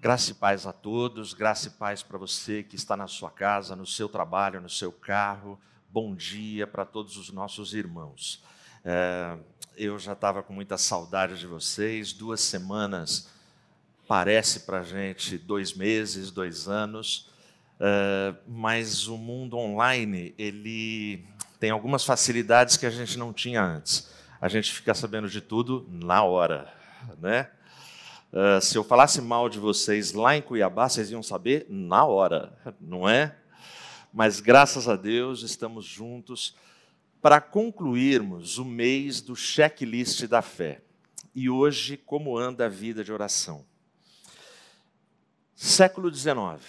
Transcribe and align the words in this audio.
Graça 0.00 0.30
e 0.30 0.34
paz 0.34 0.66
a 0.66 0.72
todos, 0.72 1.34
graça 1.34 1.68
e 1.68 1.70
paz 1.72 2.02
para 2.02 2.16
você 2.16 2.62
que 2.62 2.74
está 2.74 2.96
na 2.96 3.06
sua 3.06 3.30
casa, 3.30 3.76
no 3.76 3.86
seu 3.86 4.08
trabalho, 4.08 4.58
no 4.58 4.70
seu 4.70 4.90
carro. 4.90 5.60
Bom 5.90 6.14
dia 6.14 6.66
para 6.66 6.86
todos 6.86 7.18
os 7.18 7.30
nossos 7.30 7.74
irmãos. 7.74 8.42
É, 8.82 9.36
eu 9.76 9.98
já 9.98 10.14
estava 10.14 10.42
com 10.42 10.54
muita 10.54 10.78
saudade 10.78 11.38
de 11.38 11.46
vocês. 11.46 12.14
Duas 12.14 12.40
semanas 12.40 13.28
parece 14.08 14.60
para 14.60 14.80
a 14.80 14.82
gente 14.82 15.36
dois 15.36 15.74
meses, 15.74 16.30
dois 16.30 16.66
anos, 16.66 17.28
é, 17.78 18.34
mas 18.48 19.06
o 19.06 19.18
mundo 19.18 19.58
online 19.58 20.34
ele 20.38 21.26
tem 21.58 21.68
algumas 21.68 22.06
facilidades 22.06 22.78
que 22.78 22.86
a 22.86 22.90
gente 22.90 23.18
não 23.18 23.34
tinha 23.34 23.62
antes. 23.62 24.10
A 24.40 24.48
gente 24.48 24.72
fica 24.72 24.94
sabendo 24.94 25.28
de 25.28 25.42
tudo 25.42 25.86
na 25.90 26.22
hora, 26.22 26.72
né? 27.18 27.50
Uh, 28.32 28.60
se 28.60 28.78
eu 28.78 28.84
falasse 28.84 29.20
mal 29.20 29.48
de 29.48 29.58
vocês 29.58 30.12
lá 30.12 30.36
em 30.36 30.42
Cuiabá, 30.42 30.88
vocês 30.88 31.10
iam 31.10 31.20
saber 31.20 31.66
na 31.68 32.04
hora, 32.04 32.56
não 32.80 33.08
é? 33.08 33.36
Mas 34.12 34.38
graças 34.38 34.88
a 34.88 34.94
Deus 34.94 35.42
estamos 35.42 35.84
juntos 35.84 36.54
para 37.20 37.40
concluirmos 37.40 38.56
o 38.56 38.64
mês 38.64 39.20
do 39.20 39.34
checklist 39.34 40.28
da 40.28 40.42
fé. 40.42 40.80
E 41.34 41.50
hoje, 41.50 41.96
como 41.96 42.38
anda 42.38 42.66
a 42.66 42.68
vida 42.68 43.02
de 43.02 43.12
oração? 43.12 43.66
Século 45.56 46.12
XIX. 46.14 46.64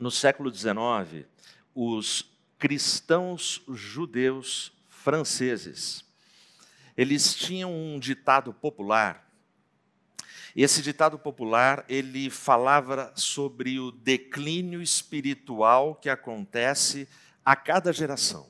No 0.00 0.10
século 0.10 0.50
XIX, 0.50 1.26
os 1.74 2.30
cristãos 2.58 3.62
judeus 3.68 4.72
franceses, 4.88 6.02
eles 6.96 7.34
tinham 7.34 7.70
um 7.70 7.98
ditado 7.98 8.54
popular 8.54 9.25
esse 10.62 10.80
ditado 10.80 11.18
popular, 11.18 11.84
ele 11.86 12.30
falava 12.30 13.12
sobre 13.14 13.78
o 13.78 13.90
declínio 13.90 14.80
espiritual 14.80 15.94
que 15.94 16.08
acontece 16.08 17.06
a 17.44 17.54
cada 17.54 17.92
geração. 17.92 18.48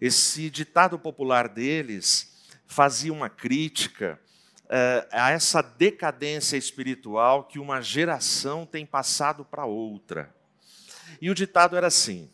Esse 0.00 0.48
ditado 0.48 0.96
popular 0.96 1.48
deles 1.48 2.46
fazia 2.64 3.12
uma 3.12 3.28
crítica 3.28 4.20
uh, 4.66 5.08
a 5.10 5.32
essa 5.32 5.62
decadência 5.62 6.56
espiritual 6.56 7.42
que 7.42 7.58
uma 7.58 7.80
geração 7.80 8.64
tem 8.64 8.86
passado 8.86 9.44
para 9.44 9.64
outra. 9.64 10.32
E 11.20 11.28
o 11.28 11.34
ditado 11.34 11.76
era 11.76 11.88
assim: 11.88 12.30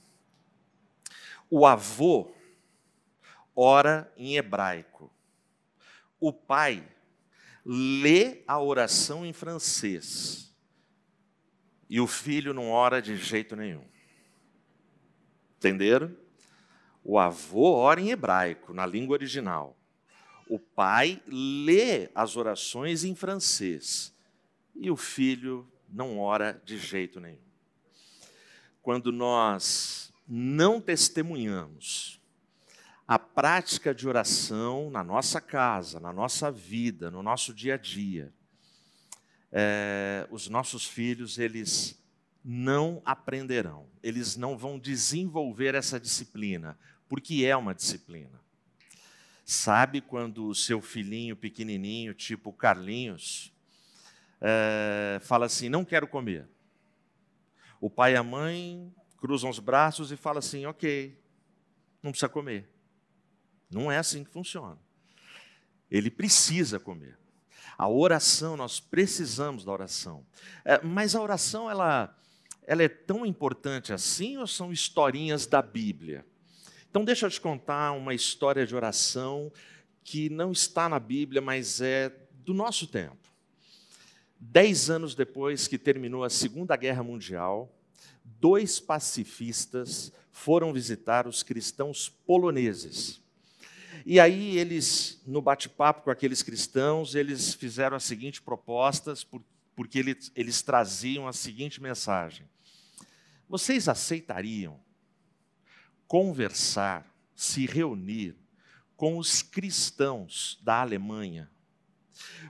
o 1.49 1.67
avô 1.67 2.31
ora 3.57 4.13
em 4.19 4.37
hebraico, 4.37 5.11
o 6.21 6.31
pai 6.31 6.87
lê 7.65 8.43
a 8.47 8.61
oração 8.61 9.25
em 9.25 9.33
francês 9.33 10.55
e 11.89 12.01
o 12.01 12.07
filho 12.07 12.55
não 12.55 12.71
ora 12.71 13.03
de 13.03 13.17
jeito 13.17 13.57
nenhum. 13.57 13.85
Entenderam? 15.57 16.17
O 17.03 17.19
avô 17.19 17.73
ora 17.73 18.01
em 18.01 18.11
hebraico, 18.11 18.73
na 18.73 18.87
língua 18.87 19.15
original. 19.15 19.77
O 20.49 20.59
pai 20.59 21.23
lê 21.27 22.11
as 22.15 22.37
orações 22.37 23.05
em 23.05 23.15
francês 23.15 24.15
e 24.75 24.91
o 24.91 24.97
filho 24.97 25.71
não 25.89 26.19
ora 26.19 26.61
de 26.65 26.79
jeito 26.79 27.21
nenhum. 27.21 27.39
Quando 28.83 29.11
nós 29.11 30.13
não 30.27 30.81
testemunhamos 30.81 32.20
a 33.11 33.19
prática 33.19 33.93
de 33.93 34.07
oração 34.07 34.89
na 34.89 35.03
nossa 35.03 35.41
casa, 35.41 35.99
na 35.99 36.13
nossa 36.13 36.49
vida, 36.49 37.11
no 37.11 37.25
nosso 37.25 37.53
dia 37.53 37.75
a 37.75 37.77
dia, 37.77 38.33
é, 39.51 40.29
os 40.31 40.49
nossos 40.49 40.87
filhos, 40.87 41.37
eles 41.37 42.01
não 42.45 43.03
aprenderão, 43.05 43.89
eles 44.01 44.37
não 44.37 44.57
vão 44.57 44.79
desenvolver 44.79 45.75
essa 45.75 45.99
disciplina, 45.99 46.79
porque 47.09 47.45
é 47.45 47.57
uma 47.57 47.75
disciplina. 47.75 48.41
Sabe 49.45 50.01
quando 50.01 50.47
o 50.47 50.55
seu 50.55 50.81
filhinho 50.81 51.35
pequenininho, 51.35 52.15
tipo 52.15 52.53
Carlinhos, 52.53 53.53
é, 54.41 55.19
fala 55.21 55.47
assim: 55.47 55.69
não 55.69 55.85
quero 55.85 56.07
comer. 56.07 56.49
O 57.81 57.91
pai 57.91 58.13
e 58.13 58.17
a 58.17 58.23
mãe 58.23 58.95
cruzam 59.17 59.51
os 59.51 59.59
braços 59.59 60.13
e 60.13 60.17
falam 60.17 60.39
assim: 60.39 60.65
ok, 60.65 61.21
não 62.01 62.13
precisa 62.13 62.29
comer. 62.29 62.71
Não 63.71 63.91
é 63.91 63.99
assim 63.99 64.25
que 64.25 64.31
funciona. 64.31 64.79
Ele 65.91 66.11
precisa 66.11 66.79
comer. 66.79 67.19
A 67.79 67.89
oração, 67.89 68.57
nós 68.57 68.81
precisamos 68.81 69.65
da 69.65 69.73
oração. 69.73 70.27
É, 70.65 70.83
mas 70.83 71.15
a 71.15 71.23
oração, 71.23 71.71
ela, 71.71 72.15
ela 72.67 72.83
é 72.83 72.89
tão 72.89 73.25
importante 73.25 73.93
assim 73.93 74.37
ou 74.37 74.47
são 74.47 74.73
historinhas 74.73 75.47
da 75.47 75.63
Bíblia? 75.63 76.27
Então, 76.91 77.05
deixa 77.05 77.27
eu 77.27 77.31
te 77.31 77.41
contar 77.41 77.93
uma 77.93 78.13
história 78.13 78.67
de 78.67 78.75
oração 78.75 79.53
que 80.03 80.29
não 80.29 80.51
está 80.53 80.89
na 80.89 80.99
Bíblia, 80.99 81.41
mas 81.41 81.81
é 81.81 82.13
do 82.45 82.53
nosso 82.53 82.87
tempo. 82.87 83.17
Dez 84.39 84.91
anos 84.91 85.15
depois 85.15 85.69
que 85.69 85.79
terminou 85.79 86.25
a 86.25 86.31
Segunda 86.31 86.77
Guerra 86.77 87.03
Mundial, 87.03 87.73
dois 88.25 88.81
pacifistas 88.81 90.13
foram 90.33 90.73
visitar 90.73 91.27
os 91.27 91.43
cristãos 91.43 92.09
poloneses. 92.09 93.21
E 94.05 94.19
aí 94.19 94.57
eles, 94.57 95.21
no 95.27 95.43
bate-papo 95.43 96.03
com 96.03 96.11
aqueles 96.11 96.43
cristãos, 96.43 97.15
eles 97.15 97.55
fizeram 97.55 97.97
as 97.97 98.05
seguintes 98.05 98.41
propostas, 98.41 99.25
porque 99.77 99.99
eles, 99.99 100.33
eles 100.35 100.63
traziam 100.63 101.29
a 101.29 101.33
seguinte 101.33 101.81
mensagem: 101.81 102.49
Vocês 103.49 103.89
aceitariam 103.89 104.81
conversar, 106.07 107.07
se 107.35 107.67
reunir 107.67 108.37
com 108.97 109.17
os 109.17 109.43
cristãos 109.43 110.59
da 110.63 110.81
Alemanha? 110.81 111.51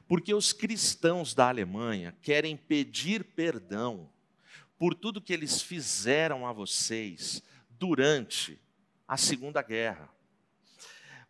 Porque 0.08 0.34
os 0.34 0.52
cristãos 0.52 1.34
da 1.34 1.48
Alemanha 1.48 2.16
querem 2.22 2.56
pedir 2.56 3.24
perdão 3.24 4.10
por 4.78 4.94
tudo 4.94 5.20
que 5.20 5.32
eles 5.32 5.62
fizeram 5.62 6.46
a 6.46 6.52
vocês 6.52 7.42
durante 7.68 8.60
a 9.06 9.16
Segunda 9.16 9.62
Guerra. 9.62 10.08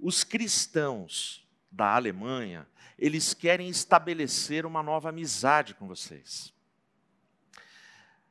Os 0.03 0.25
cristãos 0.25 1.47
da 1.71 1.95
Alemanha, 1.95 2.67
eles 2.99 3.35
querem 3.35 3.69
estabelecer 3.69 4.65
uma 4.65 4.83
nova 4.83 5.11
amizade 5.11 5.75
com 5.75 5.87
vocês. 5.87 6.55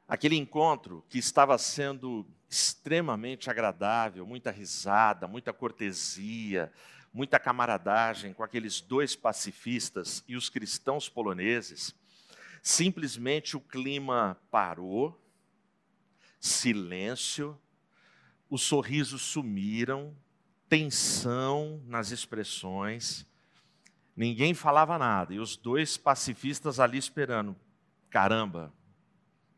Aquele 0.08 0.36
encontro 0.36 1.06
que 1.08 1.20
estava 1.20 1.56
sendo 1.60 2.26
extremamente 2.50 3.52
agradável, 3.52 4.26
muita 4.26 4.50
risada, 4.50 5.28
muita 5.28 5.54
cortesia, 5.54 6.74
muita 7.14 7.40
camaradagem 7.40 8.34
com 8.34 8.44
aqueles 8.44 8.82
dois 8.82 9.16
pacifistas 9.16 10.24
e 10.28 10.36
os 10.36 10.50
cristãos 10.50 11.08
poloneses, 11.08 11.94
simplesmente 12.64 13.56
o 13.56 13.62
clima 13.62 14.42
parou, 14.50 15.24
silêncio, 16.40 17.56
os 18.50 18.64
sorrisos 18.64 19.22
sumiram, 19.22 20.16
tensão 20.70 21.82
nas 21.88 22.12
expressões, 22.12 23.26
ninguém 24.16 24.54
falava 24.54 25.00
nada, 25.00 25.34
e 25.34 25.40
os 25.40 25.58
dois 25.58 25.98
pacifistas 25.98 26.80
ali 26.80 26.98
esperando: 26.98 27.56
caramba, 28.10 28.72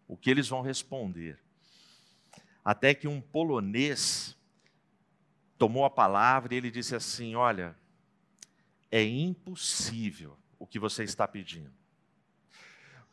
o 0.08 0.16
que 0.16 0.30
eles 0.30 0.48
vão 0.48 0.62
responder? 0.62 1.38
Até 2.64 2.94
que 2.94 3.08
um 3.08 3.20
polonês 3.20 4.38
tomou 5.58 5.84
a 5.84 5.90
palavra 5.90 6.54
e 6.54 6.58
ele 6.58 6.72
disse 6.72 6.96
assim: 6.96 7.36
Olha, 7.36 7.76
é 8.90 9.04
impossível 9.04 10.38
o 10.58 10.66
que 10.66 10.80
você 10.80 11.04
está 11.04 11.28
pedindo, 11.28 11.74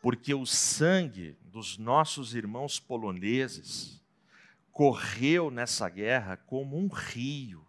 porque 0.00 0.32
o 0.32 0.46
sangue 0.46 1.36
dos 1.42 1.76
nossos 1.76 2.34
irmãos 2.34 2.78
poloneses 2.78 4.00
correu 4.70 5.50
nessa 5.50 5.88
guerra 5.88 6.36
como 6.36 6.78
um 6.78 6.86
rio 6.86 7.67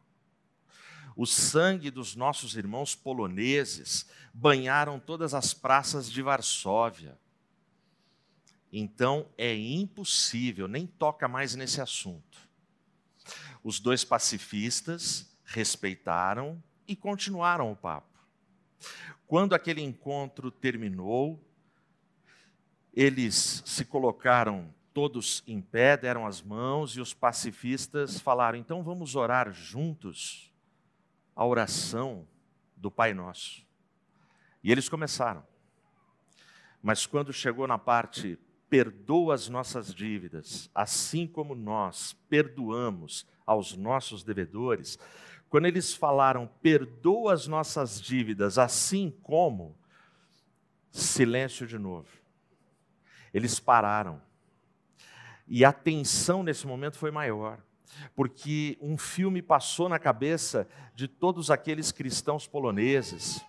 o 1.19 1.25
sangue 1.25 1.91
dos 1.91 2.15
nossos 2.15 2.55
irmãos 2.55 2.95
poloneses 2.95 4.09
banharam 4.33 4.97
todas 4.97 5.33
as 5.33 5.53
praças 5.53 6.09
de 6.09 6.21
Varsóvia. 6.21 7.19
Então 8.71 9.27
é 9.37 9.53
impossível, 9.53 10.65
nem 10.65 10.87
toca 10.87 11.27
mais 11.27 11.55
nesse 11.55 11.81
assunto. 11.81 12.39
Os 13.61 13.81
dois 13.81 14.05
pacifistas 14.05 15.29
respeitaram 15.43 16.63
e 16.87 16.95
continuaram 16.95 17.69
o 17.69 17.75
papo. 17.75 18.17
Quando 19.27 19.53
aquele 19.53 19.81
encontro 19.81 20.49
terminou, 20.49 21.37
eles 22.93 23.61
se 23.65 23.83
colocaram 23.83 24.73
todos 24.93 25.43
em 25.45 25.59
pé, 25.59 25.97
deram 25.97 26.25
as 26.25 26.41
mãos 26.41 26.95
e 26.95 27.01
os 27.01 27.13
pacifistas 27.13 28.21
falaram: 28.21 28.57
então 28.57 28.81
vamos 28.81 29.17
orar 29.17 29.51
juntos 29.51 30.48
a 31.39 31.45
oração 31.45 32.27
do 32.75 32.91
Pai 32.91 33.13
Nosso. 33.13 33.65
E 34.61 34.73
eles 34.73 34.89
começaram. 34.89 35.41
Mas 36.83 37.05
quando 37.05 37.31
chegou 37.31 37.65
na 37.65 37.77
parte 37.77 38.37
perdoa 38.69 39.35
as 39.35 39.47
nossas 39.47 39.95
dívidas, 39.95 40.69
assim 40.75 41.25
como 41.25 41.55
nós 41.55 42.11
perdoamos 42.29 43.25
aos 43.45 43.73
nossos 43.77 44.21
devedores, 44.21 44.99
quando 45.49 45.67
eles 45.67 45.93
falaram 45.93 46.45
perdoa 46.61 47.31
as 47.31 47.47
nossas 47.47 48.01
dívidas, 48.01 48.57
assim 48.57 49.09
como, 49.23 49.77
silêncio 50.91 51.65
de 51.65 51.77
novo. 51.77 52.09
Eles 53.33 53.61
pararam. 53.61 54.21
E 55.47 55.63
a 55.63 55.71
tensão 55.71 56.43
nesse 56.43 56.67
momento 56.67 56.97
foi 56.97 57.11
maior, 57.11 57.63
porque 58.15 58.77
um 58.81 58.97
filme 58.97 59.41
passou 59.41 59.89
na 59.89 59.99
cabeça 59.99 60.67
de 60.95 61.07
todos 61.07 61.49
aqueles 61.49 61.91
cristãos 61.91 62.47
poloneses. 62.47 63.43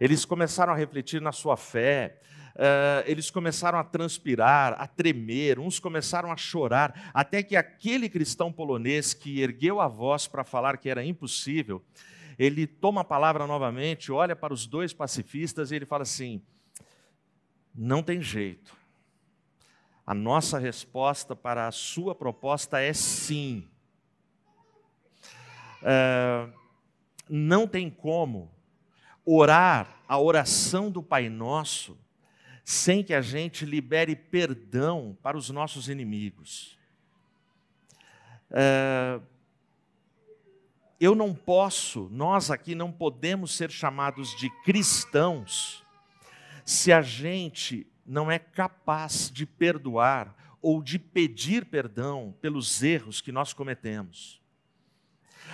Eles 0.00 0.24
começaram 0.24 0.72
a 0.72 0.76
refletir 0.76 1.20
na 1.20 1.32
sua 1.32 1.56
fé, 1.56 2.20
uh, 2.54 3.04
eles 3.06 3.30
começaram 3.30 3.78
a 3.78 3.84
transpirar, 3.84 4.74
a 4.78 4.86
tremer, 4.86 5.58
uns 5.58 5.78
começaram 5.78 6.32
a 6.32 6.36
chorar, 6.36 7.10
até 7.12 7.42
que 7.42 7.56
aquele 7.56 8.08
cristão 8.08 8.52
polonês 8.52 9.12
que 9.12 9.40
ergueu 9.40 9.80
a 9.80 9.88
voz 9.88 10.26
para 10.26 10.44
falar 10.44 10.78
que 10.78 10.88
era 10.88 11.04
impossível, 11.04 11.84
ele 12.38 12.66
toma 12.66 13.02
a 13.02 13.04
palavra 13.04 13.46
novamente, 13.46 14.10
olha 14.10 14.34
para 14.34 14.54
os 14.54 14.66
dois 14.66 14.94
pacifistas 14.94 15.70
e 15.70 15.76
ele 15.76 15.84
fala 15.84 16.04
assim: 16.04 16.42
não 17.74 18.02
tem 18.02 18.22
jeito. 18.22 18.79
A 20.10 20.14
nossa 20.14 20.58
resposta 20.58 21.36
para 21.36 21.68
a 21.68 21.70
sua 21.70 22.16
proposta 22.16 22.80
é 22.80 22.92
sim. 22.92 23.68
Uh, 25.82 26.52
não 27.28 27.64
tem 27.64 27.88
como 27.88 28.50
orar 29.24 30.02
a 30.08 30.18
oração 30.18 30.90
do 30.90 31.00
Pai 31.00 31.28
Nosso 31.28 31.96
sem 32.64 33.04
que 33.04 33.14
a 33.14 33.22
gente 33.22 33.64
libere 33.64 34.16
perdão 34.16 35.16
para 35.22 35.36
os 35.36 35.48
nossos 35.48 35.88
inimigos. 35.88 36.76
É, 38.50 39.20
eu 40.98 41.14
não 41.14 41.32
posso, 41.32 42.08
nós 42.10 42.50
aqui 42.50 42.74
não 42.74 42.90
podemos 42.90 43.52
ser 43.52 43.70
chamados 43.70 44.36
de 44.36 44.50
cristãos 44.64 45.84
se 46.64 46.92
a 46.92 47.00
gente 47.00 47.86
não 48.10 48.28
é 48.28 48.40
capaz 48.40 49.30
de 49.30 49.46
perdoar 49.46 50.34
ou 50.60 50.82
de 50.82 50.98
pedir 50.98 51.64
perdão 51.64 52.34
pelos 52.40 52.82
erros 52.82 53.20
que 53.20 53.30
nós 53.30 53.52
cometemos. 53.52 54.42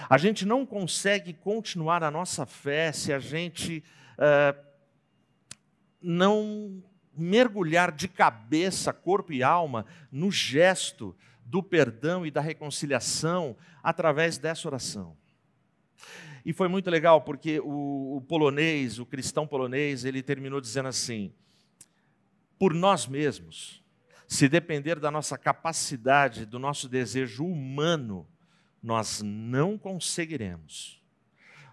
A 0.09 0.17
gente 0.17 0.47
não 0.47 0.65
consegue 0.65 1.35
continuar 1.35 2.03
a 2.03 2.11
nossa 2.11 2.47
fé 2.47 2.93
se 2.93 3.13
a 3.13 3.19
gente 3.19 3.85
uh, 4.15 4.59
não 6.01 6.83
mergulhar 7.15 7.93
de 7.93 8.09
cabeça, 8.09 8.91
corpo 8.91 9.35
e 9.35 9.43
alma 9.43 9.85
no 10.11 10.31
gesto 10.31 11.15
do 11.45 11.63
perdão 11.63 12.25
e 12.25 12.31
da 12.31 12.41
reconciliação 12.41 13.55
através 13.83 14.39
dessa 14.39 14.67
oração. 14.67 15.15
E 16.43 16.55
foi 16.55 16.69
muito 16.69 16.89
legal 16.89 17.21
porque 17.21 17.61
o, 17.61 18.17
o, 18.17 18.21
polonês, 18.23 18.99
o 18.99 19.05
cristão 19.05 19.47
polonês, 19.47 20.07
ele 20.07 20.23
terminou 20.23 20.61
dizendo 20.61 20.89
assim: 20.89 21.35
por 22.59 22.73
nós 22.75 23.07
mesmos, 23.07 23.85
se 24.27 24.49
depender 24.49 24.99
da 24.99 25.11
nossa 25.11 25.39
capacidade, 25.39 26.45
do 26.45 26.59
nosso 26.59 26.89
desejo 26.89 27.45
humano, 27.45 28.27
nós 28.83 29.23
não 29.23 29.79
conseguiremos. 29.79 31.03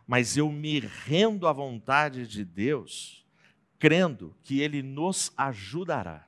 Mas 0.05 0.37
eu 0.37 0.51
me 0.51 0.79
rendo 0.79 1.47
à 1.47 1.53
vontade 1.53 2.27
de 2.27 2.43
Deus 2.43 3.25
crendo 3.79 4.35
que 4.43 4.61
Ele 4.61 4.81
nos 4.81 5.31
ajudará. 5.35 6.27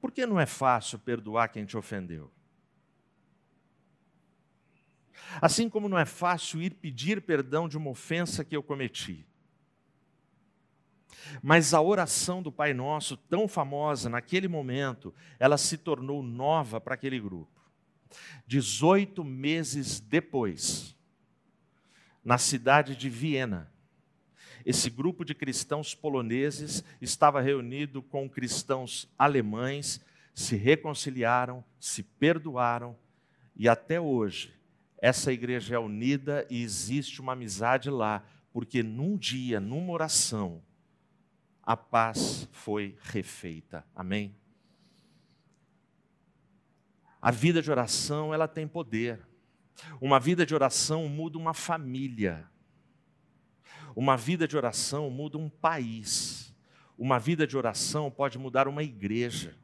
Por 0.00 0.10
que 0.10 0.26
não 0.26 0.38
é 0.38 0.46
fácil 0.46 0.98
perdoar 0.98 1.48
quem 1.48 1.64
te 1.64 1.76
ofendeu? 1.76 2.30
Assim 5.40 5.68
como 5.68 5.88
não 5.88 5.98
é 5.98 6.04
fácil 6.04 6.60
ir 6.60 6.74
pedir 6.74 7.22
perdão 7.22 7.68
de 7.68 7.76
uma 7.76 7.90
ofensa 7.90 8.44
que 8.44 8.56
eu 8.56 8.62
cometi. 8.62 9.26
Mas 11.42 11.74
a 11.74 11.80
oração 11.80 12.42
do 12.42 12.52
Pai 12.52 12.74
Nosso, 12.74 13.16
tão 13.16 13.46
famosa 13.48 14.08
naquele 14.08 14.48
momento, 14.48 15.14
ela 15.38 15.56
se 15.58 15.76
tornou 15.78 16.22
nova 16.22 16.80
para 16.80 16.94
aquele 16.94 17.20
grupo. 17.20 17.60
18 18.46 19.24
meses 19.24 20.00
depois, 20.00 20.96
na 22.24 22.38
cidade 22.38 22.96
de 22.96 23.08
Viena, 23.08 23.72
esse 24.64 24.88
grupo 24.88 25.24
de 25.24 25.34
cristãos 25.34 25.94
poloneses 25.94 26.82
estava 27.00 27.40
reunido 27.40 28.02
com 28.02 28.28
cristãos 28.28 29.08
alemães, 29.18 30.00
se 30.34 30.56
reconciliaram, 30.56 31.62
se 31.78 32.02
perdoaram 32.02 32.96
e 33.56 33.68
até 33.68 34.00
hoje 34.00 34.52
essa 34.98 35.32
igreja 35.32 35.74
é 35.74 35.78
unida 35.78 36.46
e 36.48 36.62
existe 36.62 37.20
uma 37.20 37.34
amizade 37.34 37.90
lá, 37.90 38.24
porque 38.52 38.82
num 38.82 39.18
dia, 39.18 39.60
numa 39.60 39.92
oração, 39.92 40.62
a 41.66 41.76
paz 41.76 42.48
foi 42.52 42.96
refeita. 43.02 43.84
Amém? 43.94 44.36
A 47.20 47.30
vida 47.30 47.62
de 47.62 47.70
oração, 47.70 48.34
ela 48.34 48.46
tem 48.46 48.68
poder. 48.68 49.26
Uma 50.00 50.20
vida 50.20 50.44
de 50.44 50.54
oração 50.54 51.08
muda 51.08 51.38
uma 51.38 51.54
família. 51.54 52.48
Uma 53.96 54.16
vida 54.16 54.46
de 54.46 54.56
oração 54.56 55.08
muda 55.10 55.38
um 55.38 55.48
país. 55.48 56.54
Uma 56.98 57.18
vida 57.18 57.46
de 57.46 57.56
oração 57.56 58.10
pode 58.10 58.38
mudar 58.38 58.68
uma 58.68 58.82
igreja. 58.82 59.56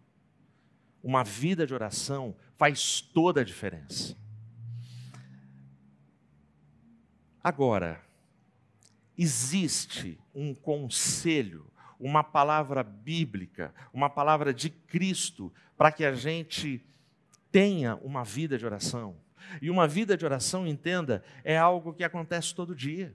Uma 1.03 1.23
vida 1.23 1.67
de 1.67 1.75
oração 1.75 2.35
faz 2.56 3.00
toda 3.00 3.43
a 3.43 3.44
diferença. 3.44 4.17
Agora, 7.43 8.05
existe 9.17 10.19
um 10.35 10.55
conselho, 10.55 11.70
uma 12.00 12.25
palavra 12.25 12.82
bíblica, 12.82 13.75
uma 13.93 14.08
palavra 14.08 14.52
de 14.55 14.70
Cristo 14.70 15.52
para 15.76 15.93
que 15.93 16.05
a 16.05 16.14
gente 16.14 16.85
tenha 17.52 17.97
uma 17.97 18.25
vida 18.25 18.56
de 18.56 18.64
oração. 18.64 19.17
E 19.61 19.70
uma 19.70 19.87
vida 19.87 20.17
de 20.17 20.25
oração, 20.25 20.67
entenda, 20.67 21.23
é 21.44 21.56
algo 21.56 21.93
que 21.93 22.05
acontece 22.05 22.55
todo 22.55 22.75
dia. 22.75 23.15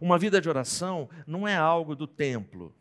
Uma 0.00 0.18
vida 0.18 0.40
de 0.40 0.48
oração 0.48 1.08
não 1.26 1.46
é 1.46 1.56
algo 1.56 1.94
do 1.94 2.06
templo, 2.06 2.74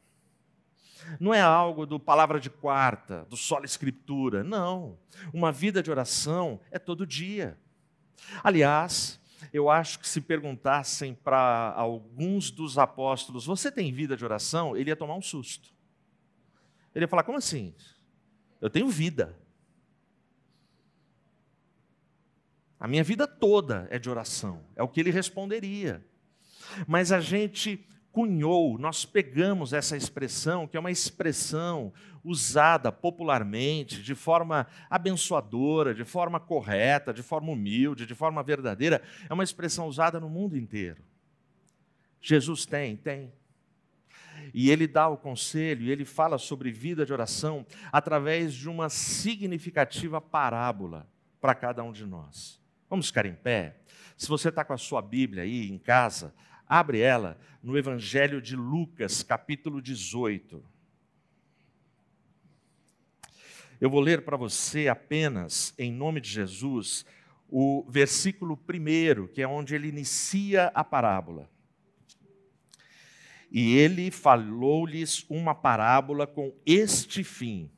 não 1.20 1.34
é 1.34 1.42
algo 1.42 1.86
do 1.86 2.00
palavra 2.00 2.40
de 2.40 2.50
quarta, 2.50 3.26
do 3.30 3.38
solo 3.38 3.66
escritura, 3.66 4.44
não. 4.44 4.98
Uma 5.34 5.52
vida 5.52 5.82
de 5.82 5.90
oração 5.90 6.60
é 6.72 6.78
todo 6.78 7.06
dia. 7.06 7.58
Aliás, 8.44 9.20
eu 9.54 9.70
acho 9.70 10.00
que 10.00 10.08
se 10.08 10.22
perguntassem 10.22 11.14
para 11.14 11.74
alguns 11.76 12.52
dos 12.52 12.78
apóstolos, 12.78 13.46
você 13.46 13.72
tem 13.72 13.92
vida 13.92 14.16
de 14.16 14.24
oração? 14.24 14.76
Ele 14.76 14.90
ia 14.90 14.96
tomar 14.96 15.16
um 15.16 15.22
susto. 15.22 15.74
Ele 16.94 17.06
ia 17.06 17.08
falar, 17.08 17.24
como 17.24 17.38
assim? 17.38 17.74
Eu 18.60 18.70
tenho 18.70 18.90
vida. 18.90 19.38
A 22.80 22.88
minha 22.88 23.04
vida 23.04 23.28
toda 23.28 23.88
é 23.90 23.98
de 23.98 24.10
oração. 24.10 24.64
É 24.76 24.84
o 24.84 24.88
que 24.88 25.00
ele 25.00 25.12
responderia. 25.12 26.06
Mas 26.88 27.12
a 27.12 27.20
gente 27.20 27.88
cunhou, 28.18 28.80
nós 28.80 29.06
pegamos 29.06 29.74
essa 29.74 29.96
expressão, 29.96 30.68
que 30.68 30.76
é 30.76 30.80
uma 30.80 30.90
expressão 30.90 31.94
usada 32.24 32.92
popularmente, 32.92 34.02
de 34.02 34.16
forma 34.16 34.66
abençoadora, 34.90 35.94
de 35.94 36.04
forma 36.04 36.40
correta, 36.40 37.14
de 37.14 37.22
forma 37.22 37.52
humilde, 37.52 38.08
de 38.08 38.16
forma 38.16 38.42
verdadeira, 38.42 39.04
é 39.30 39.32
uma 39.32 39.44
expressão 39.44 39.88
usada 39.88 40.20
no 40.20 40.28
mundo 40.28 40.58
inteiro. 40.58 41.04
Jesus 42.20 42.66
tem, 42.66 42.98
tem. 42.98 43.32
E 44.52 44.72
ele 44.72 44.88
dá 44.88 45.08
o 45.08 45.18
conselho, 45.18 45.84
e 45.84 45.92
ele 45.92 46.04
fala 46.04 46.40
sobre 46.40 46.72
vida 46.72 47.06
de 47.06 47.14
oração 47.14 47.68
através 47.92 48.56
de 48.56 48.68
uma 48.68 48.90
significativa 48.90 50.20
parábola 50.20 51.08
para 51.40 51.54
cada 51.54 51.84
um 51.84 51.92
de 51.92 52.04
nós. 52.04 52.60
Vamos 52.90 53.10
ficar 53.10 53.28
em 53.28 53.36
pé? 53.36 53.78
Se 54.18 54.28
você 54.28 54.50
está 54.50 54.66
com 54.66 54.74
a 54.74 54.78
sua 54.78 55.04
Bíblia 55.04 55.44
aí 55.44 55.70
em 55.70 55.78
casa, 55.78 56.34
Abre 56.68 57.00
ela 57.00 57.40
no 57.64 57.78
Evangelho 57.78 58.42
de 58.42 58.56
Lucas, 58.56 59.24
capítulo 59.24 59.82
18. 59.82 60.62
Eu 63.80 63.90
vou 63.90 64.02
ler 64.02 64.26
para 64.26 64.36
você 64.36 64.90
apenas, 64.90 65.74
em 65.78 65.92
nome 65.92 66.20
de 66.20 66.30
Jesus, 66.30 67.06
o 67.48 67.86
versículo 67.88 68.58
primeiro, 68.58 69.30
que 69.30 69.42
é 69.42 69.48
onde 69.48 69.76
ele 69.76 69.88
inicia 69.88 70.68
a 70.76 70.84
parábola. 70.84 71.50
E 73.50 73.78
ele 73.78 74.12
falou-lhes 74.12 75.26
uma 75.30 75.56
parábola 75.56 76.28
com 76.28 76.54
este 76.66 77.24
fim: 77.24 77.72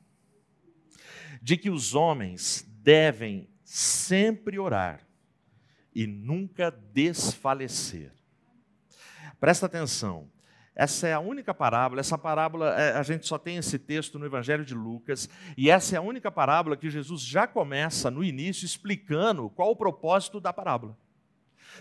de 1.40 1.56
que 1.56 1.70
os 1.70 1.94
homens 1.94 2.66
devem 2.82 3.48
sempre 3.62 4.58
orar 4.58 5.06
e 5.94 6.08
nunca 6.08 6.72
desfalecer. 6.72 8.19
Presta 9.40 9.64
atenção. 9.64 10.28
Essa 10.76 11.08
é 11.08 11.12
a 11.14 11.20
única 11.20 11.54
parábola. 11.54 12.00
Essa 12.00 12.18
parábola, 12.18 12.78
é, 12.78 12.92
a 12.92 13.02
gente 13.02 13.26
só 13.26 13.38
tem 13.38 13.56
esse 13.56 13.78
texto 13.78 14.18
no 14.18 14.26
Evangelho 14.26 14.64
de 14.64 14.74
Lucas. 14.74 15.28
E 15.56 15.70
essa 15.70 15.96
é 15.96 15.98
a 15.98 16.02
única 16.02 16.30
parábola 16.30 16.76
que 16.76 16.90
Jesus 16.90 17.22
já 17.22 17.46
começa 17.46 18.10
no 18.10 18.22
início 18.22 18.66
explicando 18.66 19.48
qual 19.50 19.70
o 19.70 19.76
propósito 19.76 20.40
da 20.40 20.52
parábola. 20.52 20.96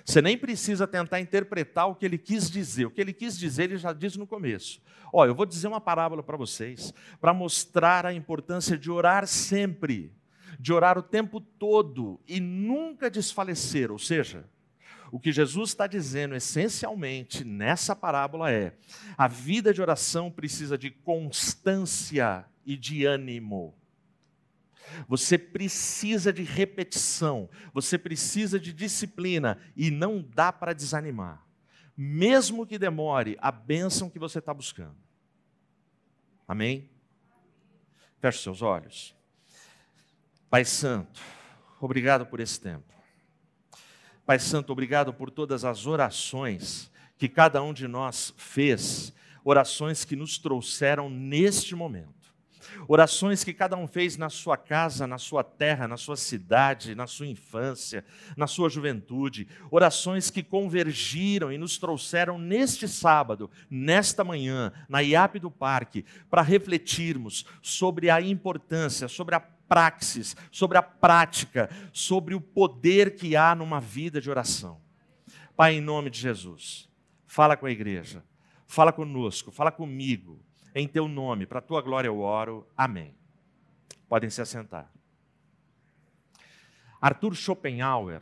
Você 0.05 0.21
nem 0.21 0.37
precisa 0.37 0.87
tentar 0.87 1.19
interpretar 1.19 1.87
o 1.87 1.95
que 1.95 2.05
ele 2.05 2.17
quis 2.17 2.49
dizer. 2.49 2.85
O 2.85 2.91
que 2.91 3.01
ele 3.01 3.13
quis 3.13 3.37
dizer, 3.37 3.63
ele 3.63 3.77
já 3.77 3.91
diz 3.91 4.15
no 4.15 4.25
começo. 4.25 4.81
Olha, 5.11 5.29
eu 5.29 5.35
vou 5.35 5.45
dizer 5.45 5.67
uma 5.67 5.81
parábola 5.81 6.23
para 6.23 6.37
vocês, 6.37 6.93
para 7.19 7.33
mostrar 7.33 8.05
a 8.05 8.13
importância 8.13 8.77
de 8.77 8.89
orar 8.89 9.27
sempre, 9.27 10.13
de 10.59 10.71
orar 10.71 10.97
o 10.97 11.03
tempo 11.03 11.41
todo 11.41 12.19
e 12.27 12.39
nunca 12.39 13.09
desfalecer. 13.09 13.91
Ou 13.91 13.99
seja, 13.99 14.45
o 15.11 15.19
que 15.19 15.31
Jesus 15.31 15.69
está 15.69 15.87
dizendo 15.87 16.35
essencialmente 16.35 17.43
nessa 17.43 17.95
parábola 17.95 18.51
é: 18.51 18.75
a 19.17 19.27
vida 19.27 19.73
de 19.73 19.81
oração 19.81 20.31
precisa 20.31 20.77
de 20.77 20.91
constância 20.91 22.45
e 22.65 22.77
de 22.77 23.05
ânimo. 23.05 23.75
Você 25.07 25.37
precisa 25.37 26.33
de 26.33 26.43
repetição, 26.43 27.49
você 27.73 27.97
precisa 27.97 28.59
de 28.59 28.73
disciplina 28.73 29.59
e 29.75 29.91
não 29.91 30.21
dá 30.21 30.51
para 30.51 30.73
desanimar, 30.73 31.45
mesmo 31.95 32.65
que 32.65 32.79
demore 32.79 33.37
a 33.39 33.51
bênção 33.51 34.09
que 34.09 34.17
você 34.17 34.39
está 34.39 34.53
buscando. 34.53 34.97
Amém? 36.47 36.89
Feche 38.19 38.41
seus 38.41 38.61
olhos. 38.61 39.15
Pai 40.49 40.65
Santo, 40.65 41.21
obrigado 41.79 42.25
por 42.25 42.39
esse 42.39 42.59
tempo. 42.59 42.98
Pai 44.29 44.37
Santo, 44.37 44.71
obrigado 44.71 45.11
por 45.11 45.31
todas 45.31 45.65
as 45.65 45.87
orações 45.87 46.91
que 47.17 47.27
cada 47.27 47.63
um 47.63 47.73
de 47.73 47.87
nós 47.87 48.31
fez, 48.37 49.11
orações 49.43 50.05
que 50.05 50.15
nos 50.15 50.37
trouxeram 50.37 51.09
neste 51.09 51.73
momento. 51.73 52.31
Orações 52.87 53.43
que 53.43 53.51
cada 53.51 53.75
um 53.75 53.87
fez 53.87 54.17
na 54.17 54.29
sua 54.29 54.55
casa, 54.55 55.07
na 55.07 55.17
sua 55.17 55.43
terra, 55.43 55.87
na 55.87 55.97
sua 55.97 56.15
cidade, 56.15 56.93
na 56.93 57.07
sua 57.07 57.25
infância, 57.25 58.05
na 58.37 58.45
sua 58.45 58.69
juventude. 58.69 59.47
Orações 59.71 60.29
que 60.29 60.43
convergiram 60.43 61.51
e 61.51 61.57
nos 61.57 61.79
trouxeram 61.79 62.37
neste 62.37 62.87
sábado, 62.87 63.49
nesta 63.67 64.23
manhã, 64.23 64.71
na 64.87 64.99
IAP 64.99 65.39
do 65.39 65.49
Parque, 65.49 66.05
para 66.29 66.43
refletirmos 66.43 67.47
sobre 67.63 68.11
a 68.11 68.21
importância, 68.21 69.07
sobre 69.07 69.33
a 69.33 69.39
praxis, 69.69 70.35
sobre 70.51 70.77
a 70.77 70.81
prática, 70.81 71.69
sobre 71.93 72.35
o 72.35 72.41
poder 72.41 73.15
que 73.15 73.35
há 73.35 73.55
numa 73.55 73.79
vida 73.79 74.19
de 74.19 74.29
oração. 74.29 74.81
Pai, 75.55 75.75
em 75.75 75.81
nome 75.81 76.09
de 76.09 76.19
Jesus, 76.19 76.89
fala 77.27 77.55
com 77.55 77.67
a 77.67 77.71
igreja, 77.71 78.23
fala 78.67 78.91
conosco, 78.91 79.51
fala 79.51 79.71
comigo 79.71 80.43
em 80.73 80.87
teu 80.87 81.07
nome, 81.07 81.45
para 81.45 81.59
a 81.59 81.61
tua 81.61 81.81
glória 81.81 82.07
eu 82.07 82.19
oro. 82.19 82.67
Amém. 82.75 83.15
Podem 84.07 84.29
se 84.29 84.41
assentar. 84.41 84.91
Arthur 87.01 87.35
Schopenhauer, 87.35 88.21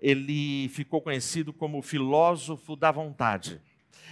ele 0.00 0.68
ficou 0.70 1.00
conhecido 1.00 1.52
como 1.52 1.78
o 1.78 1.82
filósofo 1.82 2.76
da 2.76 2.90
vontade. 2.90 3.60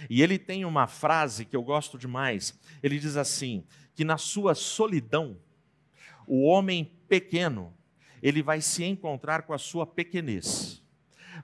E 0.09 0.21
ele 0.21 0.37
tem 0.37 0.65
uma 0.65 0.87
frase 0.87 1.45
que 1.45 1.55
eu 1.55 1.63
gosto 1.63 1.97
demais. 1.97 2.59
Ele 2.83 2.99
diz 2.99 3.17
assim: 3.17 3.65
que 3.95 4.05
na 4.05 4.17
sua 4.17 4.53
solidão, 4.53 5.37
o 6.27 6.43
homem 6.43 6.91
pequeno, 7.07 7.73
ele 8.21 8.43
vai 8.43 8.61
se 8.61 8.83
encontrar 8.83 9.43
com 9.43 9.53
a 9.53 9.57
sua 9.57 9.87
pequenez. 9.87 10.83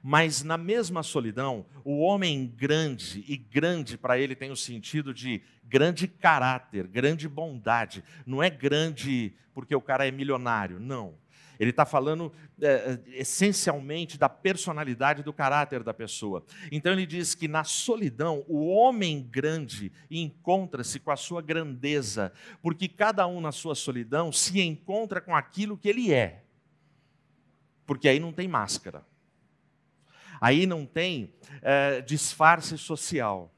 Mas 0.01 0.43
na 0.43 0.57
mesma 0.57 1.01
solidão, 1.01 1.65
o 1.83 1.99
homem 1.99 2.47
grande, 2.47 3.23
e 3.27 3.37
grande 3.37 3.97
para 3.97 4.19
ele 4.19 4.35
tem 4.35 4.51
o 4.51 4.55
sentido 4.55 5.13
de 5.13 5.41
grande 5.63 6.07
caráter, 6.07 6.87
grande 6.87 7.27
bondade. 7.27 8.03
Não 8.25 8.43
é 8.43 8.49
grande 8.49 9.33
porque 9.53 9.75
o 9.75 9.81
cara 9.81 10.07
é 10.07 10.11
milionário, 10.11 10.79
não. 10.79 11.15
Ele 11.59 11.69
está 11.69 11.85
falando 11.85 12.31
é, 12.61 12.67
é, 12.67 12.99
essencialmente 13.19 14.17
da 14.17 14.27
personalidade 14.27 15.23
do 15.23 15.33
caráter 15.33 15.83
da 15.83 15.93
pessoa. 15.93 16.43
Então 16.71 16.91
ele 16.91 17.05
diz 17.05 17.35
que 17.35 17.47
na 17.47 17.63
solidão 17.63 18.43
o 18.47 18.67
homem 18.67 19.21
grande 19.21 19.91
encontra-se 20.09 20.99
com 20.99 21.11
a 21.11 21.15
sua 21.15 21.41
grandeza, 21.41 22.33
porque 22.61 22.87
cada 22.87 23.27
um 23.27 23.39
na 23.39 23.51
sua 23.51 23.75
solidão 23.75 24.31
se 24.31 24.61
encontra 24.61 25.21
com 25.21 25.35
aquilo 25.35 25.77
que 25.77 25.89
ele 25.89 26.13
é. 26.13 26.43
Porque 27.85 28.07
aí 28.07 28.19
não 28.19 28.31
tem 28.31 28.47
máscara. 28.47 29.05
Aí 30.39 30.65
não 30.65 30.85
tem 30.85 31.33
é, 31.61 32.01
disfarce 32.01 32.77
social. 32.77 33.53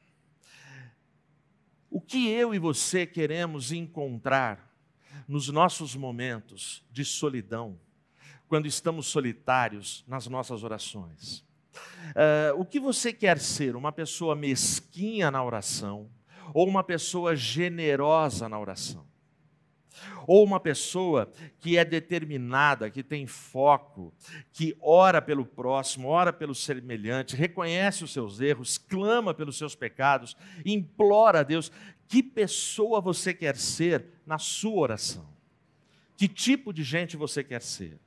O 1.90 2.02
que 2.02 2.30
eu 2.30 2.54
e 2.54 2.60
você 2.60 3.06
queremos 3.06 3.72
encontrar 3.72 4.76
nos 5.28 5.48
nossos 5.50 5.96
momentos 5.96 6.84
de 6.92 7.04
solidão, 7.04 7.80
quando 8.48 8.66
estamos 8.66 9.08
solitários 9.08 10.04
nas 10.08 10.28
nossas 10.28 10.64
orações? 10.64 11.46
É, 12.16 12.54
o 12.56 12.64
que 12.64 12.80
você 12.80 13.12
quer 13.12 13.40
ser? 13.40 13.76
Uma 13.76 13.92
pessoa 13.92 14.36
mesquinha 14.36 15.30
na 15.32 15.44
oração 15.44 16.10
ou 16.54 16.68
uma 16.68 16.84
pessoa 16.84 17.36
generosa 17.36 18.48
na 18.48 18.60
oração? 18.60 19.06
Ou 20.28 20.44
uma 20.44 20.60
pessoa 20.60 21.32
que 21.60 21.78
é 21.78 21.86
determinada, 21.86 22.90
que 22.90 23.02
tem 23.02 23.26
foco, 23.26 24.14
que 24.52 24.76
ora 24.82 25.22
pelo 25.22 25.46
próximo, 25.46 26.10
ora 26.10 26.34
pelo 26.34 26.54
semelhante, 26.54 27.36
reconhece 27.36 28.04
os 28.04 28.12
seus 28.12 28.42
erros, 28.42 28.78
clama 28.78 29.34
pelos 29.34 29.58
seus 29.58 29.76
pecados, 29.76 30.36
implora 30.66 31.40
a 31.40 31.44
Deus. 31.44 31.72
Que 32.08 32.22
pessoa 32.22 33.00
você 33.00 33.34
quer 33.34 33.56
ser 33.56 34.06
na 34.26 34.38
sua 34.38 34.80
oração? 34.80 35.28
Que 36.18 36.28
tipo 36.28 36.74
de 36.74 36.84
gente 36.84 37.16
você 37.16 37.44
quer 37.44 37.62
ser? 37.62 38.00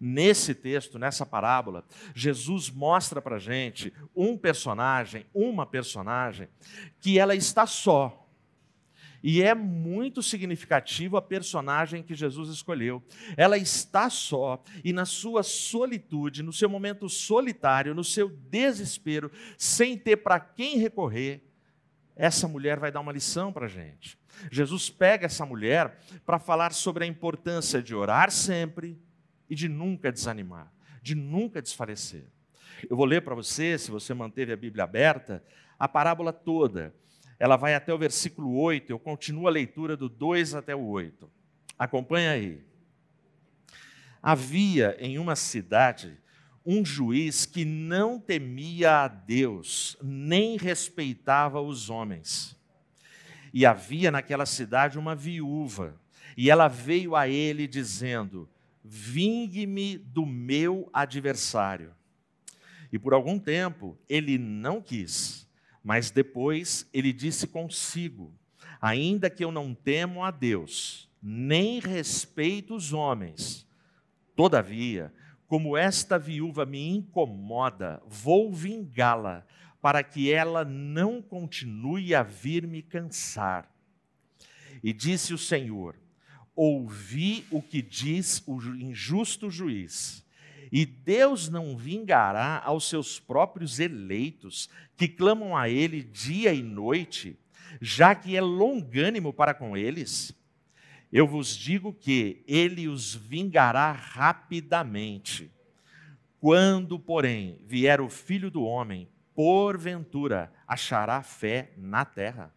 Nesse 0.00 0.54
texto, 0.54 0.98
nessa 0.98 1.26
parábola, 1.26 1.84
Jesus 2.14 2.70
mostra 2.70 3.20
para 3.20 3.38
gente 3.38 3.92
um 4.16 4.36
personagem, 4.36 5.26
uma 5.34 5.66
personagem, 5.66 6.48
que 7.00 7.18
ela 7.18 7.34
está 7.34 7.66
só 7.66 8.20
e 9.22 9.42
é 9.42 9.54
muito 9.54 10.22
significativo 10.22 11.16
a 11.16 11.22
personagem 11.22 12.02
que 12.02 12.14
Jesus 12.14 12.48
escolheu. 12.48 13.02
Ela 13.36 13.58
está 13.58 14.08
só 14.08 14.62
e 14.82 14.92
na 14.92 15.04
sua 15.04 15.42
solitude, 15.42 16.42
no 16.42 16.52
seu 16.52 16.68
momento 16.68 17.08
solitário, 17.08 17.94
no 17.94 18.04
seu 18.04 18.28
desespero, 18.28 19.30
sem 19.58 19.96
ter 19.96 20.16
para 20.16 20.40
quem 20.40 20.78
recorrer, 20.78 21.44
essa 22.16 22.48
mulher 22.48 22.78
vai 22.78 22.90
dar 22.90 23.00
uma 23.00 23.12
lição 23.12 23.52
para 23.52 23.66
a 23.66 23.68
gente. 23.68 24.18
Jesus 24.50 24.88
pega 24.88 25.26
essa 25.26 25.44
mulher 25.44 25.98
para 26.24 26.38
falar 26.38 26.72
sobre 26.72 27.04
a 27.04 27.06
importância 27.06 27.82
de 27.82 27.94
orar 27.94 28.30
sempre 28.30 28.98
e 29.50 29.54
de 29.54 29.68
nunca 29.68 30.10
desanimar, 30.10 30.72
de 31.02 31.14
nunca 31.14 31.60
desfalecer. 31.60 32.24
Eu 32.88 32.96
vou 32.96 33.04
ler 33.04 33.20
para 33.20 33.34
você, 33.34 33.76
se 33.76 33.90
você 33.90 34.14
manteve 34.14 34.52
a 34.52 34.56
Bíblia 34.56 34.84
aberta, 34.84 35.44
a 35.78 35.86
parábola 35.86 36.32
toda 36.32 36.94
ela 37.40 37.56
vai 37.56 37.74
até 37.74 37.92
o 37.92 37.96
versículo 37.96 38.54
8, 38.54 38.90
eu 38.90 38.98
continuo 38.98 39.48
a 39.48 39.50
leitura 39.50 39.96
do 39.96 40.10
2 40.10 40.54
até 40.54 40.76
o 40.76 40.86
8. 40.86 41.28
Acompanha 41.78 42.32
aí. 42.32 42.62
Havia 44.22 44.94
em 45.00 45.18
uma 45.18 45.34
cidade 45.34 46.18
um 46.66 46.84
juiz 46.84 47.46
que 47.46 47.64
não 47.64 48.20
temia 48.20 49.04
a 49.04 49.08
Deus, 49.08 49.96
nem 50.02 50.58
respeitava 50.58 51.62
os 51.62 51.88
homens. 51.88 52.54
E 53.54 53.64
havia 53.64 54.10
naquela 54.10 54.44
cidade 54.44 54.98
uma 54.98 55.14
viúva, 55.14 55.98
e 56.36 56.50
ela 56.50 56.68
veio 56.68 57.16
a 57.16 57.26
ele 57.26 57.66
dizendo: 57.66 58.46
Vingue-me 58.84 59.98
do 59.98 60.24
meu 60.24 60.88
adversário. 60.92 61.94
E 62.92 62.98
por 62.98 63.12
algum 63.14 63.38
tempo 63.38 63.98
ele 64.08 64.38
não 64.38 64.80
quis. 64.80 65.48
Mas 65.82 66.10
depois 66.10 66.88
ele 66.92 67.12
disse 67.12 67.46
consigo: 67.46 68.34
Ainda 68.80 69.30
que 69.30 69.44
eu 69.44 69.52
não 69.52 69.74
temo 69.74 70.24
a 70.24 70.30
Deus, 70.30 71.08
nem 71.22 71.80
respeito 71.80 72.74
os 72.74 72.92
homens, 72.92 73.66
todavia, 74.34 75.12
como 75.46 75.76
esta 75.76 76.18
viúva 76.18 76.64
me 76.64 76.88
incomoda, 76.88 78.02
vou 78.06 78.52
vingá-la, 78.52 79.44
para 79.80 80.02
que 80.02 80.30
ela 80.30 80.64
não 80.64 81.20
continue 81.20 82.14
a 82.14 82.22
vir 82.22 82.66
me 82.66 82.82
cansar. 82.82 83.68
E 84.82 84.92
disse 84.92 85.34
o 85.34 85.38
Senhor: 85.38 85.96
Ouvi 86.62 87.46
o 87.50 87.62
que 87.62 87.80
diz 87.80 88.42
o 88.46 88.60
injusto 88.74 89.50
juiz 89.50 90.22
e 90.70 90.84
Deus 90.84 91.48
não 91.48 91.74
vingará 91.74 92.62
aos 92.62 92.86
seus 92.86 93.18
próprios 93.18 93.80
eleitos, 93.80 94.68
que 94.94 95.08
clamam 95.08 95.56
a 95.56 95.70
Ele 95.70 96.02
dia 96.02 96.52
e 96.52 96.62
noite, 96.62 97.34
já 97.80 98.14
que 98.14 98.36
é 98.36 98.42
longânimo 98.42 99.32
para 99.32 99.54
com 99.54 99.74
eles? 99.74 100.36
Eu 101.10 101.26
vos 101.26 101.56
digo 101.56 101.94
que 101.94 102.44
Ele 102.46 102.88
os 102.88 103.14
vingará 103.14 103.90
rapidamente. 103.90 105.50
Quando, 106.38 106.98
porém, 106.98 107.58
vier 107.66 108.02
o 108.02 108.10
filho 108.10 108.50
do 108.50 108.64
homem, 108.64 109.08
porventura 109.34 110.52
achará 110.68 111.22
fé 111.22 111.72
na 111.76 112.04
terra? 112.04 112.54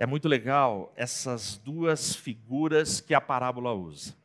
É 0.00 0.06
muito 0.06 0.28
legal 0.28 0.90
essas 0.96 1.58
duas 1.58 2.16
figuras 2.16 3.02
que 3.02 3.12
a 3.12 3.20
parábola 3.20 3.74
usa. 3.74 4.16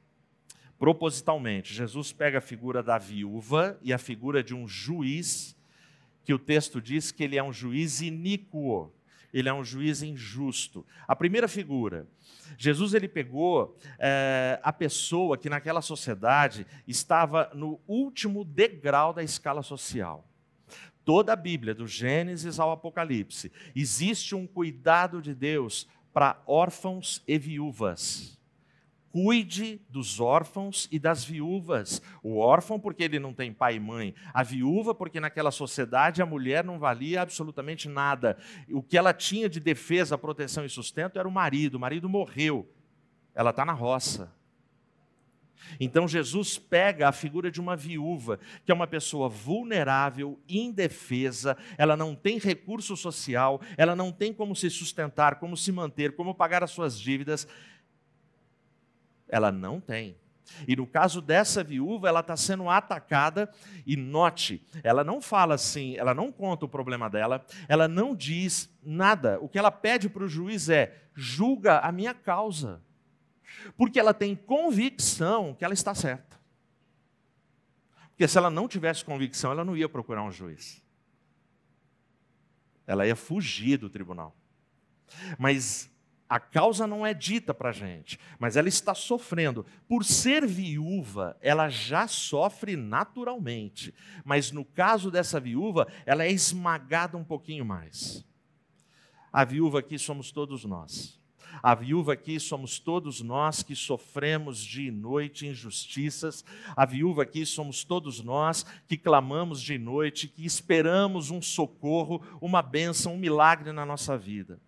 Propositalmente, 0.80 1.74
Jesus 1.74 2.14
pega 2.14 2.38
a 2.38 2.42
figura 2.42 2.82
da 2.82 2.98
viúva 2.98 3.78
e 3.82 3.92
a 3.92 3.98
figura 3.98 4.42
de 4.42 4.56
um 4.56 4.66
juiz, 4.70 5.54
que 6.24 6.34
o 6.34 6.40
texto 6.40 6.82
diz 6.82 7.12
que 7.12 7.26
ele 7.26 7.38
é 7.38 7.44
um 7.44 7.52
juiz 7.52 8.00
iníquo, 8.00 8.90
ele 9.34 9.50
é 9.50 9.54
um 9.54 9.66
juiz 9.66 10.02
injusto. 10.02 10.86
A 11.06 11.14
primeira 11.14 11.46
figura, 11.46 12.08
Jesus 12.58 12.94
ele 12.94 13.10
pegou 13.10 13.78
é, 14.00 14.58
a 14.64 14.72
pessoa 14.72 15.38
que 15.38 15.50
naquela 15.50 15.82
sociedade 15.82 16.66
estava 16.88 17.52
no 17.54 17.82
último 17.86 18.46
degrau 18.46 19.12
da 19.12 19.24
escala 19.24 19.62
social. 19.62 20.26
Toda 21.06 21.32
a 21.34 21.36
Bíblia, 21.36 21.74
do 21.74 21.88
Gênesis 21.88 22.60
ao 22.60 22.72
Apocalipse, 22.72 23.52
existe 23.76 24.36
um 24.36 24.46
cuidado 24.46 25.22
de 25.22 25.34
Deus 25.34 25.88
para 26.12 26.42
órfãos 26.46 27.22
e 27.28 27.38
viúvas 27.38 28.36
cuide 29.16 29.82
dos 29.90 30.20
órfãos 30.20 30.90
e 30.92 31.00
das 31.00 31.24
viúvas. 31.24 32.02
O 32.22 32.38
órfão, 32.38 32.78
porque 32.78 33.02
ele 33.02 33.18
não 33.18 33.34
tem 33.34 33.54
pai 33.54 33.76
e 33.78 33.80
mãe. 33.80 34.14
A 34.34 34.44
viúva, 34.44 34.94
porque 34.94 35.22
naquela 35.22 35.52
sociedade 35.52 36.22
a 36.22 36.26
mulher 36.26 36.66
não 36.66 36.78
valia 36.78 37.22
absolutamente 37.22 37.88
nada. 37.88 38.38
O 38.70 38.84
que 38.84 38.98
ela 38.98 39.14
tinha 39.14 39.48
de 39.48 39.62
defesa, 39.62 40.18
proteção 40.18 40.66
e 40.66 40.70
sustento 40.70 41.18
era 41.18 41.26
o 41.26 41.32
marido. 41.32 41.76
O 41.76 41.80
marido 41.80 42.10
morreu. 42.10 42.70
Ela 43.34 43.52
está 43.52 43.64
na 43.64 43.72
roça. 43.72 44.35
Então 45.80 46.08
Jesus 46.08 46.58
pega 46.58 47.08
a 47.08 47.12
figura 47.12 47.52
de 47.52 47.60
uma 47.60 47.76
viúva, 47.76 48.40
que 48.66 48.72
é 48.72 48.76
uma 48.76 48.88
pessoa 48.88 49.30
vulnerável, 49.30 50.40
indefesa, 50.48 51.58
ela 51.78 51.98
não 51.98 52.16
tem 52.16 52.38
recurso 52.38 52.96
social, 52.96 53.62
ela 53.78 53.96
não 53.96 54.12
tem 54.12 54.34
como 54.34 54.56
se 54.56 54.70
sustentar, 54.70 55.40
como 55.40 55.58
se 55.58 55.72
manter, 55.72 56.16
como 56.16 56.36
pagar 56.36 56.64
as 56.64 56.72
suas 56.72 57.00
dívidas. 57.00 57.48
Ela 59.28 59.52
não 59.52 59.80
tem. 59.80 60.16
E 60.68 60.76
no 60.76 60.86
caso 60.86 61.22
dessa 61.22 61.64
viúva, 61.64 62.08
ela 62.08 62.20
está 62.20 62.38
sendo 62.38 62.70
atacada, 62.70 63.50
e 63.86 63.96
note, 63.96 64.62
ela 64.84 65.04
não 65.04 65.20
fala 65.22 65.56
assim, 65.56 65.96
ela 65.98 66.14
não 66.14 66.32
conta 66.32 66.66
o 66.66 66.70
problema 66.70 67.10
dela, 67.10 67.46
ela 67.68 67.88
não 67.88 68.16
diz 68.16 68.70
nada. 68.84 69.40
O 69.42 69.50
que 69.50 69.58
ela 69.58 69.72
pede 69.72 70.08
para 70.10 70.24
o 70.24 70.28
juiz 70.28 70.70
é: 70.70 71.08
julga 71.16 71.80
a 71.80 71.92
minha 71.92 72.14
causa. 72.14 72.82
Porque 73.78 74.00
ela 74.00 74.14
tem 74.14 74.36
convicção 74.36 75.54
que 75.54 75.64
ela 75.64 75.74
está 75.74 75.94
certa. 75.94 76.40
Porque 78.10 78.28
se 78.28 78.38
ela 78.38 78.50
não 78.50 78.68
tivesse 78.68 79.04
convicção, 79.04 79.52
ela 79.52 79.66
não 79.66 79.76
ia 79.76 79.90
procurar 79.90 80.24
um 80.24 80.32
juiz. 80.32 80.82
Ela 82.88 83.06
ia 83.06 83.16
fugir 83.16 83.78
do 83.78 83.90
tribunal. 83.90 84.36
Mas 85.38 85.90
a 86.28 86.40
causa 86.40 86.88
não 86.88 87.06
é 87.06 87.14
dita 87.14 87.54
para 87.54 87.70
a 87.70 87.74
gente, 87.74 88.20
mas 88.40 88.56
ela 88.56 88.68
está 88.68 88.96
sofrendo. 88.96 89.66
Por 89.88 90.04
ser 90.04 90.46
viúva, 90.46 91.38
ela 91.42 91.70
já 91.70 92.08
sofre 92.08 92.76
naturalmente. 92.76 93.94
Mas 94.24 94.52
no 94.52 94.66
caso 94.66 95.12
dessa 95.12 95.40
viúva, 95.40 95.88
ela 96.06 96.24
é 96.24 96.32
esmagada 96.32 97.18
um 97.18 97.24
pouquinho 97.24 97.64
mais. 97.64 98.26
A 99.32 99.44
viúva 99.44 99.80
aqui 99.80 100.00
somos 100.00 100.32
todos 100.32 100.64
nós. 100.66 101.20
A 101.62 101.74
viúva 101.76 102.14
aqui 102.14 102.40
somos 102.40 102.80
todos 102.80 103.22
nós 103.22 103.64
que 103.64 103.76
sofremos 103.76 104.60
dia 104.60 104.90
e 104.90 104.92
noite 104.92 105.48
injustiças. 105.48 106.44
A 106.76 106.86
viúva 106.86 107.24
aqui 107.24 107.46
somos 107.46 107.84
todos 107.84 108.24
nós 108.24 108.66
que 108.88 108.98
clamamos 108.98 109.62
de 109.62 109.78
noite, 109.78 110.28
que 110.28 110.46
esperamos 110.46 111.32
um 111.32 111.42
socorro, 111.42 112.22
uma 112.42 112.62
bênção, 112.62 113.14
um 113.14 113.18
milagre 113.18 113.72
na 113.72 113.86
nossa 113.86 114.18
vida. 114.18 114.60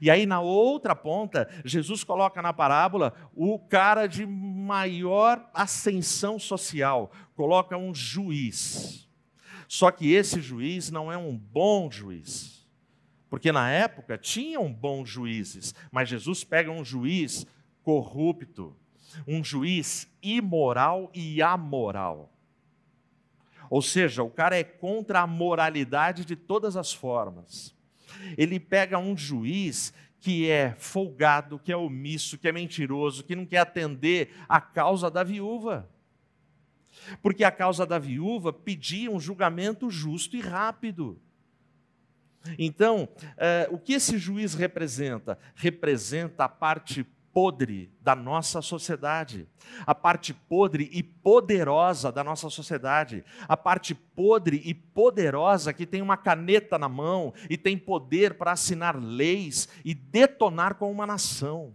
E 0.00 0.10
aí, 0.10 0.26
na 0.26 0.40
outra 0.40 0.94
ponta, 0.94 1.48
Jesus 1.64 2.04
coloca 2.04 2.42
na 2.42 2.52
parábola 2.52 3.14
o 3.34 3.58
cara 3.58 4.06
de 4.06 4.26
maior 4.26 5.48
ascensão 5.54 6.38
social, 6.38 7.10
coloca 7.34 7.76
um 7.76 7.94
juiz. 7.94 9.08
Só 9.66 9.90
que 9.90 10.12
esse 10.12 10.40
juiz 10.40 10.90
não 10.90 11.12
é 11.12 11.16
um 11.16 11.36
bom 11.36 11.90
juiz. 11.90 12.59
Porque 13.30 13.50
na 13.50 13.70
época 13.70 14.18
tinham 14.18 14.70
bons 14.70 15.08
juízes, 15.08 15.74
mas 15.90 16.10
Jesus 16.10 16.44
pega 16.44 16.70
um 16.70 16.84
juiz 16.84 17.46
corrupto, 17.82 18.76
um 19.26 19.42
juiz 19.42 20.06
imoral 20.22 21.10
e 21.14 21.40
amoral. 21.40 22.30
Ou 23.70 23.80
seja, 23.80 24.22
o 24.22 24.28
cara 24.30 24.58
é 24.58 24.64
contra 24.64 25.20
a 25.20 25.26
moralidade 25.26 26.26
de 26.26 26.36
todas 26.36 26.76
as 26.76 26.92
formas 26.92 27.74
ele 28.36 28.58
pega 28.58 28.98
um 28.98 29.16
juiz 29.16 29.92
que 30.20 30.50
é 30.50 30.74
folgado, 30.78 31.58
que 31.58 31.72
é 31.72 31.76
omisso, 31.76 32.36
que 32.36 32.48
é 32.48 32.52
mentiroso, 32.52 33.24
que 33.24 33.34
não 33.34 33.46
quer 33.46 33.58
atender 33.58 34.34
a 34.48 34.60
causa 34.60 35.10
da 35.10 35.22
viúva. 35.22 35.88
Porque 37.22 37.42
a 37.42 37.50
causa 37.50 37.86
da 37.86 37.98
viúva 37.98 38.52
pedia 38.52 39.10
um 39.10 39.18
julgamento 39.18 39.90
justo 39.90 40.36
e 40.36 40.40
rápido. 40.40 41.18
Então, 42.58 43.08
eh, 43.36 43.68
o 43.70 43.78
que 43.78 43.94
esse 43.94 44.18
juiz 44.18 44.54
representa? 44.54 45.38
Representa 45.54 46.44
a 46.44 46.48
parte 46.48 47.06
podre 47.32 47.92
da 48.00 48.14
nossa 48.14 48.60
sociedade, 48.60 49.46
a 49.86 49.94
parte 49.94 50.34
podre 50.34 50.88
e 50.92 51.02
poderosa 51.02 52.10
da 52.10 52.24
nossa 52.24 52.50
sociedade, 52.50 53.24
a 53.46 53.56
parte 53.56 53.94
podre 53.94 54.60
e 54.64 54.74
poderosa 54.74 55.72
que 55.72 55.86
tem 55.86 56.02
uma 56.02 56.16
caneta 56.16 56.78
na 56.78 56.88
mão 56.88 57.32
e 57.48 57.56
tem 57.56 57.78
poder 57.78 58.34
para 58.34 58.52
assinar 58.52 59.00
leis 59.00 59.68
e 59.84 59.94
detonar 59.94 60.74
com 60.74 60.90
uma 60.90 61.06
nação. 61.06 61.74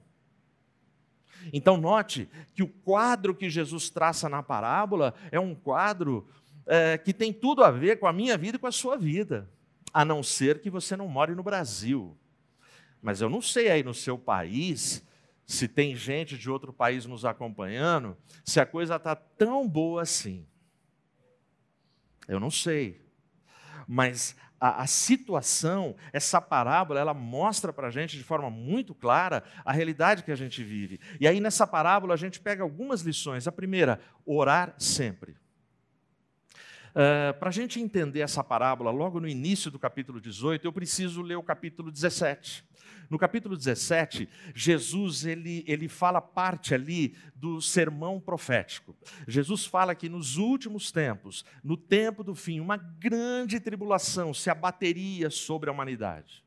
Então, 1.53 1.77
note 1.77 2.27
que 2.53 2.63
o 2.63 2.67
quadro 2.67 3.35
que 3.35 3.49
Jesus 3.49 3.89
traça 3.89 4.27
na 4.27 4.41
parábola 4.41 5.13
é 5.31 5.39
um 5.39 5.53
quadro 5.53 6.27
é, 6.65 6.97
que 6.97 7.13
tem 7.13 7.31
tudo 7.31 7.63
a 7.63 7.69
ver 7.71 7.99
com 7.99 8.07
a 8.07 8.13
minha 8.13 8.37
vida 8.37 8.57
e 8.57 8.59
com 8.59 8.67
a 8.67 8.71
sua 8.71 8.97
vida, 8.97 9.47
a 9.95 10.03
não 10.03 10.21
ser 10.21 10.59
que 10.59 10.69
você 10.69 10.97
não 10.97 11.07
more 11.07 11.33
no 11.33 11.41
Brasil. 11.41 12.17
Mas 13.01 13.21
eu 13.21 13.29
não 13.29 13.41
sei 13.41 13.71
aí 13.71 13.81
no 13.81 13.93
seu 13.93 14.17
país 14.17 15.01
se 15.45 15.69
tem 15.69 15.95
gente 15.95 16.37
de 16.37 16.49
outro 16.49 16.73
país 16.73 17.05
nos 17.05 17.23
acompanhando, 17.23 18.17
se 18.43 18.59
a 18.59 18.65
coisa 18.65 18.97
está 18.97 19.15
tão 19.15 19.65
boa 19.65 20.01
assim. 20.01 20.45
Eu 22.27 22.41
não 22.41 22.51
sei. 22.51 23.01
Mas 23.87 24.35
a, 24.59 24.81
a 24.81 24.87
situação, 24.87 25.95
essa 26.11 26.41
parábola, 26.41 26.99
ela 26.99 27.13
mostra 27.13 27.71
para 27.71 27.87
a 27.87 27.91
gente 27.91 28.17
de 28.17 28.23
forma 28.23 28.49
muito 28.49 28.93
clara 28.93 29.45
a 29.63 29.71
realidade 29.71 30.23
que 30.23 30.31
a 30.31 30.35
gente 30.35 30.61
vive. 30.61 30.99
E 31.21 31.25
aí, 31.25 31.39
nessa 31.39 31.65
parábola, 31.65 32.15
a 32.15 32.17
gente 32.17 32.41
pega 32.41 32.63
algumas 32.63 32.99
lições. 32.99 33.47
A 33.47 33.51
primeira, 33.51 34.01
orar 34.25 34.75
sempre. 34.77 35.37
Uh, 36.95 37.37
para 37.37 37.49
a 37.49 37.51
gente 37.51 37.77
entender 37.77 38.21
essa 38.21 38.41
parábola, 38.41 38.89
logo 38.89 39.19
no 39.19 39.27
início 39.27 39.69
do 39.69 39.77
capítulo 39.77 40.21
18, 40.21 40.65
eu 40.65 40.71
preciso 40.71 41.21
ler 41.21 41.35
o 41.35 41.43
capítulo 41.43 41.91
17. 41.91 42.63
No 43.09 43.19
capítulo 43.19 43.57
17, 43.57 44.29
Jesus 44.55 45.25
ele, 45.25 45.65
ele 45.67 45.89
fala 45.89 46.21
parte 46.21 46.73
ali 46.73 47.13
do 47.35 47.61
sermão 47.61 48.17
profético. 48.17 48.95
Jesus 49.27 49.65
fala 49.65 49.93
que 49.93 50.07
nos 50.07 50.37
últimos 50.37 50.89
tempos, 50.89 51.43
no 51.61 51.75
tempo 51.75 52.23
do 52.23 52.33
fim, 52.33 52.61
uma 52.61 52.77
grande 52.77 53.59
tribulação 53.59 54.33
se 54.33 54.49
abateria 54.49 55.29
sobre 55.29 55.69
a 55.69 55.73
humanidade. 55.73 56.44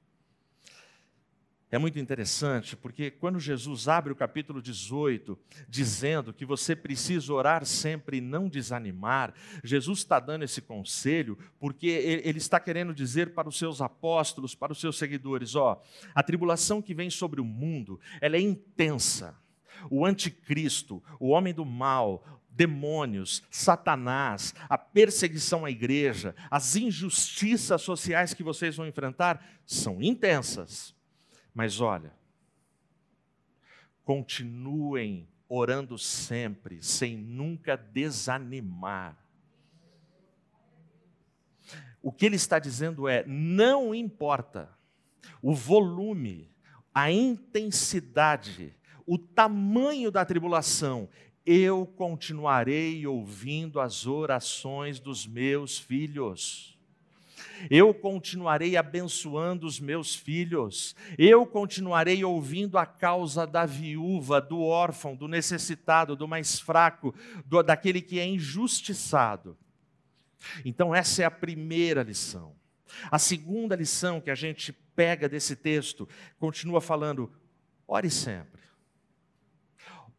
É 1.71 1.77
muito 1.77 1.99
interessante 1.99 2.75
porque 2.75 3.11
quando 3.11 3.39
Jesus 3.39 3.89
abre 3.89 4.11
o 4.11 4.17
capítulo 4.17 4.63
18, 4.63 5.39
dizendo 5.69 6.33
que 6.33 6.47
você 6.47 6.75
precisa 6.75 7.31
orar 7.31 7.67
sempre 7.67 8.17
e 8.17 8.21
não 8.23 8.49
desanimar, 8.49 9.35
Jesus 9.63 9.99
está 9.99 10.19
dando 10.19 10.45
esse 10.45 10.63
conselho 10.63 11.39
porque 11.61 11.87
ele 11.87 12.39
está 12.39 12.59
querendo 12.59 12.95
dizer 12.95 13.35
para 13.35 13.51
os 13.51 13.59
seus 13.59 13.83
apóstolos, 13.83 14.55
para 14.55 14.73
os 14.73 14.81
seus 14.81 14.97
seguidores: 14.97 15.55
ó, 15.55 15.83
a 16.15 16.23
tribulação 16.23 16.81
que 16.81 16.95
vem 16.95 17.11
sobre 17.11 17.39
o 17.39 17.45
mundo, 17.45 18.01
ela 18.19 18.37
é 18.37 18.41
intensa. 18.41 19.37
O 19.91 20.07
anticristo, 20.07 21.03
o 21.21 21.29
homem 21.29 21.53
do 21.53 21.67
mal, 21.67 22.25
demônios, 22.49 23.43
Satanás, 23.51 24.55
a 24.69 24.79
perseguição 24.79 25.67
à 25.67 25.71
igreja, 25.71 26.35
as 26.51 26.77
injustiças 26.77 27.83
sociais 27.83 28.33
que 28.33 28.43
vocês 28.43 28.75
vão 28.75 28.87
enfrentar 28.87 29.47
são 29.67 30.03
intensas. 30.03 30.98
Mas 31.59 31.81
olha, 31.81 32.13
continuem 34.05 35.29
orando 35.49 35.99
sempre, 35.99 36.81
sem 36.81 37.17
nunca 37.17 37.77
desanimar. 37.77 39.19
O 42.01 42.13
que 42.13 42.27
ele 42.27 42.37
está 42.37 42.61
dizendo 42.61 43.09
é: 43.09 43.25
não 43.27 43.93
importa 43.93 44.71
o 45.43 45.53
volume, 45.53 46.49
a 46.95 47.11
intensidade, 47.11 48.73
o 49.05 49.19
tamanho 49.19 50.13
da 50.13 50.25
tribulação, 50.25 51.09
eu 51.45 51.85
continuarei 51.85 53.05
ouvindo 53.05 53.81
as 53.81 54.07
orações 54.07 55.01
dos 55.01 55.27
meus 55.27 55.77
filhos. 55.77 56.78
Eu 57.71 57.93
continuarei 57.93 58.77
abençoando 58.77 59.67
os 59.67 59.81
meus 59.81 60.15
filhos. 60.15 60.95
Eu 61.17 61.47
continuarei 61.47 62.25
ouvindo 62.25 62.79
a 62.79 62.87
causa 62.87 63.47
da 63.47 63.67
viúva, 63.67 64.41
do 64.41 64.61
órfão, 64.61 65.17
do 65.17 65.29
necessitado, 65.29 66.17
do 66.17 66.29
mais 66.29 66.59
fraco, 66.59 67.15
do, 67.45 67.63
daquele 67.63 68.01
que 68.01 68.19
é 68.19 68.27
injustiçado. 68.27 69.57
Então, 70.65 70.95
essa 70.95 71.23
é 71.23 71.25
a 71.25 71.31
primeira 71.31 72.03
lição. 72.03 72.55
A 73.11 73.19
segunda 73.19 73.77
lição 73.77 74.21
que 74.21 74.31
a 74.31 74.35
gente 74.35 74.73
pega 74.73 75.29
desse 75.29 75.55
texto 75.55 76.09
continua 76.39 76.81
falando: 76.81 77.31
ore 77.87 78.11
sempre. 78.11 78.63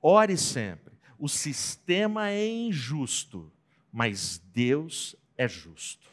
Ore 0.02 0.38
sempre. 0.38 0.94
O 1.18 1.28
sistema 1.28 2.30
é 2.30 2.48
injusto, 2.48 3.52
mas 3.92 4.42
Deus 4.54 5.16
é 5.38 5.48
justo. 5.48 6.09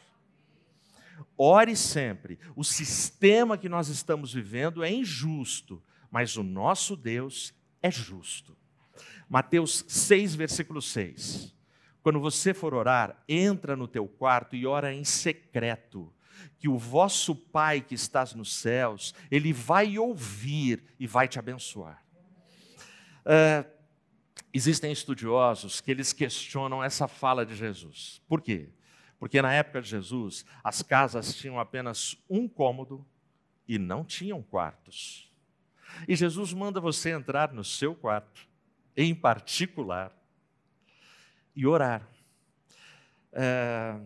Ore 1.37 1.75
sempre. 1.75 2.39
O 2.55 2.63
sistema 2.63 3.57
que 3.57 3.69
nós 3.69 3.87
estamos 3.87 4.33
vivendo 4.33 4.83
é 4.83 4.91
injusto, 4.91 5.83
mas 6.09 6.37
o 6.37 6.43
nosso 6.43 6.95
Deus 6.95 7.53
é 7.81 7.91
justo. 7.91 8.55
Mateus 9.29 9.83
6, 9.87 10.35
versículo 10.35 10.81
6. 10.81 11.55
Quando 12.01 12.19
você 12.19 12.53
for 12.53 12.73
orar, 12.73 13.21
entra 13.27 13.75
no 13.75 13.87
teu 13.87 14.07
quarto 14.07 14.55
e 14.55 14.65
ora 14.65 14.93
em 14.93 15.03
secreto, 15.03 16.13
que 16.57 16.69
o 16.69 16.77
vosso 16.77 17.35
Pai 17.35 17.81
que 17.81 17.95
estás 17.95 18.33
nos 18.33 18.53
céus, 18.55 19.13
ele 19.29 19.51
vai 19.51 19.97
ouvir 19.97 20.83
e 20.99 21.05
vai 21.05 21.27
te 21.27 21.37
abençoar. 21.37 22.03
É, 23.25 23.65
existem 24.53 24.91
estudiosos 24.91 25.81
que 25.81 25.91
eles 25.91 26.13
questionam 26.13 26.83
essa 26.83 27.07
fala 27.07 27.45
de 27.45 27.55
Jesus. 27.55 28.21
Por 28.27 28.41
quê? 28.41 28.69
Porque 29.19 29.41
na 29.41 29.53
época 29.53 29.81
de 29.81 29.89
Jesus, 29.89 30.45
as 30.63 30.81
casas 30.81 31.35
tinham 31.35 31.59
apenas 31.59 32.15
um 32.29 32.47
cômodo 32.47 33.05
e 33.67 33.79
não 33.79 34.03
tinham 34.03 34.41
quartos. 34.41 35.31
E 36.07 36.15
Jesus 36.15 36.53
manda 36.53 36.79
você 36.79 37.11
entrar 37.11 37.51
no 37.51 37.63
seu 37.63 37.95
quarto, 37.95 38.47
em 38.95 39.15
particular, 39.15 40.11
e 41.55 41.65
orar. 41.65 42.07
É, 43.33 43.99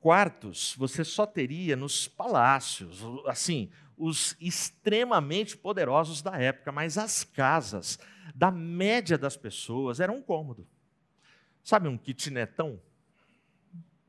quartos 0.00 0.74
você 0.76 1.04
só 1.04 1.26
teria 1.26 1.76
nos 1.76 2.08
palácios, 2.08 3.02
assim, 3.26 3.70
os 3.96 4.36
extremamente 4.40 5.56
poderosos 5.56 6.22
da 6.22 6.38
época, 6.38 6.72
mas 6.72 6.96
as 6.96 7.24
casas 7.24 7.98
da 8.34 8.50
média 8.50 9.18
das 9.18 9.36
pessoas 9.36 10.00
eram 10.00 10.16
um 10.16 10.22
cômodo. 10.22 10.66
Sabe 11.62 11.88
um 11.88 11.98
kitnetão? 11.98 12.80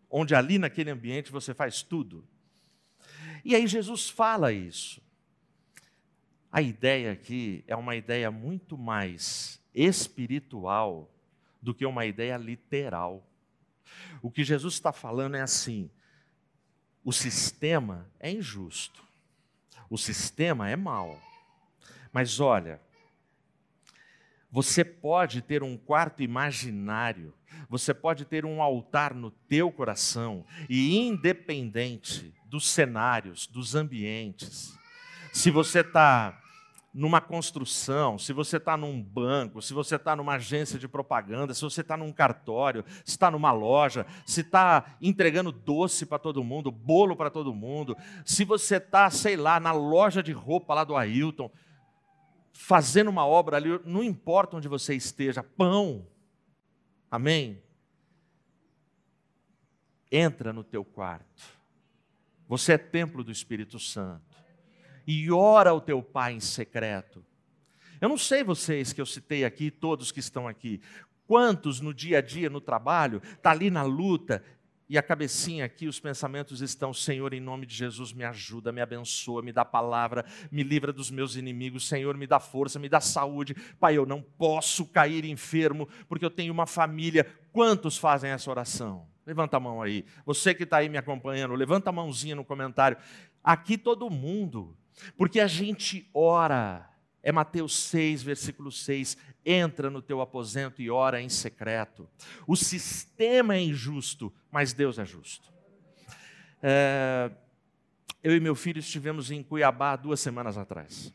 Onde 0.10 0.34
ali 0.34 0.58
naquele 0.58 0.90
ambiente 0.90 1.32
você 1.32 1.54
faz 1.54 1.82
tudo. 1.82 2.28
E 3.44 3.56
aí 3.56 3.68
Jesus 3.68 4.10
fala 4.10 4.52
isso. 4.52 5.02
A 6.52 6.62
ideia 6.62 7.12
aqui 7.12 7.64
é 7.68 7.76
uma 7.76 7.96
ideia 7.96 8.32
muito 8.32 8.78
mais 8.78 9.62
espiritual 9.74 11.10
do 11.62 11.74
que 11.74 11.86
uma 11.86 12.06
ideia 12.06 12.38
literal. 12.38 13.26
O 14.22 14.32
que 14.32 14.44
Jesus 14.44 14.74
está 14.74 14.92
falando 14.92 15.36
é 15.36 15.42
assim: 15.42 15.90
o 17.04 17.14
sistema 17.14 18.10
é 18.20 18.32
injusto, 18.32 19.04
o 19.90 19.98
sistema 19.98 20.70
é 20.70 20.76
mau. 20.76 21.22
Mas 22.12 22.40
olha, 22.40 22.82
você 24.52 24.84
pode 24.84 25.42
ter 25.42 25.62
um 25.62 25.78
quarto 25.78 26.24
imaginário, 26.24 27.34
você 27.70 27.94
pode 27.94 28.26
ter 28.26 28.46
um 28.46 28.62
altar 28.62 29.14
no 29.14 29.32
teu 29.32 29.72
coração 29.72 30.46
e 30.70 30.98
independente 30.98 32.34
dos 32.46 32.68
cenários, 32.68 33.48
dos 33.48 33.76
ambientes. 33.76 34.78
Se 35.32 35.52
você 35.52 35.82
está 35.82 36.40
numa 36.94 37.22
construção, 37.22 38.18
se 38.18 38.34
você 38.34 38.58
está 38.58 38.76
num 38.76 39.02
banco, 39.02 39.62
se 39.62 39.74
você 39.74 39.96
está 39.96 40.16
numa 40.16 40.36
agência 40.36 40.80
de 40.80 40.88
propaganda, 40.88 41.54
se 41.54 41.62
você 41.62 41.82
está 41.82 41.96
num 41.96 42.12
cartório, 42.12 42.84
se 43.06 43.12
está 43.12 43.30
numa 43.30 43.52
loja, 43.52 44.06
se 44.26 44.42
está 44.42 44.98
entregando 45.02 45.52
doce 45.52 46.06
para 46.06 46.18
todo 46.18 46.44
mundo, 46.44 46.72
bolo 46.72 47.16
para 47.16 47.30
todo 47.30 47.54
mundo, 47.54 47.96
se 48.26 48.44
você 48.44 48.78
está, 48.78 49.10
sei 49.10 49.36
lá, 49.36 49.60
na 49.60 49.72
loja 49.72 50.24
de 50.24 50.32
roupa 50.32 50.74
lá 50.74 50.84
do 50.84 50.96
Ailton, 50.96 51.52
fazendo 52.52 53.10
uma 53.10 53.26
obra 53.26 53.58
ali, 53.58 53.80
não 53.86 54.04
importa 54.04 54.58
onde 54.58 54.68
você 54.68 54.96
esteja, 54.96 55.44
pão. 55.44 56.08
Amém? 57.10 57.62
Entra 60.12 60.52
no 60.54 60.64
teu 60.64 60.84
quarto. 60.84 61.44
Você 62.48 62.74
é 62.74 62.78
templo 62.78 63.24
do 63.24 63.32
Espírito 63.32 63.80
Santo. 63.80 64.36
E 65.06 65.32
ora 65.32 65.70
ao 65.70 65.82
teu 65.82 66.02
Pai 66.02 66.34
em 66.34 66.40
secreto. 66.40 67.26
Eu 68.02 68.10
não 68.10 68.18
sei 68.18 68.44
vocês 68.44 68.94
que 68.94 69.02
eu 69.02 69.06
citei 69.06 69.44
aqui, 69.44 69.70
todos 69.70 70.12
que 70.12 70.20
estão 70.20 70.48
aqui, 70.48 70.82
quantos 71.28 71.80
no 71.82 71.94
dia 71.94 72.20
a 72.20 72.22
dia, 72.22 72.50
no 72.50 72.62
trabalho, 72.62 73.22
está 73.24 73.52
ali 73.52 73.70
na 73.70 73.84
luta, 73.84 74.44
e 74.90 74.98
a 74.98 75.04
cabecinha 75.04 75.66
aqui, 75.66 75.88
os 75.88 76.00
pensamentos 76.00 76.62
estão: 76.62 76.92
Senhor, 76.92 77.32
em 77.34 77.40
nome 77.40 77.68
de 77.68 77.76
Jesus, 77.76 78.12
me 78.12 78.24
ajuda, 78.24 78.72
me 78.72 78.82
abençoa, 78.82 79.44
me 79.44 79.54
dá 79.54 79.64
palavra, 79.64 80.26
me 80.52 80.64
livra 80.64 80.92
dos 80.92 81.12
meus 81.12 81.36
inimigos, 81.36 81.88
Senhor, 81.88 82.18
me 82.18 82.26
dá 82.26 82.40
força, 82.40 82.80
me 82.80 82.90
dá 82.90 83.00
saúde. 83.00 83.56
Pai, 83.80 83.96
eu 83.96 84.06
não 84.06 84.20
posso 84.20 84.88
cair 84.88 85.26
enfermo, 85.26 85.88
porque 86.08 86.26
eu 86.26 86.32
tenho 86.32 86.52
uma 86.52 86.66
família. 86.66 87.24
Quantos 87.52 88.00
fazem 88.00 88.32
essa 88.32 88.50
oração? 88.50 89.08
Levanta 89.28 89.58
a 89.58 89.60
mão 89.60 89.80
aí. 89.80 90.04
Você 90.26 90.56
que 90.56 90.64
está 90.64 90.78
aí 90.78 90.90
me 90.90 90.98
acompanhando, 90.98 91.54
levanta 91.54 91.92
a 91.92 91.94
mãozinha 91.94 92.36
no 92.36 92.44
comentário. 92.44 92.98
Aqui 93.44 93.78
todo 93.78 94.10
mundo, 94.10 94.76
porque 95.16 95.40
a 95.40 95.46
gente 95.46 96.10
ora. 96.16 96.90
É 97.22 97.32
Mateus 97.32 97.76
6, 97.76 98.24
versículo 98.24 98.72
6 98.72 99.18
entra 99.46 99.90
no 99.90 100.02
teu 100.02 100.22
aposento 100.22 100.82
e 100.82 100.90
ora 100.90 101.22
em 101.22 101.30
secreto. 101.30 102.08
O 102.46 102.56
sistema 102.56 103.56
é 103.56 103.62
injusto, 103.62 104.34
mas 104.52 104.74
Deus 104.74 105.00
é 105.00 105.06
justo. 105.06 105.52
É, 106.62 107.32
eu 108.22 108.36
e 108.36 108.40
meu 108.40 108.56
filho 108.56 108.80
estivemos 108.80 109.32
em 109.32 109.42
Cuiabá 109.42 109.96
duas 109.96 110.20
semanas 110.20 110.58
atrás. 110.58 111.14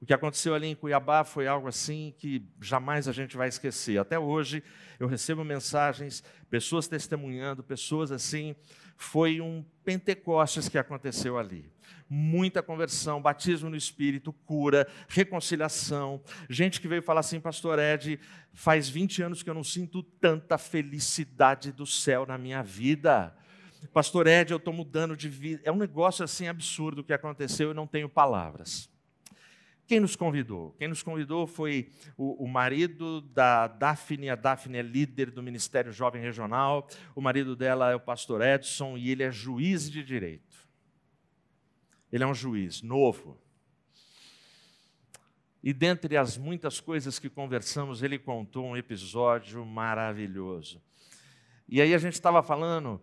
O 0.00 0.06
que 0.06 0.14
aconteceu 0.14 0.54
ali 0.54 0.68
em 0.68 0.74
Cuiabá 0.74 1.24
foi 1.24 1.46
algo 1.46 1.68
assim 1.68 2.14
que 2.16 2.42
jamais 2.58 3.06
a 3.06 3.12
gente 3.12 3.36
vai 3.36 3.48
esquecer. 3.48 3.98
Até 3.98 4.18
hoje 4.18 4.62
eu 4.98 5.06
recebo 5.06 5.44
mensagens, 5.44 6.24
pessoas 6.48 6.88
testemunhando, 6.88 7.62
pessoas 7.62 8.10
assim. 8.10 8.56
Foi 8.96 9.40
um 9.42 9.62
Pentecostes 9.84 10.68
que 10.68 10.78
aconteceu 10.78 11.36
ali 11.36 11.70
muita 12.10 12.60
conversão, 12.60 13.22
batismo 13.22 13.70
no 13.70 13.76
Espírito, 13.76 14.32
cura, 14.32 14.88
reconciliação. 15.08 16.20
Gente 16.48 16.80
que 16.80 16.88
veio 16.88 17.02
falar 17.02 17.20
assim, 17.20 17.38
Pastor 17.38 17.78
Ed, 17.78 18.18
faz 18.52 18.88
20 18.88 19.22
anos 19.22 19.42
que 19.44 19.48
eu 19.48 19.54
não 19.54 19.62
sinto 19.62 20.02
tanta 20.02 20.58
felicidade 20.58 21.70
do 21.70 21.86
céu 21.86 22.26
na 22.26 22.36
minha 22.36 22.62
vida. 22.64 23.32
Pastor 23.92 24.26
Ed, 24.26 24.50
eu 24.50 24.56
estou 24.56 24.74
mudando 24.74 25.16
de 25.16 25.28
vida. 25.28 25.62
É 25.64 25.70
um 25.70 25.76
negócio 25.76 26.24
assim 26.24 26.48
absurdo 26.48 27.04
que 27.04 27.12
aconteceu 27.12 27.70
e 27.70 27.74
não 27.74 27.86
tenho 27.86 28.08
palavras. 28.08 28.90
Quem 29.86 29.98
nos 29.98 30.14
convidou? 30.14 30.72
Quem 30.78 30.86
nos 30.86 31.02
convidou 31.02 31.48
foi 31.48 31.90
o, 32.16 32.44
o, 32.44 32.46
marido 32.46 33.20
da 33.20 33.66
Daphne. 33.66 34.30
A 34.30 34.36
Daphne 34.36 34.78
é 34.78 34.82
líder 34.82 35.32
do 35.32 35.42
Ministério 35.42 35.90
Jovem 35.90 36.22
Regional. 36.22 36.86
O 37.12 37.20
marido 37.20 37.56
dela 37.56 37.90
é 37.90 37.96
o 37.96 38.00
pastor 38.00 38.40
Edson 38.40 38.96
e 38.96 39.10
ele 39.10 39.24
é 39.24 39.32
juiz 39.32 39.90
de 39.90 40.04
direito. 40.04 40.49
Ele 42.12 42.24
é 42.24 42.26
um 42.26 42.34
juiz 42.34 42.82
novo. 42.82 43.38
E 45.62 45.72
dentre 45.72 46.16
as 46.16 46.38
muitas 46.38 46.80
coisas 46.80 47.18
que 47.18 47.28
conversamos, 47.28 48.02
ele 48.02 48.18
contou 48.18 48.64
um 48.64 48.76
episódio 48.76 49.64
maravilhoso. 49.64 50.82
E 51.68 51.80
aí 51.80 51.94
a 51.94 51.98
gente 51.98 52.14
estava 52.14 52.42
falando, 52.42 53.00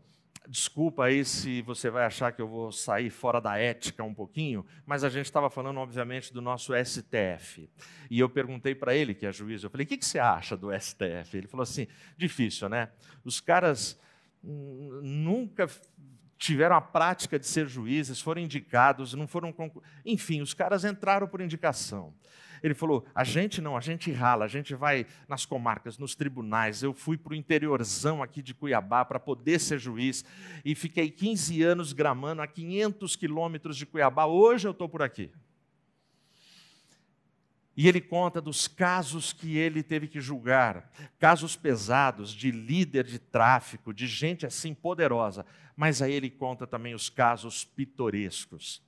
desculpa 0.47 1.05
aí 1.05 1.23
se 1.23 1.61
você 1.61 1.89
vai 1.89 2.05
achar 2.05 2.31
que 2.31 2.41
eu 2.41 2.47
vou 2.47 2.71
sair 2.71 3.09
fora 3.09 3.39
da 3.39 3.57
ética 3.57 4.03
um 4.03 4.13
pouquinho, 4.13 4.65
mas 4.85 5.03
a 5.03 5.09
gente 5.09 5.25
estava 5.25 5.49
falando, 5.49 5.79
obviamente, 5.79 6.33
do 6.33 6.41
nosso 6.41 6.73
STF. 6.73 7.69
E 8.09 8.19
eu 8.19 8.27
perguntei 8.27 8.73
para 8.73 8.95
ele, 8.95 9.13
que 9.13 9.25
é 9.25 9.31
juiz, 9.31 9.63
eu 9.63 9.69
falei, 9.69 9.85
o 9.85 9.87
que, 9.87 9.97
que 9.97 10.05
você 10.05 10.19
acha 10.19 10.57
do 10.57 10.69
STF? 10.77 11.37
Ele 11.37 11.47
falou 11.47 11.63
assim, 11.63 11.87
difícil, 12.17 12.67
né? 12.69 12.89
Os 13.23 13.39
caras 13.39 13.99
hum, 14.43 14.99
nunca 15.03 15.69
tiveram 16.37 16.75
a 16.75 16.81
prática 16.81 17.39
de 17.39 17.47
ser 17.47 17.67
juízes, 17.67 18.21
foram 18.21 18.41
indicados, 18.41 19.13
não 19.13 19.27
foram. 19.27 19.53
Enfim, 20.05 20.41
os 20.41 20.53
caras 20.53 20.85
entraram 20.85 21.27
por 21.27 21.41
indicação. 21.41 22.13
Ele 22.61 22.73
falou: 22.73 23.05
a 23.13 23.23
gente 23.23 23.61
não, 23.61 23.77
a 23.77 23.81
gente 23.81 24.11
rala, 24.11 24.45
a 24.45 24.47
gente 24.47 24.73
vai 24.75 25.05
nas 25.27 25.45
comarcas, 25.45 25.97
nos 25.97 26.15
tribunais. 26.15 26.83
Eu 26.83 26.93
fui 26.93 27.17
para 27.17 27.33
o 27.33 27.35
interiorzão 27.35 28.23
aqui 28.23 28.41
de 28.41 28.53
Cuiabá 28.53 29.05
para 29.05 29.19
poder 29.19 29.59
ser 29.59 29.79
juiz 29.79 30.23
e 30.63 30.75
fiquei 30.75 31.09
15 31.09 31.61
anos 31.63 31.93
gramando 31.93 32.41
a 32.41 32.47
500 32.47 33.15
quilômetros 33.15 33.77
de 33.77 33.85
Cuiabá. 33.85 34.25
Hoje 34.25 34.67
eu 34.67 34.71
estou 34.71 34.89
por 34.89 35.01
aqui. 35.01 35.31
E 37.75 37.87
ele 37.87 38.01
conta 38.01 38.41
dos 38.41 38.67
casos 38.67 39.31
que 39.31 39.55
ele 39.55 39.83
teve 39.83 40.07
que 40.07 40.19
julgar, 40.19 40.91
casos 41.19 41.55
pesados 41.55 42.33
de 42.33 42.49
líder 42.49 43.03
de 43.03 43.19
tráfico, 43.19 43.93
de 43.93 44.07
gente 44.07 44.47
assim 44.47 44.73
poderosa. 44.73 45.45
Mas 45.77 46.01
aí 46.01 46.11
ele 46.11 46.31
conta 46.31 46.65
também 46.65 46.95
os 46.95 47.07
casos 47.07 47.63
pitorescos. 47.63 48.83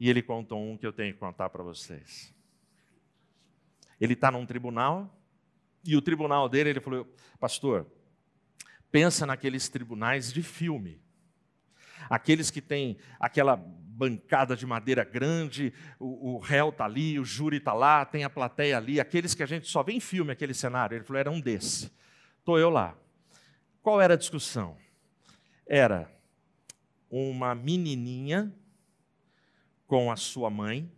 E 0.00 0.10
ele 0.10 0.20
conta 0.20 0.56
um 0.56 0.76
que 0.76 0.84
eu 0.84 0.92
tenho 0.92 1.14
que 1.14 1.20
contar 1.20 1.48
para 1.48 1.62
vocês. 1.62 2.34
Ele 4.00 4.14
está 4.14 4.28
num 4.28 4.44
tribunal, 4.44 5.16
e 5.84 5.96
o 5.96 6.02
tribunal 6.02 6.48
dele, 6.48 6.70
ele 6.70 6.80
falou: 6.80 7.06
Pastor, 7.38 7.86
pensa 8.90 9.24
naqueles 9.24 9.68
tribunais 9.68 10.32
de 10.32 10.42
filme. 10.42 11.00
Aqueles 12.10 12.50
que 12.50 12.60
têm 12.60 12.98
aquela 13.20 13.54
bancada 13.56 14.56
de 14.56 14.66
madeira 14.66 15.04
grande, 15.04 15.72
o, 16.00 16.34
o 16.34 16.38
réu 16.38 16.70
está 16.70 16.84
ali, 16.84 17.18
o 17.18 17.24
júri 17.24 17.58
está 17.58 17.72
lá, 17.72 18.04
tem 18.04 18.24
a 18.24 18.30
plateia 18.30 18.76
ali, 18.76 19.00
aqueles 19.00 19.34
que 19.34 19.42
a 19.42 19.46
gente 19.46 19.68
só 19.68 19.84
vê 19.84 19.92
em 19.92 20.00
filme, 20.00 20.32
aquele 20.32 20.54
cenário. 20.54 20.96
Ele 20.96 21.04
falou: 21.04 21.20
era 21.20 21.30
um 21.30 21.40
desse. 21.40 21.92
Estou 22.40 22.58
eu 22.58 22.70
lá. 22.70 22.96
Qual 23.82 24.00
era 24.00 24.14
a 24.14 24.16
discussão? 24.16 24.76
Era 25.68 26.10
uma 27.10 27.54
menininha 27.54 28.50
com 29.86 30.10
a 30.10 30.16
sua 30.16 30.48
mãe, 30.48 30.90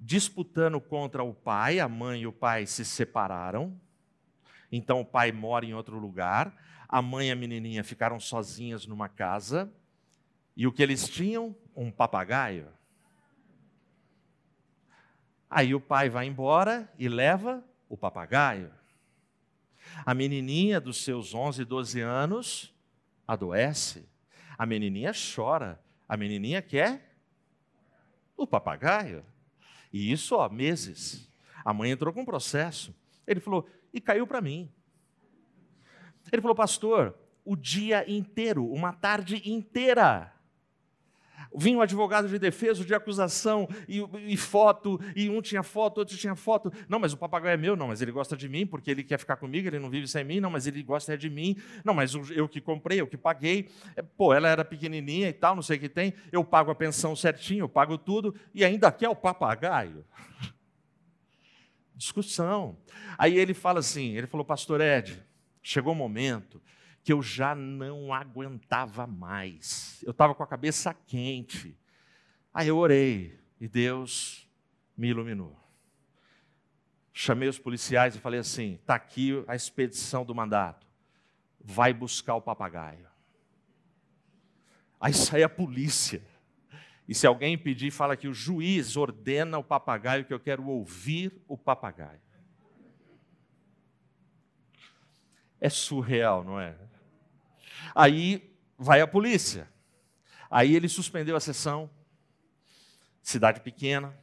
disputando 0.00 0.80
contra 0.80 1.22
o 1.22 1.32
pai, 1.32 1.78
a 1.78 1.88
mãe 1.88 2.22
e 2.22 2.26
o 2.26 2.32
pai 2.32 2.66
se 2.66 2.84
separaram, 2.84 3.80
então 4.70 5.00
o 5.00 5.04
pai 5.04 5.30
mora 5.30 5.64
em 5.64 5.74
outro 5.74 5.96
lugar, 5.96 6.52
a 6.88 7.00
mãe 7.00 7.28
e 7.28 7.30
a 7.30 7.36
menininha 7.36 7.84
ficaram 7.84 8.18
sozinhas 8.18 8.84
numa 8.84 9.08
casa, 9.08 9.72
e 10.56 10.66
o 10.66 10.72
que 10.72 10.82
eles 10.82 11.08
tinham? 11.08 11.54
Um 11.74 11.90
papagaio. 11.90 12.68
Aí 15.48 15.72
o 15.72 15.80
pai 15.80 16.10
vai 16.10 16.26
embora 16.26 16.92
e 16.98 17.08
leva 17.08 17.64
o 17.88 17.96
papagaio. 17.96 18.72
A 20.04 20.14
menininha 20.14 20.80
dos 20.80 21.04
seus 21.04 21.34
11, 21.34 21.64
12 21.64 22.00
anos 22.00 22.71
adoece. 23.32 24.08
A 24.56 24.66
menininha 24.66 25.12
chora. 25.12 25.80
A 26.08 26.16
menininha 26.16 26.60
quer 26.60 27.16
o 28.36 28.46
papagaio. 28.46 29.24
E 29.92 30.10
isso 30.10 30.40
há 30.40 30.48
meses. 30.48 31.28
A 31.64 31.72
mãe 31.72 31.90
entrou 31.90 32.12
com 32.12 32.22
um 32.22 32.24
processo. 32.24 32.94
Ele 33.26 33.40
falou, 33.40 33.68
e 33.92 34.00
caiu 34.00 34.26
para 34.26 34.40
mim. 34.40 34.70
Ele 36.30 36.42
falou, 36.42 36.54
pastor, 36.54 37.18
o 37.44 37.56
dia 37.56 38.10
inteiro, 38.10 38.66
uma 38.66 38.92
tarde 38.92 39.42
inteira, 39.48 40.32
Vinha 41.54 41.78
um 41.78 41.80
advogado 41.82 42.28
de 42.28 42.38
defesa, 42.38 42.84
de 42.84 42.94
acusação, 42.94 43.68
e, 43.86 44.02
e, 44.26 44.36
foto, 44.36 44.98
e 45.14 45.28
um 45.28 45.42
tinha 45.42 45.62
foto, 45.62 45.98
outro 45.98 46.16
tinha 46.16 46.34
foto. 46.34 46.72
Não, 46.88 46.98
mas 46.98 47.12
o 47.12 47.16
papagaio 47.16 47.54
é 47.54 47.56
meu, 47.56 47.76
não, 47.76 47.88
mas 47.88 48.00
ele 48.00 48.10
gosta 48.10 48.36
de 48.36 48.48
mim, 48.48 48.66
porque 48.66 48.90
ele 48.90 49.04
quer 49.04 49.18
ficar 49.18 49.36
comigo, 49.36 49.68
ele 49.68 49.78
não 49.78 49.90
vive 49.90 50.08
sem 50.08 50.24
mim, 50.24 50.40
não, 50.40 50.50
mas 50.50 50.66
ele 50.66 50.82
gosta 50.82 51.12
é 51.12 51.16
de 51.16 51.28
mim. 51.28 51.56
Não, 51.84 51.92
mas 51.92 52.14
eu 52.30 52.48
que 52.48 52.60
comprei, 52.60 53.00
eu 53.00 53.06
que 53.06 53.16
paguei. 53.16 53.68
É, 53.96 54.02
pô, 54.02 54.32
ela 54.32 54.48
era 54.48 54.64
pequenininha 54.64 55.28
e 55.28 55.32
tal, 55.32 55.54
não 55.54 55.62
sei 55.62 55.76
o 55.76 55.80
que 55.80 55.88
tem. 55.88 56.14
Eu 56.30 56.44
pago 56.44 56.70
a 56.70 56.74
pensão 56.74 57.14
certinho, 57.14 57.64
eu 57.64 57.68
pago 57.68 57.98
tudo, 57.98 58.34
e 58.54 58.64
ainda 58.64 58.90
quer 58.90 59.08
o 59.08 59.16
papagaio. 59.16 60.04
Discussão. 61.94 62.78
Aí 63.18 63.36
ele 63.36 63.52
fala 63.52 63.80
assim, 63.80 64.16
ele 64.16 64.26
falou, 64.26 64.44
pastor 64.44 64.80
Ed, 64.80 65.22
chegou 65.62 65.92
o 65.92 65.96
momento 65.96 66.60
que 67.02 67.12
eu 67.12 67.20
já 67.20 67.54
não 67.54 68.12
aguentava 68.12 69.06
mais. 69.06 70.02
Eu 70.04 70.12
estava 70.12 70.34
com 70.34 70.42
a 70.42 70.46
cabeça 70.46 70.94
quente. 70.94 71.76
Aí 72.54 72.68
eu 72.68 72.76
orei 72.76 73.38
e 73.60 73.66
Deus 73.66 74.48
me 74.96 75.08
iluminou. 75.08 75.58
Chamei 77.12 77.48
os 77.48 77.58
policiais 77.58 78.14
e 78.14 78.20
falei 78.20 78.40
assim: 78.40 78.74
está 78.74 78.94
aqui 78.94 79.44
a 79.46 79.54
expedição 79.54 80.24
do 80.24 80.34
mandato. 80.34 80.86
Vai 81.60 81.92
buscar 81.92 82.34
o 82.34 82.42
papagaio. 82.42 83.06
Aí 85.00 85.12
sai 85.12 85.42
a 85.42 85.48
polícia. 85.48 86.22
E 87.08 87.14
se 87.14 87.26
alguém 87.26 87.58
pedir, 87.58 87.90
fala 87.90 88.16
que 88.16 88.28
o 88.28 88.32
juiz 88.32 88.96
ordena 88.96 89.58
o 89.58 89.64
papagaio, 89.64 90.24
que 90.24 90.32
eu 90.32 90.38
quero 90.38 90.64
ouvir 90.66 91.42
o 91.48 91.58
papagaio. 91.58 92.20
É 95.60 95.68
surreal, 95.68 96.42
não 96.42 96.58
é? 96.58 96.76
Aí 97.94 98.52
vai 98.78 99.00
a 99.00 99.06
polícia. 99.06 99.68
Aí 100.50 100.74
ele 100.74 100.88
suspendeu 100.88 101.36
a 101.36 101.40
sessão. 101.40 101.88
Cidade 103.22 103.60
pequena. 103.60 104.14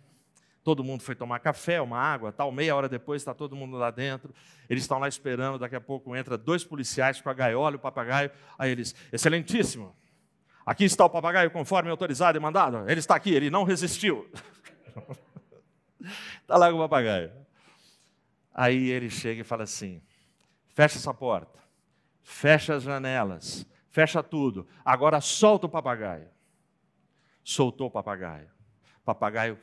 Todo 0.64 0.84
mundo 0.84 1.02
foi 1.02 1.16
tomar 1.16 1.40
café, 1.40 1.82
uma 1.82 1.98
água, 1.98 2.32
tal. 2.32 2.52
Meia 2.52 2.76
hora 2.76 2.90
depois 2.90 3.22
está 3.22 3.34
todo 3.34 3.56
mundo 3.56 3.78
lá 3.78 3.90
dentro. 3.90 4.34
Eles 4.70 4.84
estão 4.84 5.00
lá 5.00 5.08
esperando. 5.08 5.58
Daqui 5.58 5.76
a 5.76 5.82
pouco 5.82 6.16
entra 6.16 6.38
dois 6.38 6.64
policiais 6.64 7.22
com 7.22 7.30
a 7.30 7.34
gaiola 7.34 7.78
o 7.78 7.80
papagaio. 7.80 8.30
Aí 8.58 8.72
eles, 8.72 8.94
excelentíssimo. 9.12 9.96
Aqui 10.66 10.84
está 10.84 11.06
o 11.06 11.10
papagaio 11.10 11.50
conforme 11.50 11.90
autorizado 11.90 12.38
e 12.38 12.42
mandado. 12.42 12.88
Ele 12.90 13.00
está 13.00 13.16
aqui. 13.16 13.34
Ele 13.34 13.50
não 13.50 13.64
resistiu. 13.64 14.30
Está 16.42 16.56
lá 16.58 16.70
com 16.70 16.78
o 16.78 16.82
papagaio. 16.82 17.32
Aí 18.54 18.90
ele 18.90 19.10
chega 19.10 19.42
e 19.42 19.44
fala 19.44 19.64
assim: 19.64 20.02
fecha 20.76 20.98
essa 20.98 21.14
porta 21.14 21.60
fecha 22.30 22.76
as 22.76 22.84
janelas, 22.84 23.66
fecha 23.90 24.22
tudo. 24.22 24.68
Agora 24.86 25.20
solta 25.20 25.66
o 25.66 25.70
papagaio. 25.70 26.30
Soltou 27.44 27.88
o 27.88 27.92
papagaio. 27.92 28.48
Papagaio 29.04 29.60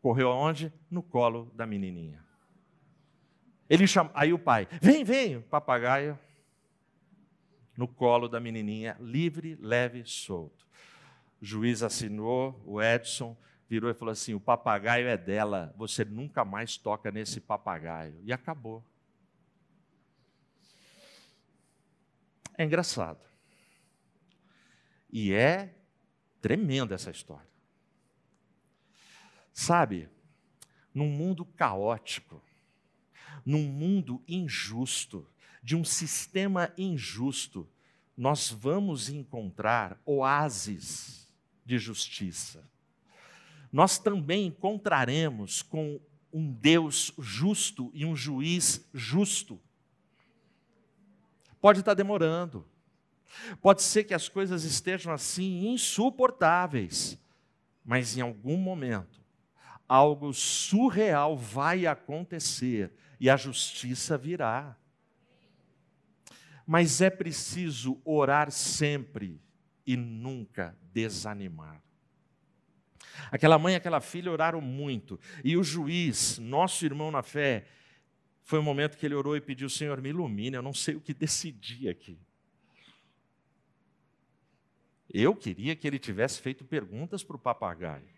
correu 0.00 0.30
aonde? 0.30 0.72
No 0.88 1.02
colo 1.02 1.50
da 1.54 1.66
menininha. 1.66 2.24
Ele 3.68 3.86
chama, 3.86 4.10
aí 4.14 4.32
o 4.32 4.38
pai, 4.38 4.68
vem, 4.80 5.02
vem, 5.02 5.40
papagaio 5.42 6.18
no 7.76 7.88
colo 7.88 8.28
da 8.28 8.38
menininha, 8.38 8.96
livre, 9.00 9.56
leve, 9.60 10.04
solto. 10.04 10.66
O 11.42 11.44
juiz 11.44 11.82
assinou, 11.82 12.62
o 12.64 12.80
Edson 12.80 13.36
virou 13.68 13.90
e 13.90 13.94
falou 13.94 14.12
assim: 14.12 14.34
o 14.34 14.40
papagaio 14.40 15.08
é 15.08 15.16
dela, 15.16 15.74
você 15.76 16.04
nunca 16.04 16.44
mais 16.44 16.76
toca 16.76 17.10
nesse 17.10 17.40
papagaio. 17.40 18.20
E 18.22 18.32
acabou. 18.32 18.84
É 22.60 22.64
engraçado. 22.64 23.24
E 25.10 25.32
é 25.32 25.74
tremenda 26.42 26.94
essa 26.94 27.10
história. 27.10 27.48
Sabe, 29.50 30.10
num 30.92 31.08
mundo 31.08 31.42
caótico, 31.42 32.42
num 33.46 33.62
mundo 33.62 34.22
injusto, 34.28 35.26
de 35.62 35.74
um 35.74 35.82
sistema 35.82 36.70
injusto, 36.76 37.66
nós 38.14 38.50
vamos 38.50 39.08
encontrar 39.08 39.98
oásis 40.04 41.32
de 41.64 41.78
justiça. 41.78 42.62
Nós 43.72 43.98
também 43.98 44.48
encontraremos 44.48 45.62
com 45.62 45.98
um 46.30 46.52
Deus 46.52 47.10
justo 47.18 47.90
e 47.94 48.04
um 48.04 48.14
juiz 48.14 48.86
justo. 48.92 49.58
Pode 51.60 51.80
estar 51.80 51.94
demorando. 51.94 52.66
Pode 53.60 53.82
ser 53.82 54.04
que 54.04 54.14
as 54.14 54.28
coisas 54.28 54.64
estejam 54.64 55.12
assim 55.12 55.68
insuportáveis, 55.68 57.18
mas 57.84 58.16
em 58.16 58.20
algum 58.20 58.56
momento 58.56 59.20
algo 59.88 60.32
surreal 60.32 61.36
vai 61.36 61.84
acontecer 61.84 62.92
e 63.18 63.28
a 63.28 63.36
justiça 63.36 64.16
virá. 64.16 64.76
Mas 66.64 67.00
é 67.00 67.10
preciso 67.10 68.00
orar 68.04 68.52
sempre 68.52 69.40
e 69.84 69.96
nunca 69.96 70.76
desanimar. 70.92 71.82
Aquela 73.32 73.58
mãe 73.58 73.74
e 73.74 73.76
aquela 73.76 74.00
filha 74.00 74.30
oraram 74.30 74.60
muito, 74.60 75.18
e 75.44 75.56
o 75.56 75.64
juiz, 75.64 76.38
nosso 76.38 76.84
irmão 76.84 77.10
na 77.10 77.22
fé, 77.22 77.66
foi 78.50 78.58
o 78.58 78.62
um 78.62 78.64
momento 78.64 78.98
que 78.98 79.06
ele 79.06 79.14
orou 79.14 79.36
e 79.36 79.40
pediu: 79.40 79.70
Senhor, 79.70 80.00
me 80.00 80.08
ilumine, 80.08 80.56
eu 80.56 80.62
não 80.62 80.74
sei 80.74 80.96
o 80.96 81.00
que 81.00 81.14
decidir 81.14 81.88
aqui. 81.88 82.18
Eu 85.08 85.36
queria 85.36 85.76
que 85.76 85.86
ele 85.86 86.00
tivesse 86.00 86.40
feito 86.40 86.64
perguntas 86.64 87.22
para 87.22 87.36
o 87.36 87.38
papagaio. 87.38 88.08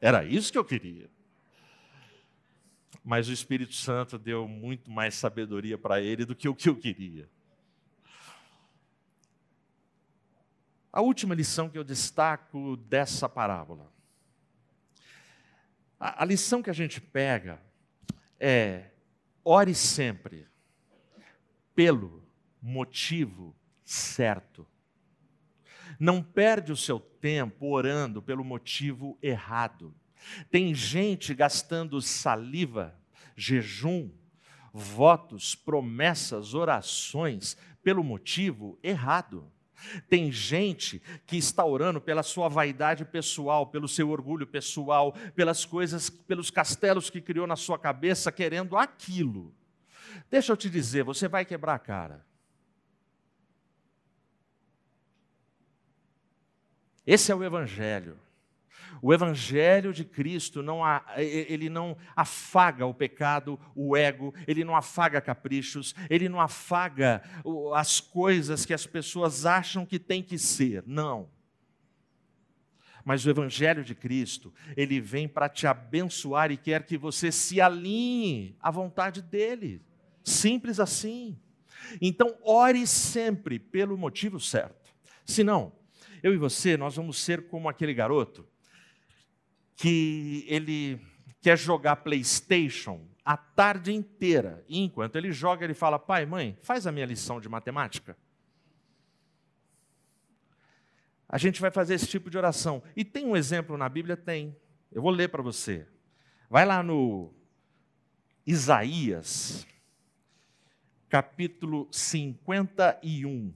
Era 0.00 0.24
isso 0.24 0.50
que 0.50 0.58
eu 0.58 0.64
queria. 0.64 1.08
Mas 3.04 3.28
o 3.28 3.32
Espírito 3.32 3.74
Santo 3.74 4.18
deu 4.18 4.48
muito 4.48 4.90
mais 4.90 5.14
sabedoria 5.14 5.78
para 5.78 6.00
ele 6.00 6.24
do 6.24 6.34
que 6.34 6.48
o 6.48 6.54
que 6.54 6.68
eu 6.68 6.74
queria. 6.74 7.28
A 10.92 11.00
última 11.00 11.32
lição 11.32 11.70
que 11.70 11.78
eu 11.78 11.84
destaco 11.84 12.76
dessa 12.76 13.28
parábola. 13.28 13.88
A, 15.98 16.24
a 16.24 16.24
lição 16.24 16.60
que 16.60 16.70
a 16.70 16.74
gente 16.74 17.00
pega 17.00 17.69
é 18.40 18.90
ore 19.44 19.74
sempre 19.74 20.48
pelo 21.74 22.26
motivo 22.60 23.54
certo. 23.84 24.66
Não 25.98 26.22
perde 26.22 26.72
o 26.72 26.76
seu 26.76 26.98
tempo 26.98 27.66
orando 27.66 28.22
pelo 28.22 28.42
motivo 28.42 29.18
errado. 29.22 29.94
Tem 30.50 30.74
gente 30.74 31.34
gastando 31.34 32.00
saliva, 32.00 32.98
jejum, 33.36 34.10
votos, 34.72 35.54
promessas, 35.54 36.54
orações 36.54 37.56
pelo 37.82 38.02
motivo 38.02 38.78
errado. 38.82 39.50
Tem 40.08 40.30
gente 40.30 41.00
que 41.26 41.36
está 41.36 41.64
orando 41.64 42.00
pela 42.00 42.22
sua 42.22 42.48
vaidade 42.48 43.04
pessoal, 43.04 43.66
pelo 43.66 43.88
seu 43.88 44.10
orgulho 44.10 44.46
pessoal, 44.46 45.12
pelas 45.34 45.64
coisas, 45.64 46.10
pelos 46.10 46.50
castelos 46.50 47.10
que 47.10 47.20
criou 47.20 47.46
na 47.46 47.56
sua 47.56 47.78
cabeça, 47.78 48.32
querendo 48.32 48.76
aquilo. 48.76 49.54
Deixa 50.30 50.52
eu 50.52 50.56
te 50.56 50.68
dizer, 50.68 51.04
você 51.04 51.28
vai 51.28 51.44
quebrar 51.44 51.74
a 51.74 51.78
cara. 51.78 52.26
Esse 57.06 57.32
é 57.32 57.34
o 57.34 57.42
Evangelho. 57.42 58.18
O 59.02 59.14
evangelho 59.14 59.92
de 59.92 60.04
Cristo 60.04 60.62
não 60.62 60.80
ele 61.16 61.70
não 61.70 61.96
afaga 62.14 62.84
o 62.84 62.94
pecado, 62.94 63.58
o 63.74 63.96
ego, 63.96 64.34
ele 64.46 64.64
não 64.64 64.76
afaga 64.76 65.20
caprichos, 65.20 65.94
ele 66.08 66.28
não 66.28 66.40
afaga 66.40 67.22
as 67.74 68.00
coisas 68.00 68.66
que 68.66 68.74
as 68.74 68.86
pessoas 68.86 69.46
acham 69.46 69.86
que 69.86 69.98
tem 69.98 70.22
que 70.22 70.38
ser. 70.38 70.84
Não. 70.86 71.30
Mas 73.02 73.24
o 73.24 73.30
evangelho 73.30 73.82
de 73.82 73.94
Cristo, 73.94 74.52
ele 74.76 75.00
vem 75.00 75.26
para 75.26 75.48
te 75.48 75.66
abençoar 75.66 76.50
e 76.50 76.56
quer 76.58 76.84
que 76.84 76.98
você 76.98 77.32
se 77.32 77.60
alinhe 77.60 78.56
à 78.60 78.70
vontade 78.70 79.22
dele. 79.22 79.82
Simples 80.22 80.78
assim. 80.78 81.38
Então, 82.00 82.36
ore 82.42 82.86
sempre 82.86 83.58
pelo 83.58 83.96
motivo 83.96 84.38
certo. 84.38 84.94
Senão, 85.24 85.72
eu 86.22 86.34
e 86.34 86.36
você, 86.36 86.76
nós 86.76 86.96
vamos 86.96 87.18
ser 87.18 87.48
como 87.48 87.70
aquele 87.70 87.94
garoto 87.94 88.49
que 89.80 90.44
ele 90.46 91.00
quer 91.40 91.56
jogar 91.56 91.96
PlayStation 91.96 93.00
a 93.24 93.34
tarde 93.34 93.94
inteira. 93.94 94.62
E 94.68 94.78
enquanto 94.78 95.16
ele 95.16 95.32
joga, 95.32 95.64
ele 95.64 95.72
fala: 95.72 95.98
pai, 95.98 96.26
mãe, 96.26 96.58
faz 96.60 96.86
a 96.86 96.92
minha 96.92 97.06
lição 97.06 97.40
de 97.40 97.48
matemática. 97.48 98.14
A 101.26 101.38
gente 101.38 101.62
vai 101.62 101.70
fazer 101.70 101.94
esse 101.94 102.06
tipo 102.06 102.28
de 102.28 102.36
oração. 102.36 102.82
E 102.94 103.06
tem 103.06 103.24
um 103.24 103.34
exemplo 103.34 103.78
na 103.78 103.88
Bíblia? 103.88 104.18
Tem. 104.18 104.54
Eu 104.92 105.00
vou 105.00 105.10
ler 105.10 105.28
para 105.28 105.42
você. 105.42 105.86
Vai 106.50 106.66
lá 106.66 106.82
no 106.82 107.32
Isaías, 108.46 109.66
capítulo 111.08 111.88
51. 111.90 113.54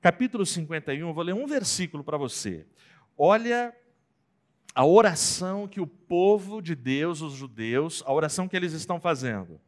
Capítulo 0.00 0.46
51, 0.46 1.08
eu 1.08 1.12
vou 1.12 1.24
ler 1.24 1.34
um 1.34 1.46
versículo 1.46 2.04
para 2.04 2.16
você. 2.16 2.64
Olha 3.18 3.74
a 4.76 4.84
oração 4.84 5.66
que 5.66 5.80
o 5.80 5.86
povo 5.86 6.60
de 6.60 6.74
Deus, 6.74 7.22
os 7.22 7.32
judeus, 7.32 8.02
a 8.04 8.12
oração 8.12 8.46
que 8.46 8.54
eles 8.54 8.74
estão 8.74 9.00
fazendo. 9.00 9.58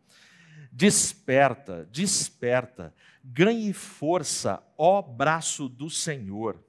Desperta, 0.70 1.88
desperta, 1.90 2.94
ganhe 3.24 3.72
força, 3.72 4.62
ó 4.76 5.00
braço 5.00 5.66
do 5.66 5.88
Senhor. 5.88 6.62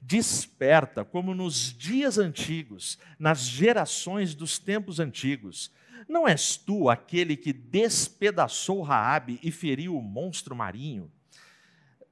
Desperta, 0.00 1.04
como 1.04 1.34
nos 1.34 1.70
dias 1.70 2.16
antigos, 2.16 2.98
nas 3.18 3.40
gerações 3.40 4.34
dos 4.34 4.58
tempos 4.58 4.98
antigos. 4.98 5.70
Não 6.08 6.26
és 6.26 6.56
tu 6.56 6.88
aquele 6.88 7.36
que 7.36 7.52
despedaçou 7.52 8.80
Raabe 8.80 9.38
e 9.42 9.50
feriu 9.50 9.98
o 9.98 10.02
monstro 10.02 10.56
marinho? 10.56 11.12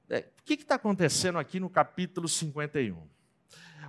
É, 0.07 0.27
o 0.39 0.43
que 0.43 0.53
está 0.53 0.75
acontecendo 0.75 1.39
aqui 1.39 1.59
no 1.59 1.71
capítulo 1.71 2.27
51? 2.27 3.01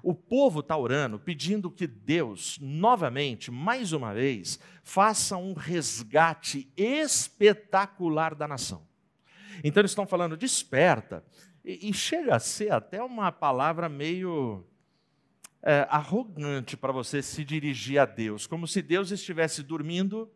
O 0.02 0.14
povo 0.14 0.60
está 0.60 0.76
orando, 0.76 1.18
pedindo 1.18 1.70
que 1.70 1.86
Deus, 1.86 2.58
novamente, 2.60 3.50
mais 3.50 3.92
uma 3.92 4.12
vez, 4.12 4.58
faça 4.82 5.36
um 5.36 5.52
resgate 5.52 6.68
espetacular 6.76 8.34
da 8.34 8.48
nação. 8.48 8.86
Então 9.62 9.80
eles 9.80 9.92
estão 9.92 10.06
falando, 10.06 10.36
desperta. 10.36 11.24
E, 11.64 11.88
e 11.88 11.94
chega 11.94 12.34
a 12.34 12.40
ser 12.40 12.72
até 12.72 13.02
uma 13.02 13.30
palavra 13.30 13.88
meio 13.88 14.66
é, 15.62 15.86
arrogante 15.88 16.76
para 16.76 16.92
você 16.92 17.22
se 17.22 17.44
dirigir 17.44 18.00
a 18.00 18.04
Deus, 18.04 18.46
como 18.46 18.66
se 18.66 18.82
Deus 18.82 19.12
estivesse 19.12 19.62
dormindo, 19.62 20.28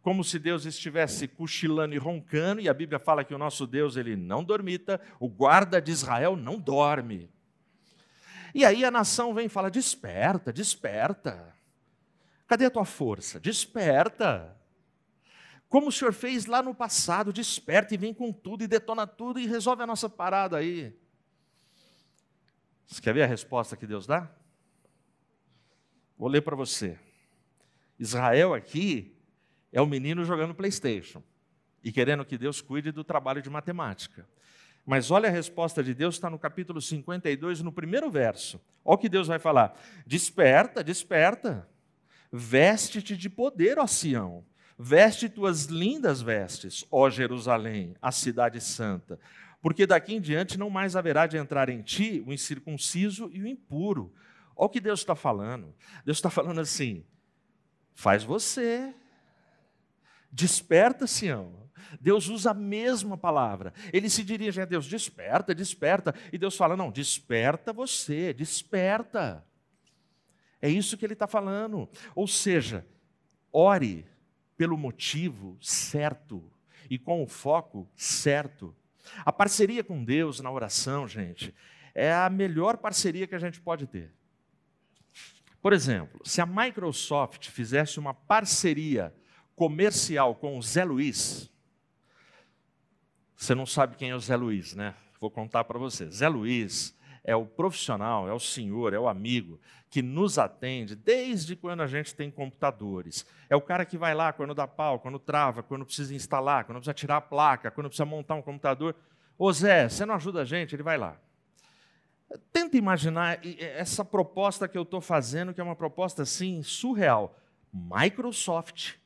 como 0.00 0.22
se 0.22 0.38
Deus 0.38 0.64
estivesse 0.64 1.26
cochilando 1.26 1.94
e 1.94 1.98
roncando, 1.98 2.60
e 2.60 2.68
a 2.68 2.74
Bíblia 2.74 2.98
fala 2.98 3.24
que 3.24 3.34
o 3.34 3.38
nosso 3.38 3.66
Deus 3.66 3.96
ele 3.96 4.16
não 4.16 4.44
dormita, 4.44 5.00
o 5.18 5.28
guarda 5.28 5.80
de 5.82 5.90
Israel 5.90 6.36
não 6.36 6.58
dorme. 6.58 7.28
E 8.54 8.64
aí 8.64 8.84
a 8.84 8.90
nação 8.90 9.34
vem 9.34 9.46
e 9.46 9.48
fala: 9.48 9.70
desperta, 9.70 10.52
desperta. 10.52 11.54
Cadê 12.46 12.64
a 12.64 12.70
tua 12.70 12.84
força? 12.84 13.38
Desperta. 13.38 14.56
Como 15.68 15.86
o 15.88 15.92
Senhor 15.92 16.12
fez 16.12 16.46
lá 16.46 16.60
no 16.62 16.74
passado, 16.74 17.32
desperta 17.32 17.94
e 17.94 17.96
vem 17.96 18.12
com 18.12 18.32
tudo 18.32 18.64
e 18.64 18.66
detona 18.66 19.06
tudo 19.06 19.38
e 19.38 19.46
resolve 19.46 19.84
a 19.84 19.86
nossa 19.86 20.08
parada 20.08 20.56
aí. 20.56 20.92
Você 22.88 23.00
quer 23.00 23.14
ver 23.14 23.22
a 23.22 23.26
resposta 23.26 23.76
que 23.76 23.86
Deus 23.86 24.04
dá? 24.04 24.28
Vou 26.18 26.28
ler 26.28 26.42
para 26.42 26.56
você. 26.56 26.98
Israel 27.96 28.52
aqui 28.52 29.16
é 29.72 29.80
o 29.80 29.86
menino 29.86 30.24
jogando 30.24 30.54
PlayStation 30.54 31.22
e 31.84 31.92
querendo 31.92 32.24
que 32.24 32.36
Deus 32.36 32.60
cuide 32.60 32.90
do 32.90 33.04
trabalho 33.04 33.40
de 33.40 33.48
matemática. 33.48 34.28
Mas 34.84 35.10
olha 35.10 35.28
a 35.28 35.32
resposta 35.32 35.82
de 35.82 35.94
Deus, 35.94 36.16
está 36.16 36.28
no 36.30 36.38
capítulo 36.38 36.80
52, 36.80 37.62
no 37.62 37.72
primeiro 37.72 38.10
verso. 38.10 38.60
Olha 38.84 38.94
o 38.94 38.98
que 38.98 39.08
Deus 39.08 39.28
vai 39.28 39.38
falar: 39.38 39.78
Desperta, 40.06 40.82
desperta, 40.82 41.68
veste-te 42.32 43.16
de 43.16 43.28
poder, 43.28 43.78
ó 43.78 43.86
Sião, 43.86 44.44
veste 44.78 45.28
tuas 45.28 45.66
lindas 45.66 46.22
vestes, 46.22 46.84
ó 46.90 47.10
Jerusalém, 47.10 47.94
a 48.00 48.10
cidade 48.10 48.60
santa, 48.60 49.18
porque 49.60 49.86
daqui 49.86 50.14
em 50.14 50.20
diante 50.20 50.58
não 50.58 50.70
mais 50.70 50.96
haverá 50.96 51.26
de 51.26 51.36
entrar 51.36 51.68
em 51.68 51.82
ti 51.82 52.24
o 52.26 52.32
incircunciso 52.32 53.30
e 53.32 53.42
o 53.42 53.46
impuro. 53.46 54.12
Olha 54.56 54.66
o 54.66 54.68
que 54.68 54.80
Deus 54.80 55.00
está 55.00 55.14
falando. 55.14 55.74
Deus 56.04 56.18
está 56.18 56.30
falando 56.30 56.60
assim: 56.60 57.04
faz 57.94 58.24
você, 58.24 58.94
desperta, 60.32 61.06
Sião, 61.06 61.69
Deus 62.00 62.28
usa 62.28 62.50
a 62.50 62.54
mesma 62.54 63.16
palavra. 63.16 63.72
Ele 63.92 64.08
se 64.08 64.24
dirige 64.24 64.60
a 64.60 64.64
Deus, 64.64 64.86
desperta, 64.86 65.54
desperta. 65.54 66.14
E 66.32 66.38
Deus 66.38 66.56
fala: 66.56 66.76
não, 66.76 66.90
desperta 66.90 67.72
você, 67.72 68.32
desperta. 68.32 69.44
É 70.60 70.68
isso 70.68 70.96
que 70.96 71.04
ele 71.04 71.14
está 71.14 71.26
falando. 71.26 71.88
Ou 72.14 72.26
seja, 72.26 72.86
ore 73.52 74.06
pelo 74.56 74.76
motivo 74.76 75.56
certo 75.60 76.42
e 76.88 76.98
com 76.98 77.22
o 77.22 77.26
foco 77.26 77.88
certo. 77.96 78.74
A 79.24 79.32
parceria 79.32 79.82
com 79.82 80.04
Deus 80.04 80.40
na 80.40 80.50
oração, 80.50 81.08
gente, 81.08 81.54
é 81.94 82.12
a 82.12 82.28
melhor 82.28 82.76
parceria 82.76 83.26
que 83.26 83.34
a 83.34 83.38
gente 83.38 83.60
pode 83.60 83.86
ter. 83.86 84.12
Por 85.62 85.72
exemplo, 85.72 86.20
se 86.24 86.40
a 86.40 86.46
Microsoft 86.46 87.48
fizesse 87.48 87.98
uma 87.98 88.14
parceria 88.14 89.14
comercial 89.54 90.34
com 90.34 90.58
o 90.58 90.62
Zé 90.62 90.84
Luiz, 90.84 91.50
você 93.40 93.54
não 93.54 93.64
sabe 93.64 93.96
quem 93.96 94.10
é 94.10 94.14
o 94.14 94.20
Zé 94.20 94.36
Luiz, 94.36 94.74
né? 94.74 94.94
Vou 95.18 95.30
contar 95.30 95.64
para 95.64 95.78
você. 95.78 96.10
Zé 96.10 96.28
Luiz 96.28 96.94
é 97.24 97.34
o 97.34 97.46
profissional, 97.46 98.28
é 98.28 98.34
o 98.34 98.38
senhor, 98.38 98.92
é 98.92 98.98
o 98.98 99.08
amigo 99.08 99.58
que 99.88 100.02
nos 100.02 100.38
atende 100.38 100.94
desde 100.94 101.56
quando 101.56 101.80
a 101.80 101.86
gente 101.86 102.14
tem 102.14 102.30
computadores. 102.30 103.24
É 103.48 103.56
o 103.56 103.60
cara 103.62 103.86
que 103.86 103.96
vai 103.96 104.14
lá 104.14 104.30
quando 104.30 104.54
dá 104.54 104.68
pau, 104.68 105.00
quando 105.00 105.18
trava, 105.18 105.62
quando 105.62 105.86
precisa 105.86 106.14
instalar, 106.14 106.66
quando 106.66 106.76
precisa 106.76 106.92
tirar 106.92 107.16
a 107.16 107.20
placa, 107.22 107.70
quando 107.70 107.86
precisa 107.86 108.04
montar 108.04 108.34
um 108.34 108.42
computador. 108.42 108.94
Ô 109.38 109.50
Zé, 109.50 109.88
você 109.88 110.04
não 110.04 110.16
ajuda 110.16 110.42
a 110.42 110.44
gente? 110.44 110.76
Ele 110.76 110.82
vai 110.82 110.98
lá. 110.98 111.18
Tenta 112.52 112.76
imaginar 112.76 113.40
essa 113.58 114.04
proposta 114.04 114.68
que 114.68 114.76
eu 114.76 114.82
estou 114.82 115.00
fazendo, 115.00 115.54
que 115.54 115.62
é 115.62 115.64
uma 115.64 115.74
proposta 115.74 116.24
assim 116.24 116.62
surreal. 116.62 117.34
Microsoft, 117.72 118.96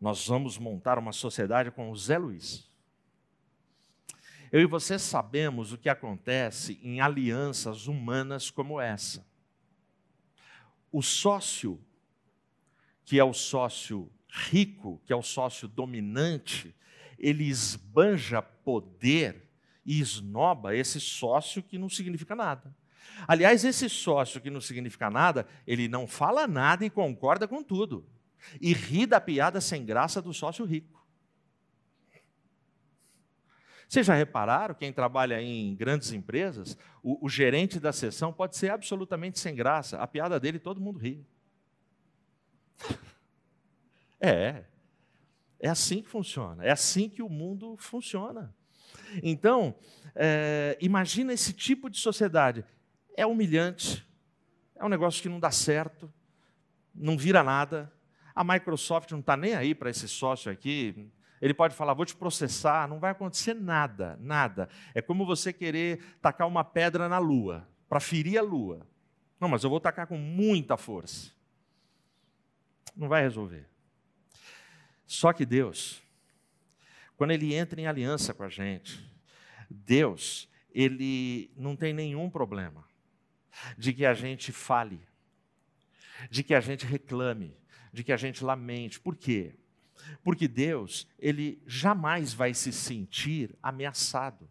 nós 0.00 0.26
vamos 0.26 0.56
montar 0.56 0.98
uma 0.98 1.12
sociedade 1.12 1.70
com 1.70 1.90
o 1.90 1.96
Zé 1.96 2.16
Luiz. 2.16 2.67
Eu 4.50 4.60
e 4.60 4.66
você 4.66 4.98
sabemos 4.98 5.72
o 5.72 5.78
que 5.78 5.88
acontece 5.88 6.78
em 6.82 7.00
alianças 7.00 7.86
humanas 7.86 8.50
como 8.50 8.80
essa. 8.80 9.26
O 10.90 11.02
sócio, 11.02 11.78
que 13.04 13.18
é 13.18 13.24
o 13.24 13.34
sócio 13.34 14.10
rico, 14.30 15.00
que 15.04 15.12
é 15.12 15.16
o 15.16 15.22
sócio 15.22 15.68
dominante, 15.68 16.74
ele 17.18 17.44
esbanja 17.44 18.40
poder 18.40 19.48
e 19.84 20.00
esnoba 20.00 20.74
esse 20.74 21.00
sócio 21.00 21.62
que 21.62 21.78
não 21.78 21.88
significa 21.88 22.34
nada. 22.34 22.74
Aliás, 23.26 23.64
esse 23.64 23.88
sócio 23.88 24.40
que 24.40 24.50
não 24.50 24.60
significa 24.60 25.10
nada, 25.10 25.46
ele 25.66 25.88
não 25.88 26.06
fala 26.06 26.46
nada 26.46 26.84
e 26.84 26.90
concorda 26.90 27.48
com 27.48 27.62
tudo. 27.62 28.06
E 28.60 28.72
ri 28.72 29.06
da 29.06 29.20
piada 29.20 29.60
sem 29.60 29.84
graça 29.84 30.22
do 30.22 30.32
sócio 30.32 30.64
rico. 30.64 30.97
Vocês 33.88 34.06
já 34.06 34.14
repararam, 34.14 34.74
quem 34.74 34.92
trabalha 34.92 35.40
em 35.40 35.74
grandes 35.74 36.12
empresas, 36.12 36.76
o, 37.02 37.24
o 37.24 37.28
gerente 37.28 37.80
da 37.80 37.90
sessão 37.90 38.32
pode 38.32 38.54
ser 38.54 38.70
absolutamente 38.70 39.38
sem 39.38 39.54
graça. 39.54 39.98
A 39.98 40.06
piada 40.06 40.38
dele 40.38 40.58
todo 40.58 40.80
mundo 40.80 40.98
ri. 40.98 41.24
É. 44.20 44.64
É 45.60 45.68
assim 45.68 46.02
que 46.02 46.08
funciona. 46.08 46.64
É 46.64 46.72
assim 46.72 47.08
que 47.08 47.22
o 47.22 47.28
mundo 47.28 47.76
funciona. 47.78 48.52
Então, 49.22 49.76
é, 50.12 50.76
imagina 50.80 51.32
esse 51.32 51.52
tipo 51.52 51.88
de 51.88 51.98
sociedade. 51.98 52.64
É 53.16 53.24
humilhante, 53.24 54.04
é 54.74 54.84
um 54.84 54.88
negócio 54.88 55.22
que 55.22 55.28
não 55.28 55.38
dá 55.38 55.52
certo, 55.52 56.12
não 56.92 57.16
vira 57.16 57.44
nada. 57.44 57.92
A 58.34 58.42
Microsoft 58.42 59.12
não 59.12 59.20
está 59.20 59.36
nem 59.36 59.54
aí 59.54 59.72
para 59.72 59.88
esse 59.88 60.08
sócio 60.08 60.50
aqui. 60.50 61.08
Ele 61.40 61.54
pode 61.54 61.74
falar, 61.74 61.94
vou 61.94 62.04
te 62.04 62.16
processar, 62.16 62.88
não 62.88 62.98
vai 62.98 63.12
acontecer 63.12 63.54
nada, 63.54 64.18
nada. 64.20 64.68
É 64.94 65.00
como 65.00 65.24
você 65.24 65.52
querer 65.52 66.02
tacar 66.20 66.46
uma 66.46 66.64
pedra 66.64 67.08
na 67.08 67.18
lua, 67.18 67.68
para 67.88 68.00
ferir 68.00 68.38
a 68.38 68.42
lua. 68.42 68.86
Não, 69.40 69.48
mas 69.48 69.62
eu 69.62 69.70
vou 69.70 69.80
tacar 69.80 70.06
com 70.06 70.18
muita 70.18 70.76
força. 70.76 71.30
Não 72.96 73.08
vai 73.08 73.22
resolver. 73.22 73.68
Só 75.06 75.32
que 75.32 75.46
Deus, 75.46 76.02
quando 77.16 77.30
Ele 77.30 77.54
entra 77.54 77.80
em 77.80 77.86
aliança 77.86 78.34
com 78.34 78.42
a 78.42 78.48
gente, 78.48 79.08
Deus, 79.70 80.48
Ele 80.70 81.50
não 81.56 81.76
tem 81.76 81.92
nenhum 81.92 82.28
problema 82.28 82.84
de 83.76 83.92
que 83.92 84.04
a 84.04 84.14
gente 84.14 84.52
fale, 84.52 85.00
de 86.30 86.42
que 86.42 86.54
a 86.54 86.60
gente 86.60 86.84
reclame, 86.84 87.56
de 87.92 88.02
que 88.02 88.12
a 88.12 88.16
gente 88.16 88.44
lamente. 88.44 89.00
Por 89.00 89.16
quê? 89.16 89.54
Porque 90.22 90.48
Deus, 90.48 91.06
Ele 91.18 91.62
jamais 91.66 92.32
vai 92.32 92.54
se 92.54 92.72
sentir 92.72 93.54
ameaçado. 93.62 94.48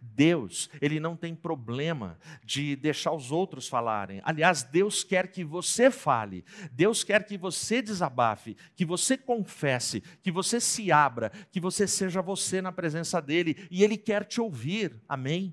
Deus, 0.00 0.70
ele 0.80 1.00
não 1.00 1.16
tem 1.16 1.34
problema 1.34 2.18
de 2.44 2.76
deixar 2.76 3.12
os 3.12 3.32
outros 3.32 3.68
falarem. 3.68 4.20
Aliás, 4.24 4.62
Deus 4.62 5.02
quer 5.02 5.28
que 5.28 5.44
você 5.44 5.90
fale. 5.90 6.44
Deus 6.72 7.02
quer 7.02 7.24
que 7.24 7.36
você 7.36 7.82
desabafe, 7.82 8.56
que 8.74 8.84
você 8.84 9.16
confesse, 9.16 10.02
que 10.22 10.30
você 10.30 10.60
se 10.60 10.92
abra, 10.92 11.30
que 11.50 11.60
você 11.60 11.86
seja 11.86 12.22
você 12.22 12.62
na 12.62 12.72
presença 12.72 13.20
dele 13.20 13.66
e 13.70 13.82
ele 13.82 13.96
quer 13.96 14.24
te 14.24 14.40
ouvir. 14.40 15.00
Amém. 15.08 15.52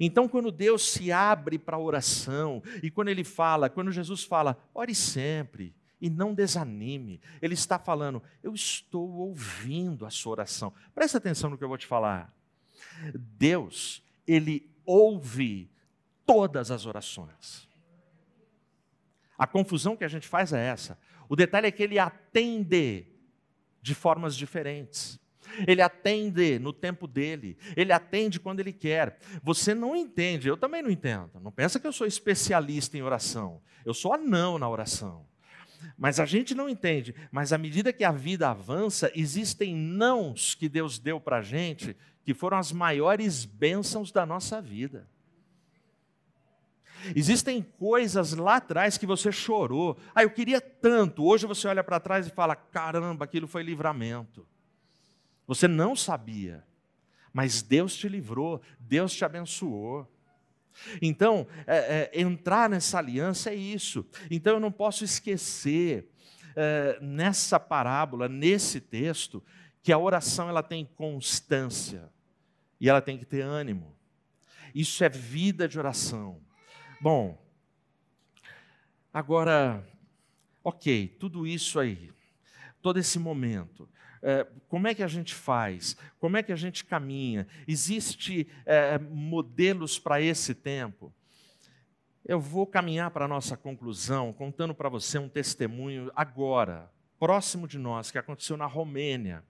Então, 0.00 0.26
quando 0.26 0.50
Deus 0.50 0.90
se 0.90 1.12
abre 1.12 1.58
para 1.58 1.76
a 1.76 1.80
oração, 1.80 2.62
e 2.82 2.90
quando 2.90 3.08
Ele 3.08 3.22
fala, 3.22 3.68
quando 3.68 3.92
Jesus 3.92 4.24
fala, 4.24 4.58
ore 4.74 4.94
sempre 4.94 5.74
e 6.00 6.10
não 6.10 6.34
desanime, 6.34 7.20
Ele 7.40 7.54
está 7.54 7.78
falando, 7.78 8.22
eu 8.42 8.54
estou 8.54 9.08
ouvindo 9.14 10.04
a 10.04 10.10
sua 10.10 10.32
oração. 10.32 10.72
Presta 10.94 11.18
atenção 11.18 11.50
no 11.50 11.58
que 11.58 11.64
eu 11.64 11.68
vou 11.68 11.78
te 11.78 11.86
falar. 11.86 12.34
Deus, 13.14 14.02
Ele 14.26 14.70
ouve 14.84 15.70
todas 16.24 16.70
as 16.70 16.86
orações. 16.86 17.66
A 19.38 19.46
confusão 19.46 19.96
que 19.96 20.04
a 20.04 20.08
gente 20.08 20.26
faz 20.26 20.52
é 20.52 20.66
essa. 20.66 20.98
O 21.28 21.36
detalhe 21.36 21.66
é 21.66 21.70
que 21.70 21.82
Ele 21.82 21.98
atende 21.98 23.06
de 23.80 23.94
formas 23.94 24.36
diferentes. 24.36 25.18
Ele 25.66 25.80
atende 25.80 26.58
no 26.58 26.72
tempo 26.72 27.06
dele, 27.06 27.56
ele 27.76 27.92
atende 27.92 28.40
quando 28.40 28.60
ele 28.60 28.72
quer. 28.72 29.18
Você 29.42 29.74
não 29.74 29.94
entende, 29.94 30.48
eu 30.48 30.56
também 30.56 30.82
não 30.82 30.90
entendo. 30.90 31.38
Não 31.40 31.52
pensa 31.52 31.78
que 31.78 31.86
eu 31.86 31.92
sou 31.92 32.06
especialista 32.06 32.98
em 32.98 33.02
oração. 33.02 33.62
Eu 33.84 33.94
sou 33.94 34.12
anão 34.12 34.58
na 34.58 34.68
oração. 34.68 35.24
Mas 35.96 36.20
a 36.20 36.26
gente 36.26 36.54
não 36.54 36.68
entende. 36.68 37.14
Mas 37.30 37.52
à 37.52 37.58
medida 37.58 37.92
que 37.92 38.04
a 38.04 38.12
vida 38.12 38.50
avança, 38.50 39.10
existem 39.14 39.74
nãos 39.74 40.54
que 40.54 40.68
Deus 40.68 40.98
deu 40.98 41.20
para 41.20 41.38
a 41.38 41.42
gente 41.42 41.96
que 42.24 42.34
foram 42.34 42.58
as 42.58 42.72
maiores 42.72 43.44
bênçãos 43.44 44.10
da 44.10 44.26
nossa 44.26 44.60
vida. 44.60 45.08
Existem 47.14 47.62
coisas 47.62 48.32
lá 48.32 48.56
atrás 48.56 48.98
que 48.98 49.06
você 49.06 49.30
chorou. 49.30 49.96
Ah, 50.14 50.22
eu 50.22 50.30
queria 50.30 50.60
tanto. 50.60 51.24
Hoje 51.24 51.46
você 51.46 51.68
olha 51.68 51.84
para 51.84 52.00
trás 52.00 52.26
e 52.26 52.30
fala: 52.30 52.56
caramba, 52.56 53.24
aquilo 53.24 53.46
foi 53.46 53.62
livramento. 53.62 54.46
Você 55.46 55.68
não 55.68 55.94
sabia, 55.94 56.64
mas 57.32 57.62
Deus 57.62 57.94
te 57.94 58.08
livrou, 58.08 58.60
Deus 58.80 59.12
te 59.12 59.24
abençoou. 59.24 60.10
Então, 61.00 61.46
é, 61.66 62.10
é, 62.12 62.20
entrar 62.20 62.68
nessa 62.68 62.98
aliança 62.98 63.50
é 63.50 63.54
isso. 63.54 64.06
Então, 64.30 64.54
eu 64.54 64.60
não 64.60 64.72
posso 64.72 65.04
esquecer 65.04 66.08
é, 66.54 66.98
nessa 67.00 67.60
parábola, 67.60 68.28
nesse 68.28 68.80
texto, 68.80 69.42
que 69.82 69.92
a 69.92 69.98
oração 69.98 70.48
ela 70.48 70.62
tem 70.62 70.84
constância 70.84 72.10
e 72.80 72.88
ela 72.88 73.00
tem 73.00 73.18
que 73.18 73.24
ter 73.24 73.42
ânimo. 73.42 73.96
Isso 74.74 75.04
é 75.04 75.08
vida 75.08 75.68
de 75.68 75.78
oração. 75.78 76.40
Bom, 77.00 77.40
agora, 79.12 79.86
ok, 80.64 81.08
tudo 81.20 81.46
isso 81.46 81.78
aí, 81.78 82.12
todo 82.82 82.98
esse 82.98 83.18
momento, 83.18 83.88
é, 84.22 84.46
como 84.68 84.86
é 84.88 84.94
que 84.94 85.02
a 85.02 85.08
gente 85.08 85.34
faz? 85.34 85.96
Como 86.18 86.36
é 86.36 86.42
que 86.42 86.52
a 86.52 86.56
gente 86.56 86.84
caminha? 86.84 87.46
Existem 87.66 88.46
é, 88.64 88.98
modelos 88.98 89.98
para 89.98 90.20
esse 90.20 90.54
tempo? 90.54 91.10
Eu 92.24 92.38
vou 92.40 92.66
caminhar 92.66 93.10
para 93.10 93.26
a 93.26 93.28
nossa 93.28 93.56
conclusão 93.56 94.32
contando 94.32 94.74
para 94.74 94.88
você 94.88 95.18
um 95.18 95.28
testemunho 95.28 96.10
agora, 96.14 96.90
próximo 97.18 97.66
de 97.68 97.78
nós, 97.78 98.10
que 98.10 98.18
aconteceu 98.18 98.56
na 98.56 98.66
Romênia. 98.66 99.44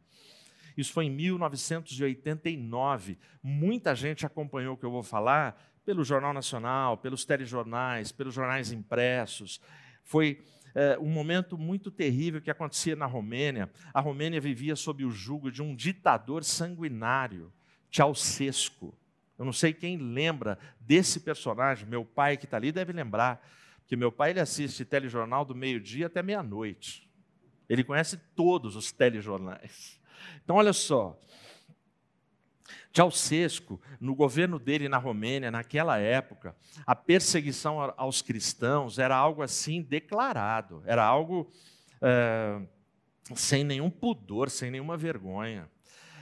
Isso 0.76 0.92
foi 0.92 1.06
em 1.06 1.10
1989. 1.10 3.16
Muita 3.42 3.94
gente 3.94 4.26
acompanhou 4.26 4.74
o 4.74 4.76
que 4.76 4.84
eu 4.84 4.90
vou 4.90 5.02
falar 5.02 5.58
pelo 5.86 6.04
Jornal 6.04 6.34
Nacional, 6.34 6.98
pelos 6.98 7.24
telejornais, 7.24 8.12
pelos 8.12 8.34
jornais 8.34 8.72
impressos. 8.72 9.58
Foi 10.02 10.44
é, 10.76 10.98
um 10.98 11.08
momento 11.08 11.56
muito 11.56 11.90
terrível 11.90 12.38
que 12.38 12.50
acontecia 12.50 12.94
na 12.94 13.06
Romênia. 13.06 13.70
A 13.94 14.00
Romênia 14.00 14.38
vivia 14.38 14.76
sob 14.76 15.06
o 15.06 15.10
jugo 15.10 15.50
de 15.50 15.62
um 15.62 15.74
ditador 15.74 16.44
sanguinário, 16.44 17.50
Ceausescu. 17.90 18.94
Eu 19.38 19.46
não 19.46 19.54
sei 19.54 19.72
quem 19.72 19.96
lembra 19.96 20.58
desse 20.78 21.20
personagem. 21.20 21.88
Meu 21.88 22.04
pai 22.04 22.36
que 22.36 22.44
está 22.44 22.58
ali 22.58 22.70
deve 22.70 22.92
lembrar, 22.92 23.42
porque 23.78 23.96
meu 23.96 24.12
pai 24.12 24.30
ele 24.30 24.40
assiste 24.40 24.84
telejornal 24.84 25.46
do 25.46 25.54
meio-dia 25.54 26.08
até 26.08 26.22
meia-noite. 26.22 27.08
Ele 27.70 27.82
conhece 27.82 28.18
todos 28.34 28.76
os 28.76 28.92
telejornais. 28.92 29.98
Então, 30.44 30.56
olha 30.56 30.74
só. 30.74 31.18
Ceausescu, 32.96 33.78
no 34.00 34.14
governo 34.14 34.58
dele 34.58 34.88
na 34.88 34.96
Romênia, 34.96 35.50
naquela 35.50 35.98
época, 35.98 36.56
a 36.86 36.96
perseguição 36.96 37.78
aos 37.94 38.22
cristãos 38.22 38.98
era 38.98 39.14
algo 39.14 39.42
assim 39.42 39.82
declarado, 39.82 40.82
era 40.86 41.04
algo 41.04 41.52
é, 42.00 42.58
sem 43.34 43.64
nenhum 43.64 43.90
pudor, 43.90 44.48
sem 44.48 44.70
nenhuma 44.70 44.96
vergonha. 44.96 45.68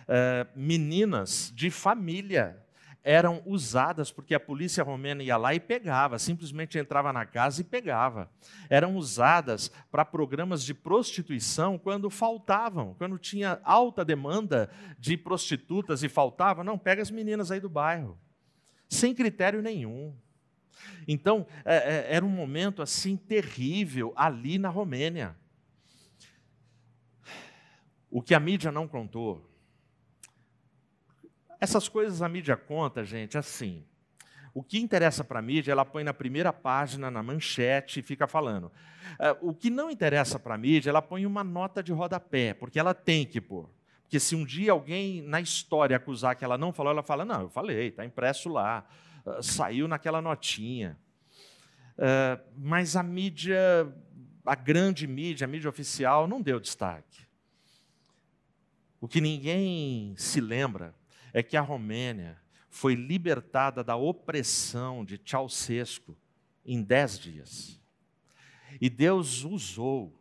É, 0.08 0.48
meninas 0.56 1.52
de 1.54 1.70
família 1.70 2.60
eram 3.04 3.42
usadas 3.44 4.10
porque 4.10 4.34
a 4.34 4.40
polícia 4.40 4.82
romena 4.82 5.22
ia 5.22 5.36
lá 5.36 5.54
e 5.54 5.60
pegava, 5.60 6.18
simplesmente 6.18 6.78
entrava 6.78 7.12
na 7.12 7.26
casa 7.26 7.60
e 7.60 7.64
pegava. 7.64 8.30
Eram 8.70 8.96
usadas 8.96 9.70
para 9.90 10.06
programas 10.06 10.64
de 10.64 10.72
prostituição 10.72 11.78
quando 11.78 12.08
faltavam, 12.08 12.94
quando 12.94 13.18
tinha 13.18 13.60
alta 13.62 14.02
demanda 14.02 14.70
de 14.98 15.18
prostitutas 15.18 16.02
e 16.02 16.08
faltava, 16.08 16.64
não, 16.64 16.78
pega 16.78 17.02
as 17.02 17.10
meninas 17.10 17.50
aí 17.50 17.60
do 17.60 17.68
bairro, 17.68 18.18
sem 18.88 19.14
critério 19.14 19.60
nenhum. 19.60 20.16
Então, 21.06 21.46
é, 21.62 21.76
é, 21.76 22.14
era 22.16 22.24
um 22.24 22.30
momento 22.30 22.80
assim 22.80 23.16
terrível 23.16 24.14
ali 24.16 24.58
na 24.58 24.70
Romênia. 24.70 25.36
O 28.10 28.22
que 28.22 28.34
a 28.34 28.40
mídia 28.40 28.72
não 28.72 28.88
contou 28.88 29.53
essas 31.64 31.88
coisas 31.88 32.22
a 32.22 32.28
mídia 32.28 32.56
conta, 32.56 33.04
gente, 33.04 33.36
assim. 33.36 33.84
O 34.52 34.62
que 34.62 34.78
interessa 34.78 35.24
para 35.24 35.40
a 35.40 35.42
mídia, 35.42 35.72
ela 35.72 35.84
põe 35.84 36.04
na 36.04 36.14
primeira 36.14 36.52
página, 36.52 37.10
na 37.10 37.22
manchete, 37.22 37.98
e 37.98 38.02
fica 38.02 38.28
falando. 38.28 38.70
É, 39.18 39.36
o 39.40 39.52
que 39.52 39.68
não 39.68 39.90
interessa 39.90 40.38
para 40.38 40.54
a 40.54 40.58
mídia, 40.58 40.90
ela 40.90 41.02
põe 41.02 41.26
uma 41.26 41.42
nota 41.42 41.82
de 41.82 41.92
rodapé, 41.92 42.54
porque 42.54 42.78
ela 42.78 42.94
tem 42.94 43.26
que 43.26 43.40
pôr. 43.40 43.68
Porque 44.02 44.20
se 44.20 44.36
um 44.36 44.44
dia 44.44 44.70
alguém 44.70 45.22
na 45.22 45.40
história 45.40 45.96
acusar 45.96 46.36
que 46.36 46.44
ela 46.44 46.56
não 46.56 46.72
falou, 46.72 46.92
ela 46.92 47.02
fala: 47.02 47.24
não, 47.24 47.42
eu 47.42 47.48
falei, 47.48 47.88
está 47.88 48.04
impresso 48.04 48.48
lá, 48.48 48.86
ah, 49.26 49.42
saiu 49.42 49.88
naquela 49.88 50.22
notinha. 50.22 50.96
É, 51.98 52.38
mas 52.56 52.94
a 52.94 53.02
mídia, 53.02 53.58
a 54.44 54.54
grande 54.54 55.06
mídia, 55.06 55.46
a 55.46 55.48
mídia 55.48 55.68
oficial, 55.68 56.28
não 56.28 56.40
deu 56.40 56.60
destaque. 56.60 57.24
O 59.00 59.08
que 59.08 59.20
ninguém 59.20 60.14
se 60.16 60.40
lembra 60.40 60.94
é 61.34 61.42
que 61.42 61.56
a 61.56 61.60
Romênia 61.60 62.40
foi 62.70 62.94
libertada 62.94 63.84
da 63.84 63.96
opressão 63.96 65.04
de 65.04 65.20
Ceausescu 65.22 66.16
em 66.64 66.80
dez 66.80 67.18
dias. 67.18 67.78
E 68.80 68.88
Deus 68.88 69.44
usou 69.44 70.18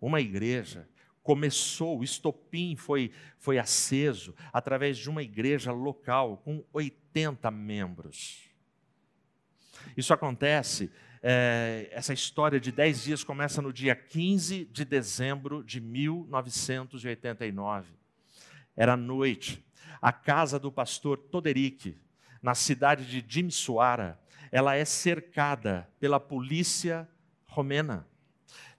uma 0.00 0.20
igreja, 0.20 0.88
começou, 1.22 2.00
o 2.00 2.04
estopim 2.04 2.74
foi, 2.74 3.12
foi 3.38 3.58
aceso 3.58 4.34
através 4.52 4.98
de 4.98 5.08
uma 5.08 5.22
igreja 5.22 5.70
local 5.70 6.38
com 6.38 6.64
80 6.72 7.48
membros. 7.50 8.50
Isso 9.96 10.12
acontece 10.12 10.90
é, 11.22 11.88
essa 11.92 12.12
história 12.12 12.58
de 12.58 12.72
dez 12.72 13.04
dias 13.04 13.22
começa 13.22 13.62
no 13.62 13.72
dia 13.72 13.94
15 13.94 14.64
de 14.64 14.84
dezembro 14.84 15.62
de 15.62 15.80
1989. 15.80 17.86
Era 18.76 18.96
noite. 18.96 19.64
A 20.02 20.12
casa 20.12 20.58
do 20.58 20.72
pastor 20.72 21.16
Toderick, 21.16 21.96
na 22.42 22.56
cidade 22.56 23.06
de 23.06 23.22
Dimsuara, 23.22 24.18
ela 24.50 24.74
é 24.74 24.84
cercada 24.84 25.88
pela 26.00 26.18
polícia 26.18 27.08
romena. 27.46 28.04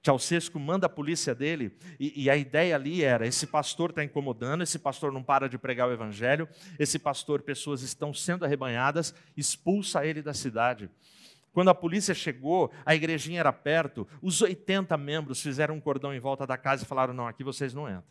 Ceausescu 0.04 0.60
manda 0.60 0.86
a 0.88 0.90
polícia 0.90 1.34
dele, 1.34 1.78
e, 1.98 2.24
e, 2.24 2.30
a 2.30 2.36
ideia 2.36 2.76
ali 2.76 3.04
era: 3.04 3.26
esse 3.26 3.48
pastor 3.48 3.92
está 3.92 4.04
incomodando, 4.04 4.62
esse 4.62 4.78
pastor 4.78 5.14
não 5.14 5.24
para 5.24 5.48
de 5.48 5.58
pregar 5.58 5.88
o 5.88 5.94
evangelho, 5.94 6.48
esse 6.78 7.00
pastor, 7.00 7.42
pessoas 7.42 7.82
estão 7.82 8.14
sendo 8.14 8.44
arrebanhadas, 8.44 9.16
expulsa 9.38 10.06
ele 10.06 10.22
da 10.22 10.34
cidade. 10.34 10.90
Quando 11.54 11.70
a 11.70 11.76
polícia 11.76 12.14
chegou, 12.14 12.70
a 12.86 12.94
igrejinha 12.94 13.40
era 13.40 13.54
perto, 13.54 14.06
os 14.22 14.42
80 14.42 14.98
membros 14.98 15.42
fizeram 15.42 15.76
um 15.76 15.80
cordão 15.80 16.14
em 16.14 16.20
volta 16.20 16.46
da 16.46 16.58
casa 16.58 16.84
e 16.84 16.88
falaram: 16.88 17.14
não, 17.14 17.28
aqui 17.28 17.44
vocês 17.44 17.74
não 17.74 17.88
entram. 17.88 18.04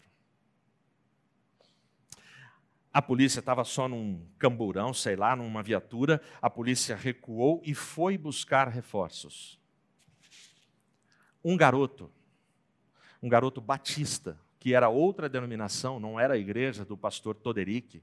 A 2.93 3.01
polícia 3.01 3.41
estava 3.41 3.65
só 3.65 3.89
num 3.89 4.27
camburão, 4.39 4.93
sei 4.93 5.17
lá, 5.17 5.35
numa 5.35 5.63
viatura. 5.63 6.21
A 6.43 6.51
polícia 6.51 6.95
recuou 6.95 7.63
e 7.65 7.75
foi 7.75 8.19
buscar 8.19 8.69
reforços. 8.69 9.59
Um 11.43 11.57
garoto, 11.57 12.11
um 13.23 13.29
garoto 13.29 13.61
batista, 13.61 14.39
que 14.61 14.75
era 14.75 14.89
outra 14.89 15.29
denominação, 15.29 15.99
não 15.99 16.21
era 16.21 16.35
a 16.35 16.39
igreja 16.39 16.85
do 16.85 16.97
pastor 16.97 17.35
Toderick, 17.35 18.03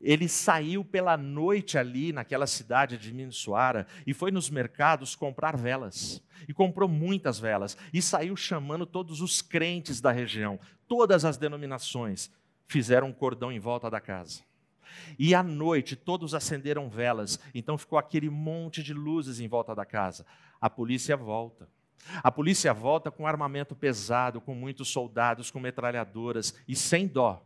ele 0.00 0.28
saiu 0.28 0.84
pela 0.84 1.16
noite 1.16 1.78
ali 1.78 2.12
naquela 2.12 2.46
cidade 2.46 2.98
de 2.98 3.12
Minsuara 3.12 3.86
e 4.06 4.12
foi 4.12 4.30
nos 4.30 4.50
mercados 4.50 5.14
comprar 5.14 5.56
velas. 5.56 6.22
E 6.46 6.52
comprou 6.52 6.88
muitas 6.88 7.38
velas. 7.38 7.76
E 7.92 8.02
saiu 8.02 8.36
chamando 8.36 8.84
todos 8.84 9.22
os 9.22 9.40
crentes 9.40 10.00
da 10.00 10.12
região, 10.12 10.60
todas 10.86 11.24
as 11.24 11.38
denominações, 11.38 12.30
fizeram 12.66 13.08
um 13.08 13.12
cordão 13.12 13.52
em 13.52 13.58
volta 13.58 13.90
da 13.90 14.00
casa. 14.00 14.42
E 15.18 15.34
à 15.34 15.42
noite 15.42 15.96
todos 15.96 16.34
acenderam 16.34 16.88
velas, 16.88 17.38
então 17.54 17.76
ficou 17.76 17.98
aquele 17.98 18.30
monte 18.30 18.82
de 18.82 18.94
luzes 18.94 19.40
em 19.40 19.48
volta 19.48 19.74
da 19.74 19.84
casa. 19.84 20.24
A 20.60 20.70
polícia 20.70 21.16
volta. 21.16 21.68
A 22.22 22.30
polícia 22.30 22.72
volta 22.72 23.10
com 23.10 23.26
armamento 23.26 23.74
pesado, 23.74 24.40
com 24.40 24.54
muitos 24.54 24.88
soldados, 24.88 25.50
com 25.50 25.58
metralhadoras 25.58 26.54
e 26.68 26.76
sem 26.76 27.06
dó 27.06 27.42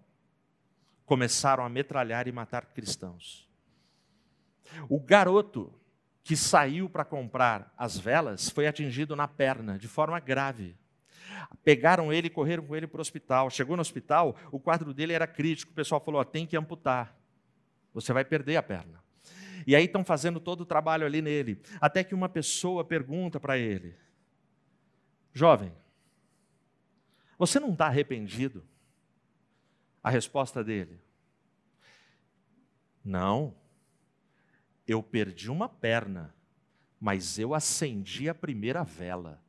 começaram 1.09 1.65
a 1.65 1.71
metralhar 1.71 2.29
e 2.29 2.33
matar 2.33 2.67
cristãos. 2.67 3.49
O 4.91 5.01
garoto 5.01 5.73
que 6.23 6.37
saiu 6.37 6.91
para 6.91 7.03
comprar 7.03 7.73
as 7.79 7.97
velas 7.97 8.51
foi 8.51 8.67
atingido 8.67 9.17
na 9.17 9.27
perna 9.27 9.79
de 9.79 9.89
forma 9.89 10.21
grave. 10.21 10.77
Pegaram 11.65 12.13
ele 12.13 12.29
e 12.29 12.31
correram 12.31 12.65
com 12.65 12.75
ele 12.75 12.87
para 12.87 12.99
o 12.99 13.01
hospital. 13.01 13.51
Chegou 13.51 13.77
no 13.77 13.81
hospital, 13.81 14.37
o 14.51 14.59
quadro 14.59 14.95
dele 14.95 15.13
era 15.13 15.27
crítico. 15.27 15.73
O 15.73 15.75
pessoal 15.75 16.01
falou: 16.01 16.25
tem 16.25 16.47
que 16.47 16.57
amputar, 16.57 17.17
você 17.93 18.13
vai 18.13 18.25
perder 18.25 18.57
a 18.57 18.63
perna. 18.63 19.03
E 19.67 19.77
aí 19.77 19.85
estão 19.85 20.05
fazendo 20.05 20.41
todo 20.41 20.63
o 20.63 20.67
trabalho 20.67 21.05
ali 21.05 21.21
nele. 21.21 21.61
Até 21.81 22.03
que 22.03 22.15
uma 22.15 22.29
pessoa 22.29 22.85
pergunta 22.85 23.39
para 23.39 23.59
ele: 23.59 23.95
Jovem, 25.33 25.73
você 27.39 27.61
não 27.61 27.73
está 27.73 27.87
arrependido? 27.87 28.65
A 30.03 30.11
resposta 30.11 30.65
dele: 30.65 31.01
Não, 33.05 33.55
eu 34.87 35.03
perdi 35.03 35.51
uma 35.51 35.69
perna, 35.69 36.35
mas 36.99 37.39
eu 37.39 37.55
acendi 37.55 38.29
a 38.29 38.35
primeira 38.35 38.83
vela. 38.83 39.43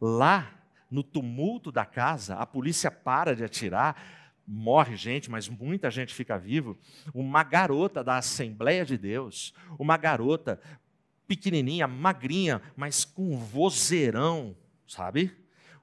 Lá, 0.00 0.50
no 0.90 1.02
tumulto 1.02 1.70
da 1.70 1.84
casa, 1.84 2.36
a 2.36 2.46
polícia 2.46 2.90
para 2.90 3.34
de 3.36 3.44
atirar, 3.44 3.96
morre 4.46 4.96
gente, 4.96 5.30
mas 5.30 5.48
muita 5.48 5.90
gente 5.90 6.14
fica 6.14 6.38
vivo. 6.38 6.78
Uma 7.12 7.42
garota 7.42 8.02
da 8.02 8.16
Assembleia 8.16 8.84
de 8.84 8.96
Deus, 8.96 9.52
uma 9.78 9.96
garota 9.96 10.58
pequenininha, 11.26 11.86
magrinha, 11.86 12.62
mas 12.74 13.04
com 13.04 13.36
vozeirão, 13.36 14.56
sabe? 14.86 15.36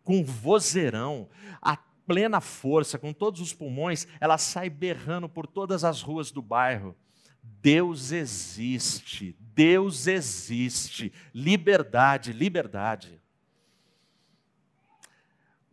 Com 0.04 0.24
vozeirão, 0.24 1.30
a 1.62 1.78
plena 1.78 2.42
força, 2.42 2.98
com 2.98 3.14
todos 3.14 3.40
os 3.40 3.54
pulmões, 3.54 4.08
ela 4.20 4.38
sai 4.38 4.70
berrando 4.70 5.30
por 5.30 5.46
todas 5.46 5.84
as 5.84 6.02
ruas 6.02 6.32
do 6.32 6.42
bairro. 6.42 6.96
Deus 7.44 8.12
existe, 8.12 9.36
Deus 9.40 10.08
existe, 10.08 11.14
liberdade, 11.34 12.34
liberdade. 12.34 13.22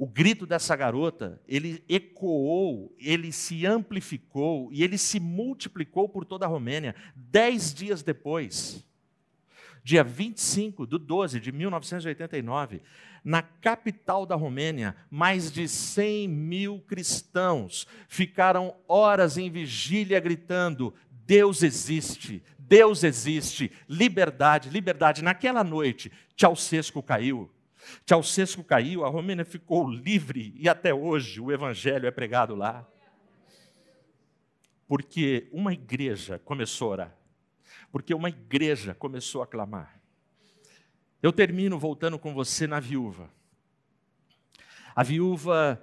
O 0.02 0.06
grito 0.08 0.44
dessa 0.46 0.74
garota, 0.74 1.40
ele 1.46 1.84
ecoou, 1.88 2.92
ele 2.98 3.30
se 3.30 3.64
amplificou 3.64 4.68
e 4.72 4.82
ele 4.82 4.98
se 4.98 5.20
multiplicou 5.20 6.08
por 6.08 6.24
toda 6.24 6.44
a 6.44 6.48
Romênia. 6.48 6.96
Dez 7.14 7.72
dias 7.72 8.02
depois, 8.02 8.84
dia 9.84 10.02
25 10.02 10.88
de 10.88 10.98
12 10.98 11.38
de 11.38 11.52
1989, 11.52 12.82
na 13.22 13.42
capital 13.42 14.26
da 14.26 14.34
Romênia, 14.34 14.96
mais 15.08 15.52
de 15.52 15.68
100 15.68 16.26
mil 16.26 16.80
cristãos 16.80 17.86
ficaram 18.08 18.74
horas 18.88 19.38
em 19.38 19.48
vigília 19.48 20.18
gritando: 20.18 20.92
Deus 21.24 21.62
existe, 21.62 22.42
Deus 22.58 23.04
existe, 23.04 23.70
liberdade, 23.88 24.68
liberdade. 24.68 25.22
Naquela 25.22 25.62
noite, 25.62 26.10
Ceausescu 26.36 27.04
caiu. 27.04 27.48
Ceausescu 28.06 28.64
caiu, 28.64 29.04
a 29.04 29.08
Romênia 29.08 29.44
ficou 29.44 29.88
livre 29.90 30.54
e 30.56 30.68
até 30.68 30.92
hoje 30.94 31.40
o 31.40 31.50
evangelho 31.50 32.06
é 32.06 32.10
pregado 32.10 32.54
lá. 32.54 32.86
Porque 34.86 35.48
uma 35.52 35.72
igreja 35.72 36.38
começou 36.38 36.88
a 36.88 36.92
orar 36.92 37.22
porque 37.92 38.14
uma 38.14 38.30
igreja 38.30 38.94
começou 38.94 39.42
a 39.42 39.46
clamar. 39.46 40.00
Eu 41.22 41.30
termino 41.30 41.78
voltando 41.78 42.18
com 42.18 42.32
você 42.32 42.66
na 42.66 42.80
viúva. 42.80 43.30
A 44.96 45.02
viúva, 45.02 45.80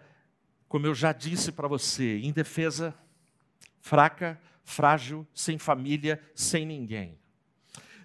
como 0.67 0.87
eu 0.87 0.95
já 0.95 1.13
disse 1.13 1.51
para 1.51 1.67
você, 1.67 2.19
indefesa, 2.19 2.95
fraca, 3.79 4.41
frágil, 4.63 5.25
sem 5.33 5.59
família, 5.59 6.19
sem 6.33 6.65
ninguém. 6.65 7.18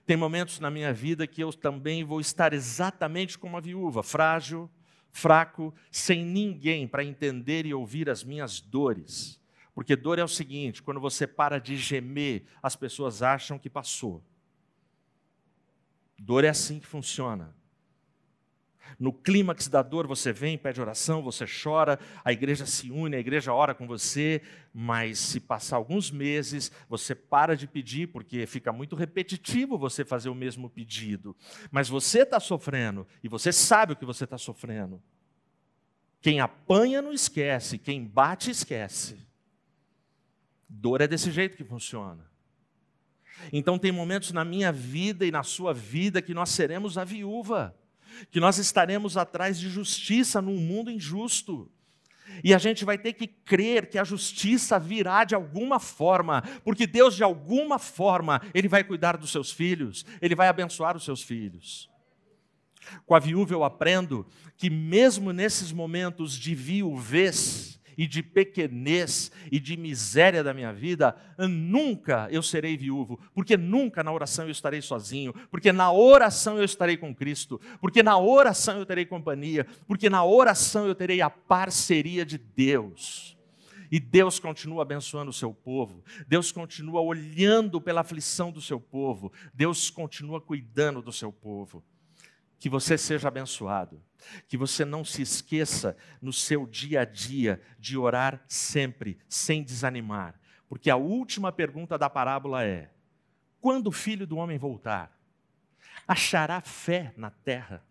Tem 0.07 0.17
momentos 0.17 0.61
na 0.61 0.71
minha 0.71 0.93
vida 0.93 1.27
que 1.27 1.43
eu 1.43 1.53
também 1.53 2.05
vou 2.05 2.21
estar 2.21 2.53
exatamente 2.53 3.39
como 3.39 3.57
a 3.57 3.61
viúva, 3.61 4.03
frágil, 4.03 4.71
fraco, 5.11 5.75
sem 5.91 6.25
ninguém 6.25 6.87
para 6.87 7.05
entender 7.05 7.65
e 7.65 7.73
ouvir 7.73 8.11
as 8.11 8.23
minhas 8.23 8.61
dores. 8.61 9.41
Porque 9.75 9.97
dor 9.97 10.19
é 10.19 10.25
o 10.25 10.29
seguinte: 10.29 10.83
quando 10.83 11.01
você 11.01 11.27
para 11.27 11.59
de 11.59 11.77
gemer, 11.77 12.45
as 12.63 12.77
pessoas 12.77 13.23
acham 13.23 13.59
que 13.59 13.71
passou. 13.71 14.23
Dor 16.19 16.45
é 16.45 16.49
assim 16.49 16.79
que 16.79 16.87
funciona. 16.87 17.55
No 18.99 19.13
clímax 19.13 19.69
da 19.69 19.83
dor, 19.83 20.07
você 20.07 20.33
vem, 20.33 20.57
pede 20.57 20.81
oração, 20.81 21.23
você 21.23 21.45
chora, 21.47 21.99
a 22.25 22.33
igreja 22.33 22.67
se 22.67 22.91
une, 22.91 23.17
a 23.17 23.21
igreja 23.21 23.53
ora 23.53 23.75
com 23.75 23.87
você, 23.87 24.43
mas 24.73 25.19
se 25.19 25.41
passar 25.41 25.77
alguns 25.77 26.11
meses, 26.11 26.71
você 26.89 27.15
para 27.15 27.57
de 27.57 27.67
pedir, 27.67 28.09
porque 28.09 28.47
fica 28.47 28.73
muito 28.73 28.97
repetitivo 28.97 29.79
você 29.79 30.05
fazer 30.05 30.29
o 30.29 30.35
mesmo 30.35 30.71
pedido. 30.71 31.37
Mas 31.71 31.89
você 31.89 32.23
está 32.23 32.39
sofrendo, 32.39 33.07
e 33.23 33.29
você 33.29 33.53
sabe 33.53 33.93
o 33.93 33.97
que 33.97 34.05
você 34.05 34.25
está 34.25 34.39
sofrendo. 34.39 35.03
Quem 36.21 36.41
apanha 36.41 37.03
não 37.03 37.13
esquece, 37.13 37.79
quem 37.79 38.03
bate 38.03 38.51
esquece. 38.51 39.19
Dor 40.69 41.01
é 41.01 41.07
desse 41.07 41.31
jeito 41.31 41.57
que 41.57 41.65
funciona. 41.65 42.33
Então, 43.53 43.79
tem 43.79 43.93
momentos 43.93 44.33
na 44.33 44.45
minha 44.45 44.73
vida 44.73 45.27
e 45.27 45.31
na 45.31 45.43
sua 45.43 45.75
vida 45.75 46.23
que 46.23 46.35
nós 46.35 46.51
seremos 46.51 46.97
a 46.97 47.05
viúva, 47.05 47.77
que 48.31 48.41
nós 48.41 48.59
estaremos 48.59 49.17
atrás 49.17 49.59
de 49.59 49.69
justiça 49.69 50.41
num 50.41 50.57
mundo 50.57 50.91
injusto. 50.91 51.71
E 52.43 52.55
a 52.55 52.59
gente 52.59 52.85
vai 52.85 52.99
ter 52.99 53.13
que 53.13 53.27
crer 53.27 53.89
que 53.89 53.99
a 53.99 54.05
justiça 54.05 54.79
virá 54.79 55.25
de 55.25 55.35
alguma 55.35 55.79
forma, 55.79 56.43
porque 56.65 56.87
Deus, 56.87 57.15
de 57.15 57.23
alguma 57.23 57.79
forma, 57.79 58.41
Ele 58.53 58.69
vai 58.69 58.83
cuidar 58.83 59.17
dos 59.17 59.31
seus 59.31 59.53
filhos, 59.53 60.05
Ele 60.21 60.35
vai 60.35 60.49
abençoar 60.49 60.97
os 60.97 61.05
seus 61.05 61.23
filhos. 61.23 61.89
Com 63.07 63.15
a 63.15 63.19
viúva 63.19 63.55
eu 63.55 63.65
aprendo 63.65 64.27
que, 64.57 64.69
mesmo 64.69 65.33
nesses 65.33 65.73
momentos 65.73 66.37
de 66.37 66.55
viuvez, 66.55 67.79
e 67.97 68.07
de 68.07 68.23
pequenez 68.23 69.31
e 69.51 69.59
de 69.59 69.77
miséria 69.77 70.43
da 70.43 70.55
minha 70.55 70.73
vida, 70.73 71.17
nunca 71.39 72.29
eu 72.31 72.43
serei 72.43 72.77
viúvo, 72.77 73.19
porque 73.35 73.57
nunca 73.57 74.03
na 74.03 74.13
oração 74.13 74.45
eu 74.45 74.51
estarei 74.51 74.81
sozinho, 74.81 75.33
porque 75.51 75.73
na 75.73 75.93
oração 75.93 76.59
eu 76.59 76.65
estarei 76.65 76.97
com 76.97 77.15
Cristo, 77.15 77.61
porque 77.81 78.03
na 78.03 78.19
oração 78.19 78.79
eu 78.79 78.87
terei 78.87 79.05
companhia, 79.05 79.67
porque 79.87 80.11
na 80.11 80.25
oração 80.25 80.87
eu 80.87 80.95
terei 80.95 81.21
a 81.21 81.31
parceria 81.31 82.25
de 82.25 82.39
Deus. 82.39 83.35
E 83.91 84.01
Deus 84.01 84.41
continua 84.41 84.83
abençoando 84.83 85.31
o 85.31 85.33
seu 85.33 85.55
povo, 85.55 86.03
Deus 86.27 86.51
continua 86.51 87.01
olhando 87.01 87.81
pela 87.81 88.01
aflição 88.01 88.51
do 88.51 88.61
seu 88.61 88.81
povo, 88.81 89.33
Deus 89.53 89.89
continua 89.89 90.41
cuidando 90.41 91.01
do 91.01 91.13
seu 91.13 91.33
povo. 91.33 91.85
Que 92.59 92.69
você 92.69 92.97
seja 92.97 93.29
abençoado, 93.29 94.03
que 94.49 94.57
você 94.57 94.85
não 94.85 95.05
se 95.05 95.23
esqueça 95.23 95.97
no 96.21 96.33
seu 96.33 96.67
dia 96.67 97.03
a 97.03 97.05
dia 97.05 97.61
de 97.79 97.97
orar 97.97 98.43
sempre, 98.49 99.19
sem 99.29 99.63
desanimar, 99.63 100.39
porque 100.69 100.91
a 100.91 100.97
última 100.97 101.53
pergunta 101.53 101.97
da 101.99 102.11
parábola 102.11 102.65
é: 102.65 102.91
quando 103.61 103.89
o 103.89 103.93
filho 103.93 104.27
do 104.27 104.37
homem 104.37 104.59
voltar, 104.59 105.17
achará 106.07 106.61
fé 106.61 107.13
na 107.17 107.31
terra? 107.31 107.85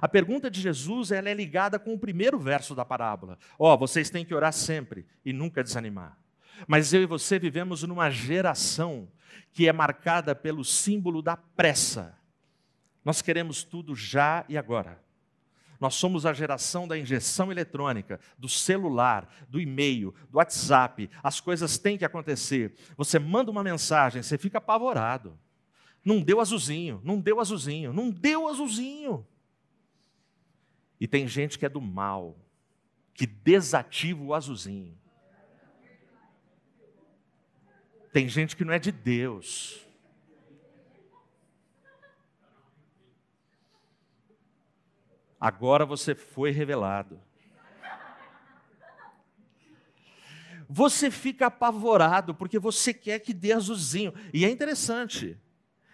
A 0.00 0.08
pergunta 0.08 0.50
de 0.50 0.60
Jesus 0.60 1.10
ela 1.10 1.28
é 1.30 1.34
ligada 1.34 1.78
com 1.78 1.94
o 1.94 1.98
primeiro 1.98 2.38
verso 2.38 2.74
da 2.74 2.84
parábola. 2.84 3.38
Ó, 3.58 3.72
oh, 3.72 3.78
vocês 3.78 4.10
têm 4.10 4.24
que 4.24 4.34
orar 4.34 4.52
sempre 4.52 5.06
e 5.24 5.32
nunca 5.32 5.62
desanimar. 5.62 6.18
Mas 6.66 6.92
eu 6.92 7.02
e 7.02 7.06
você 7.06 7.38
vivemos 7.38 7.82
numa 7.84 8.10
geração 8.10 9.08
que 9.52 9.68
é 9.68 9.72
marcada 9.72 10.34
pelo 10.34 10.64
símbolo 10.64 11.22
da 11.22 11.36
pressa. 11.36 12.18
Nós 13.04 13.22
queremos 13.22 13.64
tudo 13.64 13.94
já 13.94 14.44
e 14.48 14.58
agora. 14.58 15.02
Nós 15.80 15.94
somos 15.94 16.26
a 16.26 16.32
geração 16.34 16.86
da 16.86 16.98
injeção 16.98 17.50
eletrônica, 17.50 18.20
do 18.38 18.50
celular, 18.50 19.26
do 19.48 19.58
e-mail, 19.58 20.14
do 20.28 20.36
WhatsApp. 20.36 21.08
As 21.22 21.40
coisas 21.40 21.78
têm 21.78 21.96
que 21.96 22.04
acontecer. 22.04 22.74
Você 22.98 23.18
manda 23.18 23.50
uma 23.50 23.64
mensagem, 23.64 24.22
você 24.22 24.36
fica 24.36 24.58
apavorado. 24.58 25.38
Não 26.04 26.20
deu 26.20 26.38
azulzinho, 26.38 27.00
não 27.02 27.18
deu 27.18 27.40
azulzinho, 27.40 27.94
não 27.94 28.10
deu 28.10 28.46
azulzinho. 28.46 29.26
E 31.00 31.08
tem 31.08 31.26
gente 31.26 31.58
que 31.58 31.64
é 31.64 31.68
do 31.68 31.80
mal, 31.80 32.38
que 33.14 33.26
desativa 33.26 34.22
o 34.22 34.34
azulzinho. 34.34 34.98
Tem 38.12 38.28
gente 38.28 38.54
que 38.54 38.64
não 38.66 38.74
é 38.74 38.78
de 38.78 38.92
Deus. 38.92 39.80
Agora 45.40 45.86
você 45.86 46.14
foi 46.14 46.50
revelado. 46.50 47.18
Você 50.68 51.10
fica 51.10 51.46
apavorado 51.46 52.34
porque 52.34 52.58
você 52.58 52.92
quer 52.92 53.18
que 53.18 53.32
dê 53.32 53.52
azulzinho. 53.52 54.12
E 54.32 54.44
é 54.44 54.50
interessante. 54.50 55.36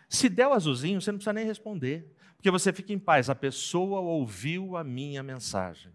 Se 0.08 0.28
der 0.28 0.48
o 0.48 0.52
azulzinho, 0.52 1.00
você 1.00 1.10
não 1.10 1.18
precisa 1.18 1.32
nem 1.32 1.46
responder. 1.46 2.12
Porque 2.36 2.50
você 2.50 2.72
fica 2.72 2.92
em 2.92 2.98
paz, 2.98 3.30
a 3.30 3.34
pessoa 3.34 4.00
ouviu 4.00 4.76
a 4.76 4.84
minha 4.84 5.22
mensagem. 5.22 5.92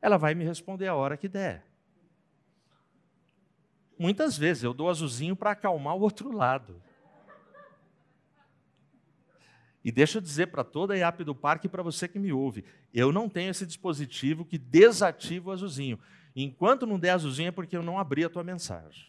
Ela 0.00 0.16
vai 0.16 0.34
me 0.34 0.44
responder 0.44 0.86
a 0.86 0.94
hora 0.94 1.16
que 1.16 1.28
der. 1.28 1.66
Muitas 3.98 4.36
vezes 4.36 4.62
eu 4.62 4.74
dou 4.74 4.88
azulzinho 4.88 5.34
para 5.34 5.52
acalmar 5.52 5.96
o 5.96 6.00
outro 6.00 6.30
lado. 6.30 6.80
E 9.84 9.90
deixa 9.90 10.18
eu 10.18 10.22
dizer 10.22 10.46
para 10.46 10.62
toda 10.62 10.94
a 10.94 10.96
IAP 10.96 11.24
do 11.24 11.34
parque 11.34 11.66
e 11.66 11.70
para 11.70 11.82
você 11.82 12.06
que 12.06 12.18
me 12.18 12.32
ouve, 12.32 12.64
eu 12.94 13.10
não 13.10 13.28
tenho 13.28 13.50
esse 13.50 13.66
dispositivo 13.66 14.44
que 14.44 14.56
desativa 14.56 15.50
o 15.50 15.52
azulzinho. 15.52 15.98
Enquanto 16.36 16.86
não 16.86 16.98
der 16.98 17.10
azulzinho 17.10 17.48
é 17.48 17.52
porque 17.52 17.76
eu 17.76 17.82
não 17.82 17.98
abri 17.98 18.24
a 18.24 18.30
tua 18.30 18.44
mensagem. 18.44 19.06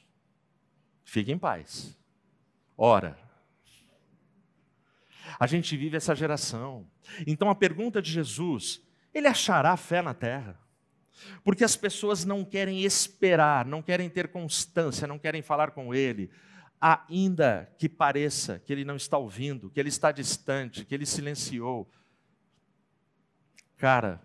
Fique 1.03 1.31
em 1.31 1.37
paz. 1.37 1.97
Ora, 2.75 3.17
a 5.39 5.45
gente 5.45 5.77
vive 5.77 5.97
essa 5.97 6.15
geração. 6.15 6.87
Então 7.27 7.49
a 7.49 7.55
pergunta 7.55 8.01
de 8.01 8.11
Jesus, 8.11 8.81
ele 9.13 9.27
achará 9.27 9.77
fé 9.77 10.01
na 10.01 10.13
terra? 10.13 10.59
Porque 11.43 11.63
as 11.63 11.75
pessoas 11.75 12.25
não 12.25 12.43
querem 12.43 12.83
esperar, 12.83 13.65
não 13.65 13.81
querem 13.81 14.09
ter 14.09 14.29
constância, 14.29 15.07
não 15.07 15.19
querem 15.19 15.41
falar 15.41 15.71
com 15.71 15.93
ele, 15.93 16.31
ainda 16.83 17.71
que 17.77 17.87
pareça 17.87 18.59
que 18.59 18.73
ele 18.73 18.83
não 18.83 18.97
está 18.97 19.17
ouvindo, 19.17 19.69
que 19.69 19.79
ele 19.79 19.89
está 19.89 20.11
distante, 20.11 20.83
que 20.83 20.93
ele 20.93 21.05
silenciou. 21.05 21.89
Cara, 23.77 24.21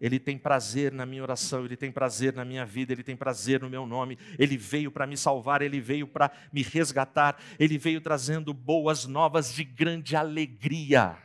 ele 0.00 0.18
tem 0.18 0.36
prazer 0.36 0.92
na 0.92 1.06
minha 1.06 1.22
oração, 1.22 1.64
Ele 1.64 1.78
tem 1.78 1.90
prazer 1.90 2.34
na 2.34 2.44
minha 2.44 2.66
vida, 2.66 2.92
Ele 2.92 3.02
tem 3.02 3.16
prazer 3.16 3.62
no 3.62 3.70
meu 3.70 3.86
nome. 3.86 4.18
Ele 4.38 4.56
veio 4.56 4.90
para 4.90 5.06
me 5.06 5.16
salvar, 5.16 5.62
Ele 5.62 5.80
veio 5.80 6.06
para 6.06 6.30
me 6.52 6.62
resgatar, 6.62 7.40
Ele 7.58 7.78
veio 7.78 8.02
trazendo 8.02 8.52
boas 8.52 9.06
novas 9.06 9.54
de 9.54 9.64
grande 9.64 10.14
alegria. 10.14 11.16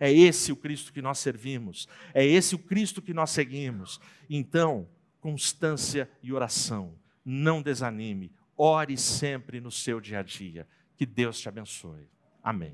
É 0.00 0.10
esse 0.10 0.52
o 0.52 0.56
Cristo 0.56 0.90
que 0.90 1.02
nós 1.02 1.18
servimos, 1.18 1.86
é 2.14 2.24
esse 2.24 2.54
o 2.54 2.58
Cristo 2.58 3.02
que 3.02 3.12
nós 3.12 3.30
seguimos. 3.30 4.00
Então, 4.30 4.88
constância 5.20 6.08
e 6.22 6.32
oração. 6.32 6.94
Não 7.24 7.60
desanime, 7.60 8.32
ore 8.58 8.98
sempre 8.98 9.60
no 9.60 9.70
seu 9.70 10.00
dia 10.00 10.18
a 10.18 10.22
dia. 10.22 10.66
Que 10.96 11.06
Deus 11.06 11.38
te 11.38 11.48
abençoe. 11.48 12.08
Amém. 12.42 12.72